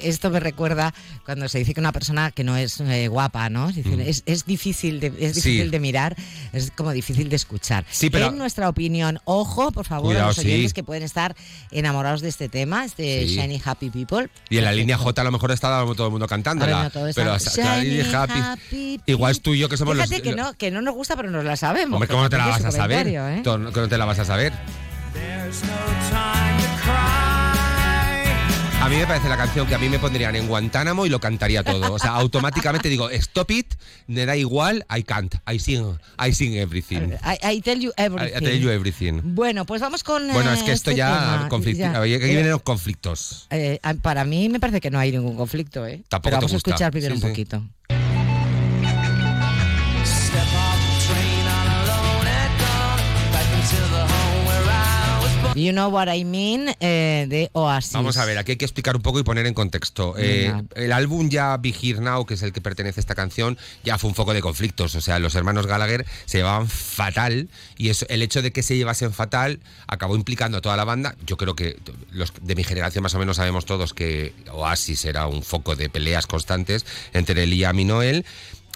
esto 0.02 0.30
me 0.30 0.40
recuerda 0.40 0.94
cuando 1.24 1.48
se 1.48 1.58
dice 1.58 1.74
que 1.74 1.80
una 1.80 1.92
persona 1.92 2.30
que 2.30 2.44
no 2.44 2.56
es 2.56 2.80
eh, 2.80 3.08
guapa, 3.08 3.48
¿no? 3.50 3.68
Es, 3.70 3.76
decir, 3.76 3.96
Mm. 3.96 4.00
es, 4.02 4.22
es 4.26 4.44
difícil, 4.46 5.00
de, 5.00 5.08
es 5.18 5.34
Sí. 5.36 5.50
difícil 5.50 5.70
de 5.70 5.80
mirar, 5.80 6.16
es 6.52 6.70
como 6.70 6.92
difícil 6.92 7.28
de 7.28 7.36
escuchar. 7.36 7.84
Sí, 7.90 8.10
pero- 8.10 8.28
En 8.28 8.38
nuestra 8.38 8.68
opinión, 8.68 9.18
ojo, 9.24 9.72
por 9.72 9.84
favor, 9.86 10.06
Cuidado, 10.10 10.26
a 10.26 10.28
los 10.28 10.38
oyentes 10.38 10.70
sí. 10.70 10.74
que 10.74 10.84
pueden 10.84 11.02
estar 11.02 11.34
enamorados 11.70 12.20
de 12.20 12.28
este 12.28 12.48
tema, 12.48 12.84
este 12.84 13.26
Sí. 13.26 13.36
Shiny 13.36 13.60
Happy 13.64 13.90
People. 13.90 14.28
Y 14.48 14.58
en 14.58 14.64
la 14.64 14.72
línea 14.72 14.96
J 14.96 15.20
a 15.20 15.24
lo 15.24 15.32
mejor 15.32 15.50
está 15.50 15.84
todo 15.96 16.06
el 16.06 16.10
mundo 16.12 16.26
cantándola. 16.26 16.84
No, 16.84 16.90
pero 17.14 17.36
Shiny, 17.38 18.00
happy. 18.14 18.32
happy 18.38 19.00
Igual 19.06 19.32
es 19.32 19.40
tú 19.40 19.54
y 19.54 19.58
yo 19.58 19.68
que 19.68 19.76
somos 19.76 19.94
Fíjate 19.94 20.14
los. 20.14 20.22
que 20.22 20.34
no, 20.34 20.52
que 20.54 20.70
no 20.70 20.82
nos 20.82 20.94
gusta, 20.94 21.16
pero 21.16 21.30
nos 21.30 21.44
la 21.44 21.56
sabemos. 21.56 21.94
Hombre, 21.96 22.08
¿cómo 22.08 22.22
no 22.22 22.30
te 22.30 22.36
la 22.38 22.46
vas 22.46 22.64
a 22.64 22.70
saber? 22.70 23.08
¿eh? 23.08 23.40
Tú- 23.42 23.50
¿Cómo 23.50 23.70
no 23.82 23.88
te 23.88 23.98
la 23.98 24.04
vas 24.04 24.18
a 24.18 24.24
saber? 24.24 24.52
A 28.80 28.88
mí 28.90 28.96
me 28.96 29.06
parece 29.06 29.30
la 29.30 29.36
canción 29.38 29.66
que 29.66 29.74
a 29.74 29.78
mí 29.78 29.88
me 29.88 29.98
pondrían 29.98 30.36
en 30.36 30.46
Guantánamo 30.46 31.06
y 31.06 31.08
lo 31.08 31.18
cantaría 31.18 31.64
todo. 31.64 31.94
O 31.94 31.98
sea, 31.98 32.10
automáticamente 32.16 32.90
digo, 32.90 33.08
stop 33.08 33.50
it, 33.50 33.72
me 34.08 34.26
da 34.26 34.36
igual, 34.36 34.84
I 34.94 35.02
can't, 35.02 35.34
I 35.50 35.58
sing, 35.58 35.96
I 36.22 36.32
sing 36.34 36.54
everything. 36.58 37.12
I, 37.24 37.38
I 37.56 37.60
tell 37.62 37.78
you 37.80 37.92
everything. 37.96 38.36
I 38.36 38.40
tell 38.40 38.60
you 38.60 38.68
everything. 38.70 39.20
Bueno, 39.34 39.64
pues 39.64 39.80
vamos 39.80 40.04
con. 40.04 40.30
Bueno, 40.30 40.50
eh, 40.50 40.54
es 40.54 40.62
que 40.62 40.72
esto 40.72 40.90
este 40.90 40.98
ya, 40.98 41.48
Ya. 41.48 42.00
Aquí 42.02 42.12
Eh, 42.12 42.18
vienen 42.18 42.50
los 42.50 42.60
conflictos. 42.62 43.46
eh, 43.50 43.80
para 44.02 44.24
mí 44.24 44.50
me 44.50 44.60
parece 44.60 44.82
que 44.82 44.90
no 44.90 44.98
hay 44.98 45.12
ningún 45.12 45.34
conflicto, 45.34 45.86
¿eh? 45.86 46.02
Tampoco 46.10 46.24
Pero 46.24 46.36
te 46.40 46.44
vamos 46.44 46.52
a 46.52 46.56
escuchar 46.56 46.90
primero 46.92 47.16
Sí, 47.16 47.22
un 47.24 47.30
sí. 47.34 48.03
You 55.54 55.72
know 55.72 55.88
what 55.88 56.08
I 56.12 56.24
mean 56.24 56.74
eh, 56.80 57.26
de 57.28 57.48
Oasis. 57.52 57.92
Vamos 57.92 58.16
a 58.16 58.24
ver, 58.24 58.38
aquí 58.38 58.52
hay 58.52 58.56
que 58.56 58.64
explicar 58.64 58.96
un 58.96 59.02
poco 59.02 59.20
y 59.20 59.22
poner 59.22 59.46
en 59.46 59.54
contexto. 59.54 60.14
Eh, 60.18 60.52
el 60.74 60.92
álbum 60.92 61.28
ya 61.28 61.56
Be 61.56 61.68
Here 61.80 62.00
Now, 62.00 62.26
que 62.26 62.34
es 62.34 62.42
el 62.42 62.52
que 62.52 62.60
pertenece 62.60 62.98
a 62.98 63.02
esta 63.02 63.14
canción, 63.14 63.56
ya 63.84 63.96
fue 63.96 64.08
un 64.08 64.16
foco 64.16 64.34
de 64.34 64.40
conflictos. 64.40 64.94
O 64.96 65.00
sea, 65.00 65.20
los 65.20 65.34
hermanos 65.36 65.66
Gallagher 65.66 66.06
se 66.24 66.38
llevaban 66.38 66.68
fatal 66.68 67.48
y 67.76 67.90
eso, 67.90 68.04
el 68.08 68.22
hecho 68.22 68.42
de 68.42 68.52
que 68.52 68.62
se 68.62 68.76
llevasen 68.76 69.12
fatal 69.12 69.60
acabó 69.86 70.16
implicando 70.16 70.58
a 70.58 70.60
toda 70.60 70.76
la 70.76 70.84
banda. 70.84 71.14
Yo 71.24 71.36
creo 71.36 71.54
que 71.54 71.78
los 72.10 72.32
de 72.40 72.54
mi 72.56 72.64
generación 72.64 73.02
más 73.02 73.14
o 73.14 73.18
menos 73.18 73.36
sabemos 73.36 73.64
todos 73.64 73.94
que 73.94 74.34
Oasis 74.50 75.04
era 75.04 75.28
un 75.28 75.42
foco 75.42 75.76
de 75.76 75.88
peleas 75.88 76.26
constantes 76.26 76.84
entre 77.12 77.46
Liam 77.46 77.78
y 77.78 77.84
Noel. 77.84 78.24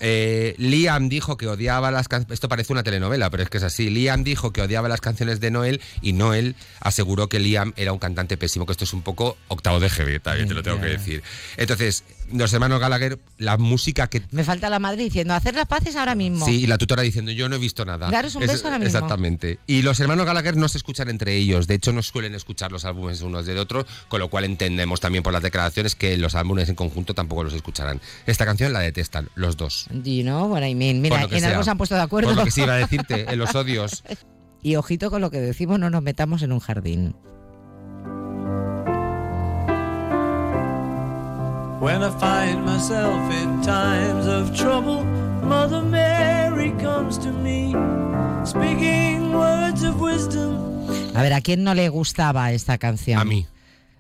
Eh, 0.00 0.54
Liam 0.58 1.08
dijo 1.08 1.36
que 1.36 1.46
odiaba 1.46 1.90
las 1.90 2.08
canciones. 2.08 2.34
Esto 2.34 2.48
parece 2.48 2.72
una 2.72 2.82
telenovela, 2.82 3.30
pero 3.30 3.42
es 3.42 3.50
que 3.50 3.58
es 3.58 3.64
así. 3.64 3.90
Liam 3.90 4.24
dijo 4.24 4.52
que 4.52 4.62
odiaba 4.62 4.88
las 4.88 5.00
canciones 5.00 5.40
de 5.40 5.50
Noel 5.50 5.80
y 6.02 6.12
Noel 6.12 6.54
aseguró 6.80 7.28
que 7.28 7.40
Liam 7.40 7.72
era 7.76 7.92
un 7.92 7.98
cantante 7.98 8.36
pésimo. 8.36 8.66
Que 8.66 8.72
esto 8.72 8.84
es 8.84 8.92
un 8.92 9.02
poco 9.02 9.36
octavo 9.48 9.80
de 9.80 9.88
GB, 9.88 10.20
también 10.20 10.48
te 10.48 10.54
lo 10.54 10.62
tengo 10.62 10.80
que 10.80 10.86
decir. 10.86 11.22
Entonces, 11.56 12.04
los 12.32 12.52
hermanos 12.52 12.80
Gallagher, 12.80 13.18
la 13.38 13.56
música 13.56 14.08
que. 14.08 14.22
Me 14.30 14.44
falta 14.44 14.68
la 14.70 14.78
madre 14.78 15.02
diciendo 15.04 15.34
hacer 15.34 15.54
las 15.54 15.66
paces 15.66 15.96
ahora 15.96 16.14
mismo. 16.14 16.44
Sí, 16.46 16.62
y 16.62 16.66
la 16.66 16.78
tutora 16.78 17.02
diciendo 17.02 17.30
yo 17.32 17.48
no 17.48 17.56
he 17.56 17.58
visto 17.58 17.84
nada. 17.84 18.10
Daros 18.10 18.34
un 18.34 18.42
Es- 18.42 18.48
beso 18.52 18.66
ahora 18.66 18.78
mismo. 18.78 18.96
Exactamente. 18.98 19.58
Y 19.66 19.82
los 19.82 20.00
hermanos 20.00 20.26
Gallagher 20.26 20.56
no 20.56 20.68
se 20.68 20.78
escuchan 20.78 21.08
entre 21.08 21.36
ellos. 21.36 21.66
De 21.66 21.74
hecho, 21.74 21.92
no 21.92 22.02
suelen 22.02 22.34
escuchar 22.34 22.72
los 22.72 22.84
álbumes 22.84 23.20
unos 23.22 23.46
de 23.46 23.58
otros, 23.58 23.86
con 24.08 24.20
lo 24.20 24.28
cual 24.28 24.44
entendemos 24.44 25.00
también 25.00 25.22
por 25.22 25.32
las 25.32 25.42
declaraciones 25.42 25.94
que 25.94 26.16
los 26.16 26.34
álbumes 26.34 26.68
en 26.68 26.74
conjunto 26.74 27.14
tampoco 27.14 27.44
los 27.44 27.54
escucharán. 27.54 28.00
Esta 28.26 28.44
canción 28.44 28.72
la 28.72 28.80
detestan, 28.80 29.28
los 29.34 29.56
dos. 29.56 29.86
Do 29.90 30.10
you 30.10 30.22
know 30.22 30.46
what 30.52 30.62
I 30.64 30.74
mean? 30.74 31.00
Mira, 31.00 31.26
en 31.30 31.44
algo 31.44 31.62
se 31.62 31.70
han 31.70 31.78
puesto 31.78 31.94
de 31.94 32.02
acuerdo. 32.02 32.28
Por 32.30 32.36
lo 32.38 32.44
que 32.44 32.50
sí 32.50 32.62
iba 32.62 32.74
a 32.74 32.78
decirte, 32.78 33.26
en 33.32 33.38
los 33.38 33.54
odios. 33.54 34.02
Y 34.60 34.74
ojito 34.74 35.08
con 35.08 35.20
lo 35.20 35.30
que 35.30 35.38
decimos, 35.40 35.78
no 35.78 35.88
nos 35.88 36.02
metamos 36.02 36.42
en 36.42 36.50
un 36.50 36.58
jardín. 36.58 37.14
When 41.80 42.02
I 42.02 42.10
find 42.18 42.64
myself 42.64 43.32
in 43.32 43.60
times 43.62 44.26
of 44.26 44.52
trouble, 44.56 45.04
Mother 45.44 45.82
Mary 45.82 46.72
comes 46.72 47.18
to 47.20 47.30
me, 47.32 47.72
speaking 48.44 49.32
words 49.32 49.82
of 49.84 50.00
wisdom. 50.00 50.58
A 51.14 51.22
ver, 51.22 51.32
¿a 51.34 51.40
quién 51.40 51.62
no 51.62 51.74
le 51.74 51.88
gustaba 51.88 52.50
esta 52.52 52.78
canción? 52.78 53.20
A 53.20 53.24
mí. 53.24 53.46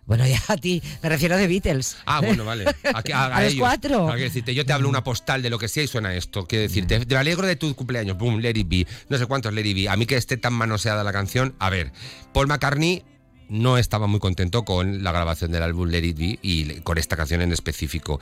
Bueno, 0.06 0.26
ya 0.26 0.40
a 0.48 0.56
ti. 0.56 0.82
Me 1.02 1.08
refiero 1.10 1.36
de 1.36 1.46
Beatles. 1.46 1.98
Ah, 2.06 2.20
bueno, 2.20 2.44
vale. 2.44 2.64
A, 2.66 2.72
a- 3.14 3.26
a 3.32 3.36
A 3.36 3.42
los 3.42 3.52
ellos. 3.52 3.60
cuatro. 3.60 4.10
Hay 4.10 4.16
que 4.18 4.24
decirte, 4.24 4.54
yo 4.54 4.64
te 4.66 4.72
hablo 4.72 4.88
una 4.88 5.04
postal 5.04 5.42
de 5.42 5.50
lo 5.50 5.58
que 5.58 5.68
sea 5.68 5.82
y 5.82 5.86
suena 5.86 6.14
esto. 6.14 6.46
Quiero 6.46 6.62
decirte, 6.62 7.04
te 7.06 7.16
alegro 7.16 7.46
de 7.46 7.56
tu 7.56 7.74
cumpleaños. 7.76 8.16
Boom, 8.18 8.40
Let 8.40 8.56
It 8.56 8.68
Be. 8.68 8.86
No 9.08 9.18
sé 9.18 9.26
cuántos 9.26 9.52
Let 9.52 9.66
It 9.66 9.76
Be. 9.76 9.88
A 9.88 9.96
mí 9.96 10.06
que 10.06 10.16
esté 10.16 10.36
tan 10.38 10.54
manoseada 10.54 11.04
la 11.04 11.12
canción. 11.12 11.54
A 11.58 11.68
ver, 11.70 11.92
Paul 12.32 12.46
McCartney 12.48 13.04
no 13.48 13.78
estaba 13.78 14.06
muy 14.06 14.20
contento 14.20 14.64
con 14.64 15.02
la 15.02 15.12
grabación 15.12 15.50
del 15.52 15.62
álbum 15.62 15.88
Let 15.88 16.04
It 16.04 16.18
Be 16.18 16.38
y 16.42 16.80
con 16.80 16.98
esta 16.98 17.16
canción 17.16 17.40
en 17.42 17.52
específico. 17.52 18.20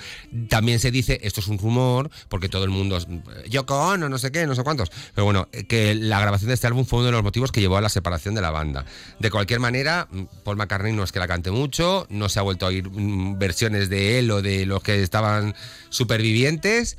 También 0.49 0.79
se 0.79 0.91
dice, 0.91 1.21
esto 1.23 1.41
es 1.41 1.49
un 1.49 1.59
rumor, 1.59 2.11
porque 2.29 2.49
todo 2.49 2.65
el 2.65 2.71
mundo, 2.71 2.97
es, 2.97 3.07
Yoko 3.49 3.77
Ono, 3.77 4.09
no 4.09 4.19
sé 4.19 4.31
qué, 4.33 4.47
no 4.47 4.55
sé 4.55 4.63
cuántos, 4.63 4.91
pero 5.15 5.25
bueno, 5.25 5.49
eh, 5.53 5.65
que 5.65 5.95
la 5.95 6.21
grabación 6.21 6.49
de 6.49 6.55
este 6.55 6.67
álbum 6.67 6.85
fue 6.85 7.01
uno 7.01 7.07
de 7.07 7.13
los 7.13 7.23
motivos 7.23 7.53
que 7.53 7.61
llevó 7.61 7.77
a 7.77 7.81
la 7.81 7.89
separación 7.89 8.35
de 8.35 8.41
la 8.41 8.51
banda. 8.51 8.85
De 9.19 9.31
cualquier 9.31 9.61
manera, 9.61 10.09
mm, 10.11 10.23
Paul 10.45 10.57
McCartney 10.57 10.93
no 10.93 11.05
es 11.05 11.13
que 11.13 11.19
la 11.19 11.29
cante 11.29 11.51
mucho, 11.51 12.07
no 12.11 12.29
se 12.29 12.39
ha 12.39 12.43
vuelto 12.43 12.67
a 12.67 12.69
oír 12.69 12.89
mm, 12.91 13.39
versiones 13.39 13.89
de 13.89 14.19
él 14.19 14.31
o 14.31 14.43
de 14.43 14.67
los 14.67 14.83
que 14.83 15.03
estaban 15.03 15.55
supervivientes. 15.91 16.97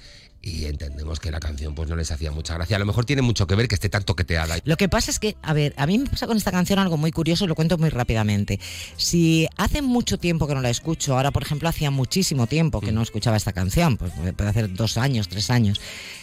Y 0.48 0.64
entendemos 0.66 1.20
que 1.20 1.30
la 1.30 1.41
canción 1.41 1.76
pues 1.76 1.89
no 1.89 1.98
les 1.98 2.10
hacía 2.10 2.32
mucha 2.32 2.54
gracia. 2.54 2.78
A 2.78 2.80
lo 2.80 2.86
mejor 2.86 3.04
tiene 3.04 3.22
mucho 3.22 3.48
que 3.48 3.56
ver 3.56 3.68
que 3.68 3.76
esté 3.76 3.89
tan 3.89 4.04
toqueteada. 4.04 4.56
Lo 4.64 4.78
que 4.78 4.88
pasa 4.88 5.12
es 5.12 5.20
que, 5.20 5.36
a 5.41 5.52
ver, 5.52 5.74
a 5.76 5.86
mí 5.86 5.98
me 5.98 6.10
pasa 6.10 6.26
con 6.26 6.38
esta 6.38 6.52
canción 6.52 6.80
algo 6.80 6.95
muy 6.95 7.12
curioso 7.12 7.43
y 7.43 7.48
lo 7.50 7.56
cuento 7.56 7.78
muy 7.78 7.89
rápidamente. 7.89 8.58
Si 8.95 9.45
hace 9.58 9.82
mucho 9.82 10.18
tiempo 10.18 10.48
que 10.48 10.56
no 10.56 10.62
la 10.62 10.70
escucho, 10.70 11.18
ahora 11.18 11.32
por 11.32 11.43
ejemplo 11.43 11.68
hacía 11.68 11.91
muchísimo 11.91 12.48
tiempo 12.48 12.80
que 12.80 12.93
no 12.93 13.02
escuchaba 13.02 13.36
esta 13.36 13.52
canción, 13.52 13.98
pues 13.98 14.14
puede 14.38 14.50
hacer 14.50 14.74
dos 14.74 14.98
años, 14.98 15.28
tres 15.28 15.50
años, 15.50 15.82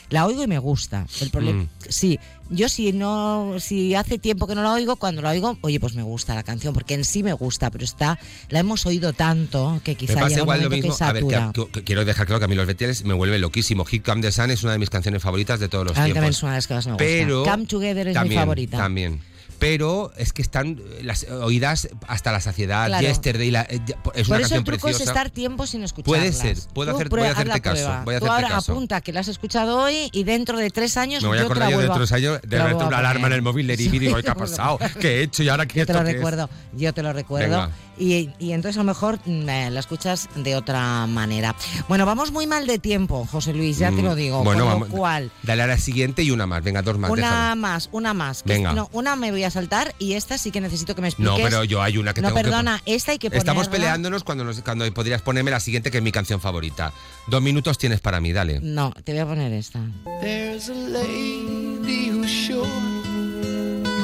la 0.09 0.25
oigo 0.25 0.43
y 0.43 0.47
me 0.47 0.59
gusta. 0.59 1.07
El 1.21 1.29
problema, 1.31 1.65
Mm. 1.65 1.69
sí, 1.91 2.19
yo 2.51 2.69
si 2.69 2.93
no, 2.93 3.55
si 3.59 3.95
hace 3.95 4.19
tiempo 4.19 4.47
que 4.47 4.55
no 4.55 4.63
la 4.63 4.73
oigo, 4.73 4.97
cuando 4.97 5.23
la 5.23 5.31
oigo, 5.31 5.57
oye, 5.63 5.81
pues 5.81 5.95
me 5.95 6.03
gusta 6.03 6.35
la 6.35 6.43
canción, 6.43 6.75
porque 6.75 6.95
en 6.95 7.05
sí 7.05 7.23
me 7.23 7.33
gusta, 7.33 7.71
pero 7.71 7.85
está, 7.85 8.19
la 8.51 8.61
hemos 8.61 8.85
oído 8.87 9.13
tanto 9.13 9.81
que 9.85 9.93
Me 9.93 9.97
quizá 9.97 10.21
pasa 10.21 10.39
igual 10.41 10.63
lo 10.63 10.71
mismo. 10.71 10.97
que 10.97 11.05
A 11.05 11.13
ver, 11.13 11.25
que- 11.25 11.83
quiero 11.85 12.05
dejar 12.05 12.27
claro 12.27 12.39
que 12.41 12.45
a 12.45 12.49
mí 12.49 12.55
los 12.55 12.67
Beatles 12.67 13.05
me 13.05 13.15
vuelven 13.15 13.41
loquísimo. 13.41 13.85
Hit 13.85 14.05
Come 14.05 14.23
the 14.23 14.33
Sun 14.33 14.51
es 14.51 14.63
una 14.63 14.73
de 14.73 14.79
mis 14.79 14.91
canciones 14.91 15.23
favoritas 15.23 15.59
de 15.61 15.69
todos 15.69 15.87
los 15.87 15.99
A 15.99 16.05
tiempos. 16.05 16.25
es 16.29 16.43
una 16.43 16.53
de 16.53 16.59
las 16.59 16.67
que 16.67 16.75
más 16.75 16.87
me 16.87 16.93
gusta. 16.93 17.05
Pero 17.05 17.45
Come 17.45 17.67
Together 17.67 18.09
es 18.09 18.23
mi 18.23 18.35
favorita. 18.35 18.77
También. 18.79 19.21
Pero 19.65 20.13
es 20.17 20.33
que 20.33 20.43
están 20.43 20.79
eh, 20.79 21.01
las 21.03 21.25
oídas 21.25 21.89
hasta 22.07 22.33
la 22.33 22.41
saciedad. 22.41 22.87
Claro. 22.87 23.07
Yesterday 23.07 23.51
la- 23.51 23.63
eh, 23.63 23.81
es 24.15 24.29
Por 24.29 24.37
una 24.37 24.47
eso 24.47 24.57
el 24.57 24.65
truco 24.65 24.83
preciosa. 24.83 25.03
es 25.05 25.09
estar 25.09 25.31
tiempo 25.31 25.67
sin 25.67 25.83
escucharlas. 25.83 26.37
Puede 26.37 26.55
ser, 26.55 26.69
puedo 26.75 26.95
hacer- 26.95 27.09
voy 27.09 27.23
a 27.23 27.31
hacerte 27.33 27.61
caso, 27.61 27.89
voy 28.05 28.15
a 28.15 28.21
Tú 28.21 28.27
hacerte 28.27 28.29
ahora 28.45 28.49
caso. 28.57 28.73
apunta 28.73 29.01
que 29.01 29.13
la 29.13 29.21
has 29.21 29.29
escuchado 29.29 29.79
hoy 29.79 30.11
y 30.13 30.25
dentro 30.25 30.59
de 30.59 30.71
tres 30.71 30.97
años 30.97 31.23
Me 31.23 31.29
voy 31.29 31.39
a 31.39 31.41
yo 31.43 31.47
acordar 31.47 31.71
yo 31.71 31.81
de 31.81 31.89
otros 31.89 32.13
años 32.13 32.41
de 32.43 32.61
a 32.61 32.75
una 32.77 32.99
alarma 32.99 33.27
en 33.29 33.33
el 33.33 33.43
móvil 33.43 33.67
de 33.67 33.75
y 33.75 33.89
digo, 33.99 34.17
¿qué 34.23 34.31
ha 34.31 34.35
pasado? 34.37 34.79
¿Qué 35.01 35.21
he 35.21 35.23
hecho? 35.23 35.43
¿Y 35.43 35.49
ahora 35.49 35.67
qué 35.67 35.81
Yo 35.81 35.87
te 35.87 35.93
lo 35.93 36.01
es? 36.01 36.05
recuerdo, 36.15 36.51
yo 36.75 36.93
te 36.93 37.03
lo 37.03 37.13
recuerdo. 37.13 37.49
Venga. 37.49 37.71
Y, 37.99 38.31
y 38.39 38.53
entonces 38.53 38.77
a 38.79 38.81
lo 38.81 38.87
mejor 38.87 39.19
mm, 39.25 39.49
eh, 39.49 39.71
la 39.71 39.81
escuchas 39.81 40.29
de 40.37 40.57
otra 40.57 41.07
manera. 41.07 41.55
Bueno, 41.89 42.07
vamos 42.07 42.33
muy 42.33 42.47
mal 42.47 42.67
de 42.67 42.79
tiempo, 42.79 43.27
José 43.31 43.55
Luis, 43.55 43.79
ya 43.79 43.91
te 43.91 44.03
Mm, 44.03 44.05
lo 44.05 44.15
digo. 44.15 44.43
Bueno, 44.45 44.65
con 44.65 44.73
vamos. 44.73 44.89
lo 44.91 44.95
cual, 44.97 45.31
Dale 45.43 45.63
a 45.63 45.67
la 45.67 45.79
siguiente 45.79 46.23
y 46.23 46.31
una 46.31 46.47
más. 46.47 46.63
Venga, 46.65 46.83
dos 46.83 46.99
más. 46.99 47.11
una 47.11 47.23
déjame. 47.31 47.61
más, 47.61 47.89
una 47.93 48.15
más. 48.15 48.43
que 48.43 48.49
Venga. 48.53 48.71
es- 48.71 48.77
no, 48.77 48.89
una 48.93 49.17
me 49.17 49.31
voy 49.31 49.45
a 49.45 49.51
saltar 49.51 49.95
y 49.99 50.15
esta 50.15 50.39
sí 50.39 50.51
que 50.51 50.61
necesito 50.61 50.95
que 50.95 51.03
me 51.03 51.09
expliques. 51.09 51.33
No, 51.39 51.43
pero 51.43 51.65
yo 51.65 51.83
hay 51.83 51.97
una 51.99 52.15
que 52.15 52.21
No, 52.21 52.29
tengo 52.29 52.39
que 52.39 52.45
perdona, 52.45 52.83
esta 52.87 53.13
hay 53.13 53.19
que 53.19 53.31
ponerla. 53.31 53.39
Estamos 53.53 53.69
peleándonos 53.69 54.25
cuando, 54.25 54.45
nos- 54.45 54.61
cuando 54.63 54.93
podrías 54.93 55.23
ponerme 55.23 55.51
la 55.51 55.61
siguiente, 55.61 55.91
que 55.91 55.99
es 55.99 56.05
mi 56.05 56.13
canción 56.13 56.41
favorita. 56.41 56.93
Dos 57.29 57.43
minutos 57.43 57.79
tienes 57.79 58.01
para 58.01 58.21
mí, 58.21 58.33
dale. 58.33 58.61
No, 58.61 58.93
te 59.05 59.13
voy 59.13 59.21
a 59.21 59.27
poner 59.27 59.53
esta. 59.53 59.81
There's 60.21 60.69
a 60.69 60.75
lady 60.75 62.11
who's 62.11 62.31
sure 62.31 62.69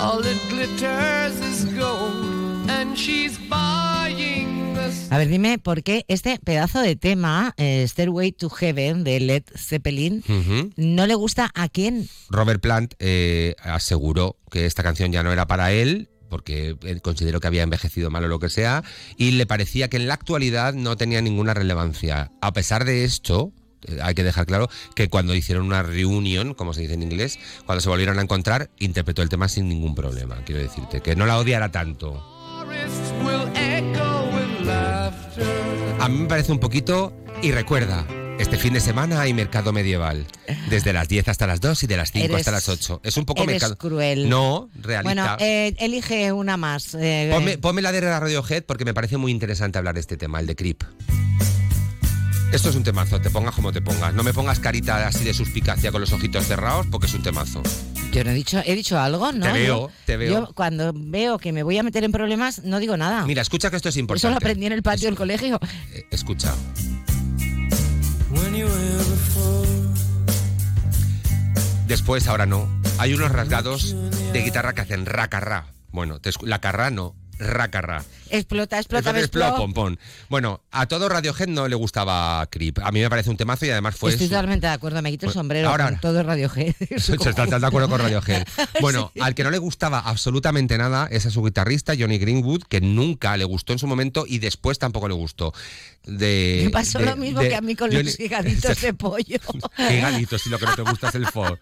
all 0.00 0.22
that 0.22 0.38
glitters 0.50 1.34
is 1.40 1.64
gold, 1.76 2.29
and 2.70 2.94
she's 2.96 3.38
buying 3.48 4.74
the 4.74 4.90
A 5.14 5.18
ver, 5.18 5.28
dime 5.28 5.58
por 5.58 5.82
qué 5.82 6.04
este 6.08 6.38
pedazo 6.38 6.80
de 6.80 6.94
tema, 6.96 7.52
eh, 7.56 7.84
Stairway 7.88 8.32
to 8.32 8.48
Heaven, 8.48 9.02
de 9.04 9.18
Led 9.20 9.42
Zeppelin, 9.56 10.22
Ujú. 10.28 10.72
no 10.76 11.06
le 11.06 11.14
gusta 11.14 11.50
a 11.54 11.68
quién. 11.68 12.08
Robert 12.28 12.60
Plant 12.60 12.94
eh, 13.00 13.54
aseguró 13.62 14.36
que 14.50 14.66
esta 14.66 14.82
canción 14.82 15.10
ya 15.12 15.22
no 15.22 15.32
era 15.32 15.46
para 15.46 15.72
él 15.72 16.08
porque 16.28 16.76
eh, 16.84 17.00
considero 17.02 17.40
que 17.40 17.48
había 17.48 17.64
envejecido 17.64 18.08
mal 18.08 18.24
o 18.24 18.28
lo 18.28 18.38
que 18.38 18.48
sea, 18.50 18.84
y 19.16 19.32
le 19.32 19.46
parecía 19.46 19.88
que 19.90 19.96
en 19.96 20.06
la 20.06 20.14
actualidad 20.14 20.74
no 20.74 20.96
tenía 20.96 21.20
ninguna 21.20 21.54
relevancia. 21.54 22.30
A 22.40 22.52
pesar 22.52 22.84
de 22.84 23.02
esto, 23.02 23.52
eh, 23.88 23.98
hay 24.00 24.14
que 24.14 24.22
dejar 24.22 24.46
claro 24.46 24.68
que 24.94 25.08
cuando 25.08 25.34
hicieron 25.34 25.66
una 25.66 25.82
reunión, 25.82 26.54
como 26.54 26.72
se 26.72 26.82
dice 26.82 26.94
en 26.94 27.02
inglés, 27.02 27.40
cuando 27.66 27.80
se 27.80 27.88
volvieron 27.88 28.20
a 28.20 28.22
encontrar, 28.22 28.70
interpretó 28.78 29.22
el 29.22 29.28
tema 29.28 29.48
sin 29.48 29.68
ningún 29.68 29.96
problema. 29.96 30.36
Quiero 30.44 30.62
decirte, 30.62 31.00
que 31.00 31.16
no 31.16 31.26
la 31.26 31.36
odiara 31.36 31.72
tanto. 31.72 32.24
A 36.00 36.08
mí 36.08 36.18
me 36.18 36.26
parece 36.28 36.52
un 36.52 36.58
poquito 36.58 37.12
y 37.42 37.52
recuerda. 37.52 38.06
Este 38.38 38.56
fin 38.56 38.72
de 38.72 38.80
semana 38.80 39.20
hay 39.20 39.34
mercado 39.34 39.70
medieval. 39.70 40.26
Desde 40.70 40.94
las 40.94 41.08
10 41.08 41.28
hasta 41.28 41.46
las 41.46 41.60
2 41.60 41.82
y 41.82 41.86
de 41.86 41.96
las 41.98 42.10
5 42.10 42.24
Eres- 42.24 42.36
hasta 42.38 42.50
las 42.52 42.68
8. 42.70 43.00
Es 43.04 43.18
un 43.18 43.26
poco 43.26 43.42
eres 43.42 43.52
mercado. 43.54 43.76
cruel. 43.76 44.30
No, 44.30 44.70
realista. 44.80 45.02
Bueno, 45.02 45.36
eh, 45.40 45.74
elige 45.78 46.32
una 46.32 46.56
más. 46.56 46.94
eh, 46.94 47.28
Ponme, 47.30 47.58
ponme 47.58 47.82
la 47.82 47.92
de 47.92 48.00
la 48.00 48.18
Radiohead 48.18 48.64
porque 48.64 48.86
me 48.86 48.94
parece 48.94 49.18
muy 49.18 49.30
interesante 49.30 49.76
hablar 49.76 49.92
de 49.94 50.00
este 50.00 50.16
tema, 50.16 50.40
el 50.40 50.46
de 50.46 50.56
Creep. 50.56 50.82
Esto 52.52 52.70
es 52.70 52.74
un 52.76 52.82
temazo, 52.82 53.20
te 53.20 53.30
pongas 53.30 53.54
como 53.54 53.72
te 53.72 53.80
pongas. 53.82 54.12
No 54.14 54.22
me 54.24 54.32
pongas 54.32 54.58
carita 54.58 55.06
así 55.06 55.22
de 55.22 55.34
suspicacia 55.34 55.92
con 55.92 56.00
los 56.00 56.12
ojitos 56.12 56.46
cerrados 56.46 56.86
porque 56.90 57.06
es 57.08 57.14
un 57.14 57.22
temazo. 57.22 57.62
Yo 58.12 58.24
no 58.24 58.30
he 58.30 58.34
dicho, 58.34 58.60
he 58.66 58.74
dicho 58.74 58.98
algo, 58.98 59.30
¿no? 59.32 59.46
Te 59.46 59.52
veo, 59.52 59.66
Yo- 59.88 59.90
te 60.04 60.16
veo. 60.16 60.32
Yo 60.48 60.52
cuando 60.54 60.92
veo 60.94 61.38
que 61.38 61.52
me 61.52 61.62
voy 61.62 61.78
a 61.78 61.82
meter 61.84 62.02
en 62.04 62.10
problemas, 62.12 62.64
no 62.64 62.80
digo 62.80 62.96
nada. 62.96 63.24
Mira, 63.24 63.40
escucha 63.42 63.70
que 63.70 63.76
esto 63.76 63.88
es 63.88 63.94
Eso 63.94 63.98
lo 63.98 64.02
importante. 64.02 64.36
aprendí 64.36 64.66
en 64.66 64.72
el 64.72 64.82
patio 64.82 65.06
del 65.08 65.16
colegio. 65.16 65.60
Eh, 65.94 66.04
Escucha. 66.10 66.52
Después, 71.86 72.28
ahora 72.28 72.46
no. 72.46 72.68
Hay 72.98 73.14
unos 73.14 73.32
rasgados 73.32 73.96
de 74.32 74.42
guitarra 74.42 74.74
que 74.74 74.82
hacen 74.82 75.06
racarra. 75.06 75.66
Bueno, 75.90 76.20
te 76.20 76.30
escu- 76.30 76.46
la 76.46 76.60
carra 76.60 76.90
no, 76.90 77.16
racarra. 77.40 78.04
Explota, 78.32 78.78
explota, 78.78 79.10
explota. 79.18 79.56
pom. 79.56 79.96
Bueno, 80.28 80.60
a 80.70 80.86
todo 80.86 81.08
Radiohead 81.08 81.48
no 81.48 81.66
le 81.66 81.74
gustaba 81.74 82.46
Creep. 82.48 82.78
A 82.78 82.92
mí 82.92 83.00
me 83.00 83.10
parece 83.10 83.28
un 83.30 83.36
temazo 83.36 83.66
y 83.66 83.70
además 83.70 83.96
fue 83.96 84.12
Estoy 84.12 84.28
su- 84.28 84.32
totalmente 84.32 84.68
de 84.68 84.72
acuerdo, 84.72 85.02
me 85.02 85.10
quito 85.10 85.26
el 85.26 85.32
sombrero 85.32 85.68
ahora, 85.68 85.86
con 85.90 86.00
todo 86.00 86.22
Radio 86.22 86.48
G. 86.48 86.74
Estás 86.90 87.60
de 87.60 87.66
acuerdo 87.66 87.88
con 87.88 87.98
Radiohead. 88.00 88.44
Bueno, 88.80 89.10
al 89.20 89.34
que 89.34 89.42
no 89.42 89.50
le 89.50 89.58
gustaba 89.58 89.98
absolutamente 89.98 90.78
nada 90.78 91.08
es 91.10 91.26
a 91.26 91.30
su 91.30 91.42
guitarrista 91.42 91.94
Johnny 91.98 92.18
Greenwood, 92.18 92.62
que 92.68 92.80
nunca 92.80 93.36
le 93.36 93.44
gustó 93.44 93.72
en 93.72 93.78
su 93.80 93.86
momento 93.88 94.24
y 94.28 94.38
después 94.38 94.78
tampoco 94.78 95.08
le 95.08 95.14
gustó. 95.14 95.52
De, 96.04 96.62
Me 96.64 96.70
pasó 96.70 96.98
de- 97.00 97.06
lo 97.06 97.16
mismo 97.16 97.40
de- 97.40 97.48
que 97.48 97.56
a 97.56 97.60
mí 97.60 97.74
con 97.74 97.90
Johnny- 97.90 98.04
los 98.04 98.20
higaditos 98.20 98.80
de 98.82 98.94
pollo. 98.94 99.38
Higaditos, 99.78 100.42
si 100.42 100.50
lo 100.50 100.58
que 100.58 100.66
no 100.66 100.76
te 100.76 100.82
gusta 100.82 101.08
es 101.08 101.14
el 101.16 101.26
fo. 101.26 101.58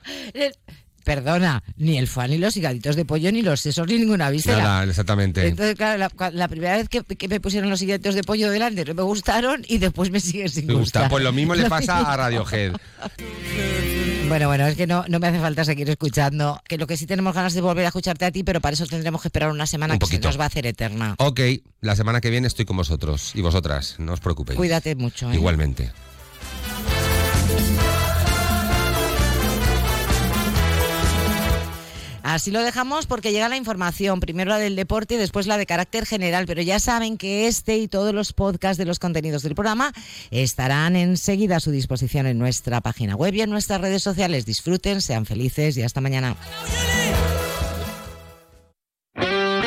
Perdona, 1.09 1.63
ni 1.79 1.97
el 1.97 2.07
fan, 2.07 2.29
ni 2.29 2.37
los 2.37 2.55
higaditos 2.55 2.95
de 2.95 3.07
pollo, 3.07 3.33
ni 3.33 3.41
los 3.41 3.63
sesos, 3.63 3.87
ni 3.87 3.99
ninguna 3.99 4.29
víscera. 4.29 4.59
Nada, 4.59 4.85
exactamente. 4.85 5.47
Entonces, 5.47 5.75
claro, 5.75 6.07
la, 6.33 6.49
primera 6.49 6.77
vez 6.77 6.91
que, 6.91 7.03
que 7.03 7.29
me 7.29 7.41
pusieron 7.41 7.71
los 7.71 7.81
higaditos 7.81 8.15
de 8.15 8.23
pollo 8.23 8.51
delante 8.51 8.85
no 8.85 8.93
me 8.93 9.01
gustaron 9.01 9.65
y 9.69 9.79
después 9.79 10.11
me 10.11 10.21
siguen 10.21 10.51
sin 10.51 10.67
Me 10.67 10.75
gusta. 10.75 11.01
gustar. 11.01 11.11
Pues 11.11 11.25
lo 11.25 11.33
mismo 11.33 11.55
le 11.55 11.67
pasa 11.67 12.01
a 12.01 12.15
Radiohead. 12.19 12.75
Bueno, 14.29 14.49
bueno, 14.49 14.67
es 14.67 14.77
que 14.77 14.87
no, 14.87 15.07
no 15.09 15.19
me 15.19 15.29
hace 15.29 15.41
falta 15.41 15.65
seguir 15.65 15.89
escuchando. 15.89 16.61
Que 16.69 16.77
lo 16.77 16.87
que 16.87 16.99
sí 16.99 17.07
tenemos 17.07 17.35
ganas 17.35 17.55
de 17.55 17.63
volver 17.63 17.87
a 17.87 17.89
escucharte 17.89 18.27
a 18.27 18.31
ti, 18.31 18.45
pero 18.45 18.61
para 18.61 18.75
eso 18.75 18.85
tendremos 18.85 19.23
que 19.23 19.29
esperar 19.29 19.51
una 19.51 19.67
semana 19.67 19.95
Un 19.95 20.01
que 20.01 20.07
se 20.09 20.19
nos 20.19 20.39
va 20.39 20.45
a 20.45 20.49
hacer 20.49 20.67
eterna. 20.67 21.15
Ok, 21.17 21.41
la 21.81 21.97
semana 21.97 22.21
que 22.21 22.29
viene 22.29 22.49
estoy 22.49 22.67
con 22.67 22.77
vosotros 22.77 23.33
y 23.35 23.41
vosotras, 23.41 23.95
no 23.99 24.13
os 24.13 24.21
preocupéis. 24.21 24.59
Cuídate 24.59 24.95
mucho. 24.95 25.31
¿eh? 25.31 25.37
Igualmente. 25.37 25.91
Así 32.29 32.51
lo 32.51 32.63
dejamos 32.63 33.07
porque 33.07 33.33
llega 33.33 33.49
la 33.49 33.57
información, 33.57 34.21
primero 34.21 34.51
la 34.51 34.59
del 34.59 34.77
deporte 34.77 35.15
y 35.15 35.17
después 35.17 35.47
la 35.47 35.57
de 35.57 35.65
carácter 35.65 36.05
general, 36.05 36.45
pero 36.47 36.61
ya 36.61 36.79
saben 36.79 37.17
que 37.17 37.47
este 37.47 37.79
y 37.79 37.89
todos 37.89 38.13
los 38.13 38.35
podcasts 38.35 38.77
de 38.77 38.85
los 38.85 38.99
contenidos 38.99 39.43
del 39.43 39.55
programa 39.55 39.95
estarán 40.31 40.95
enseguida 40.95 41.57
a 41.57 41.61
su 41.61 41.71
disposición 41.71 42.27
en 42.27 42.39
nuestra 42.39 42.83
página 42.83 43.17
web 43.17 43.33
y 43.33 43.41
en 43.41 43.49
nuestras 43.49 43.81
redes 43.81 44.03
sociales. 44.03 44.45
Disfruten, 44.45 45.01
sean 45.01 45.25
felices 45.25 45.79
y 45.79 45.83
hasta 45.83 46.03
mañana. 46.03 46.37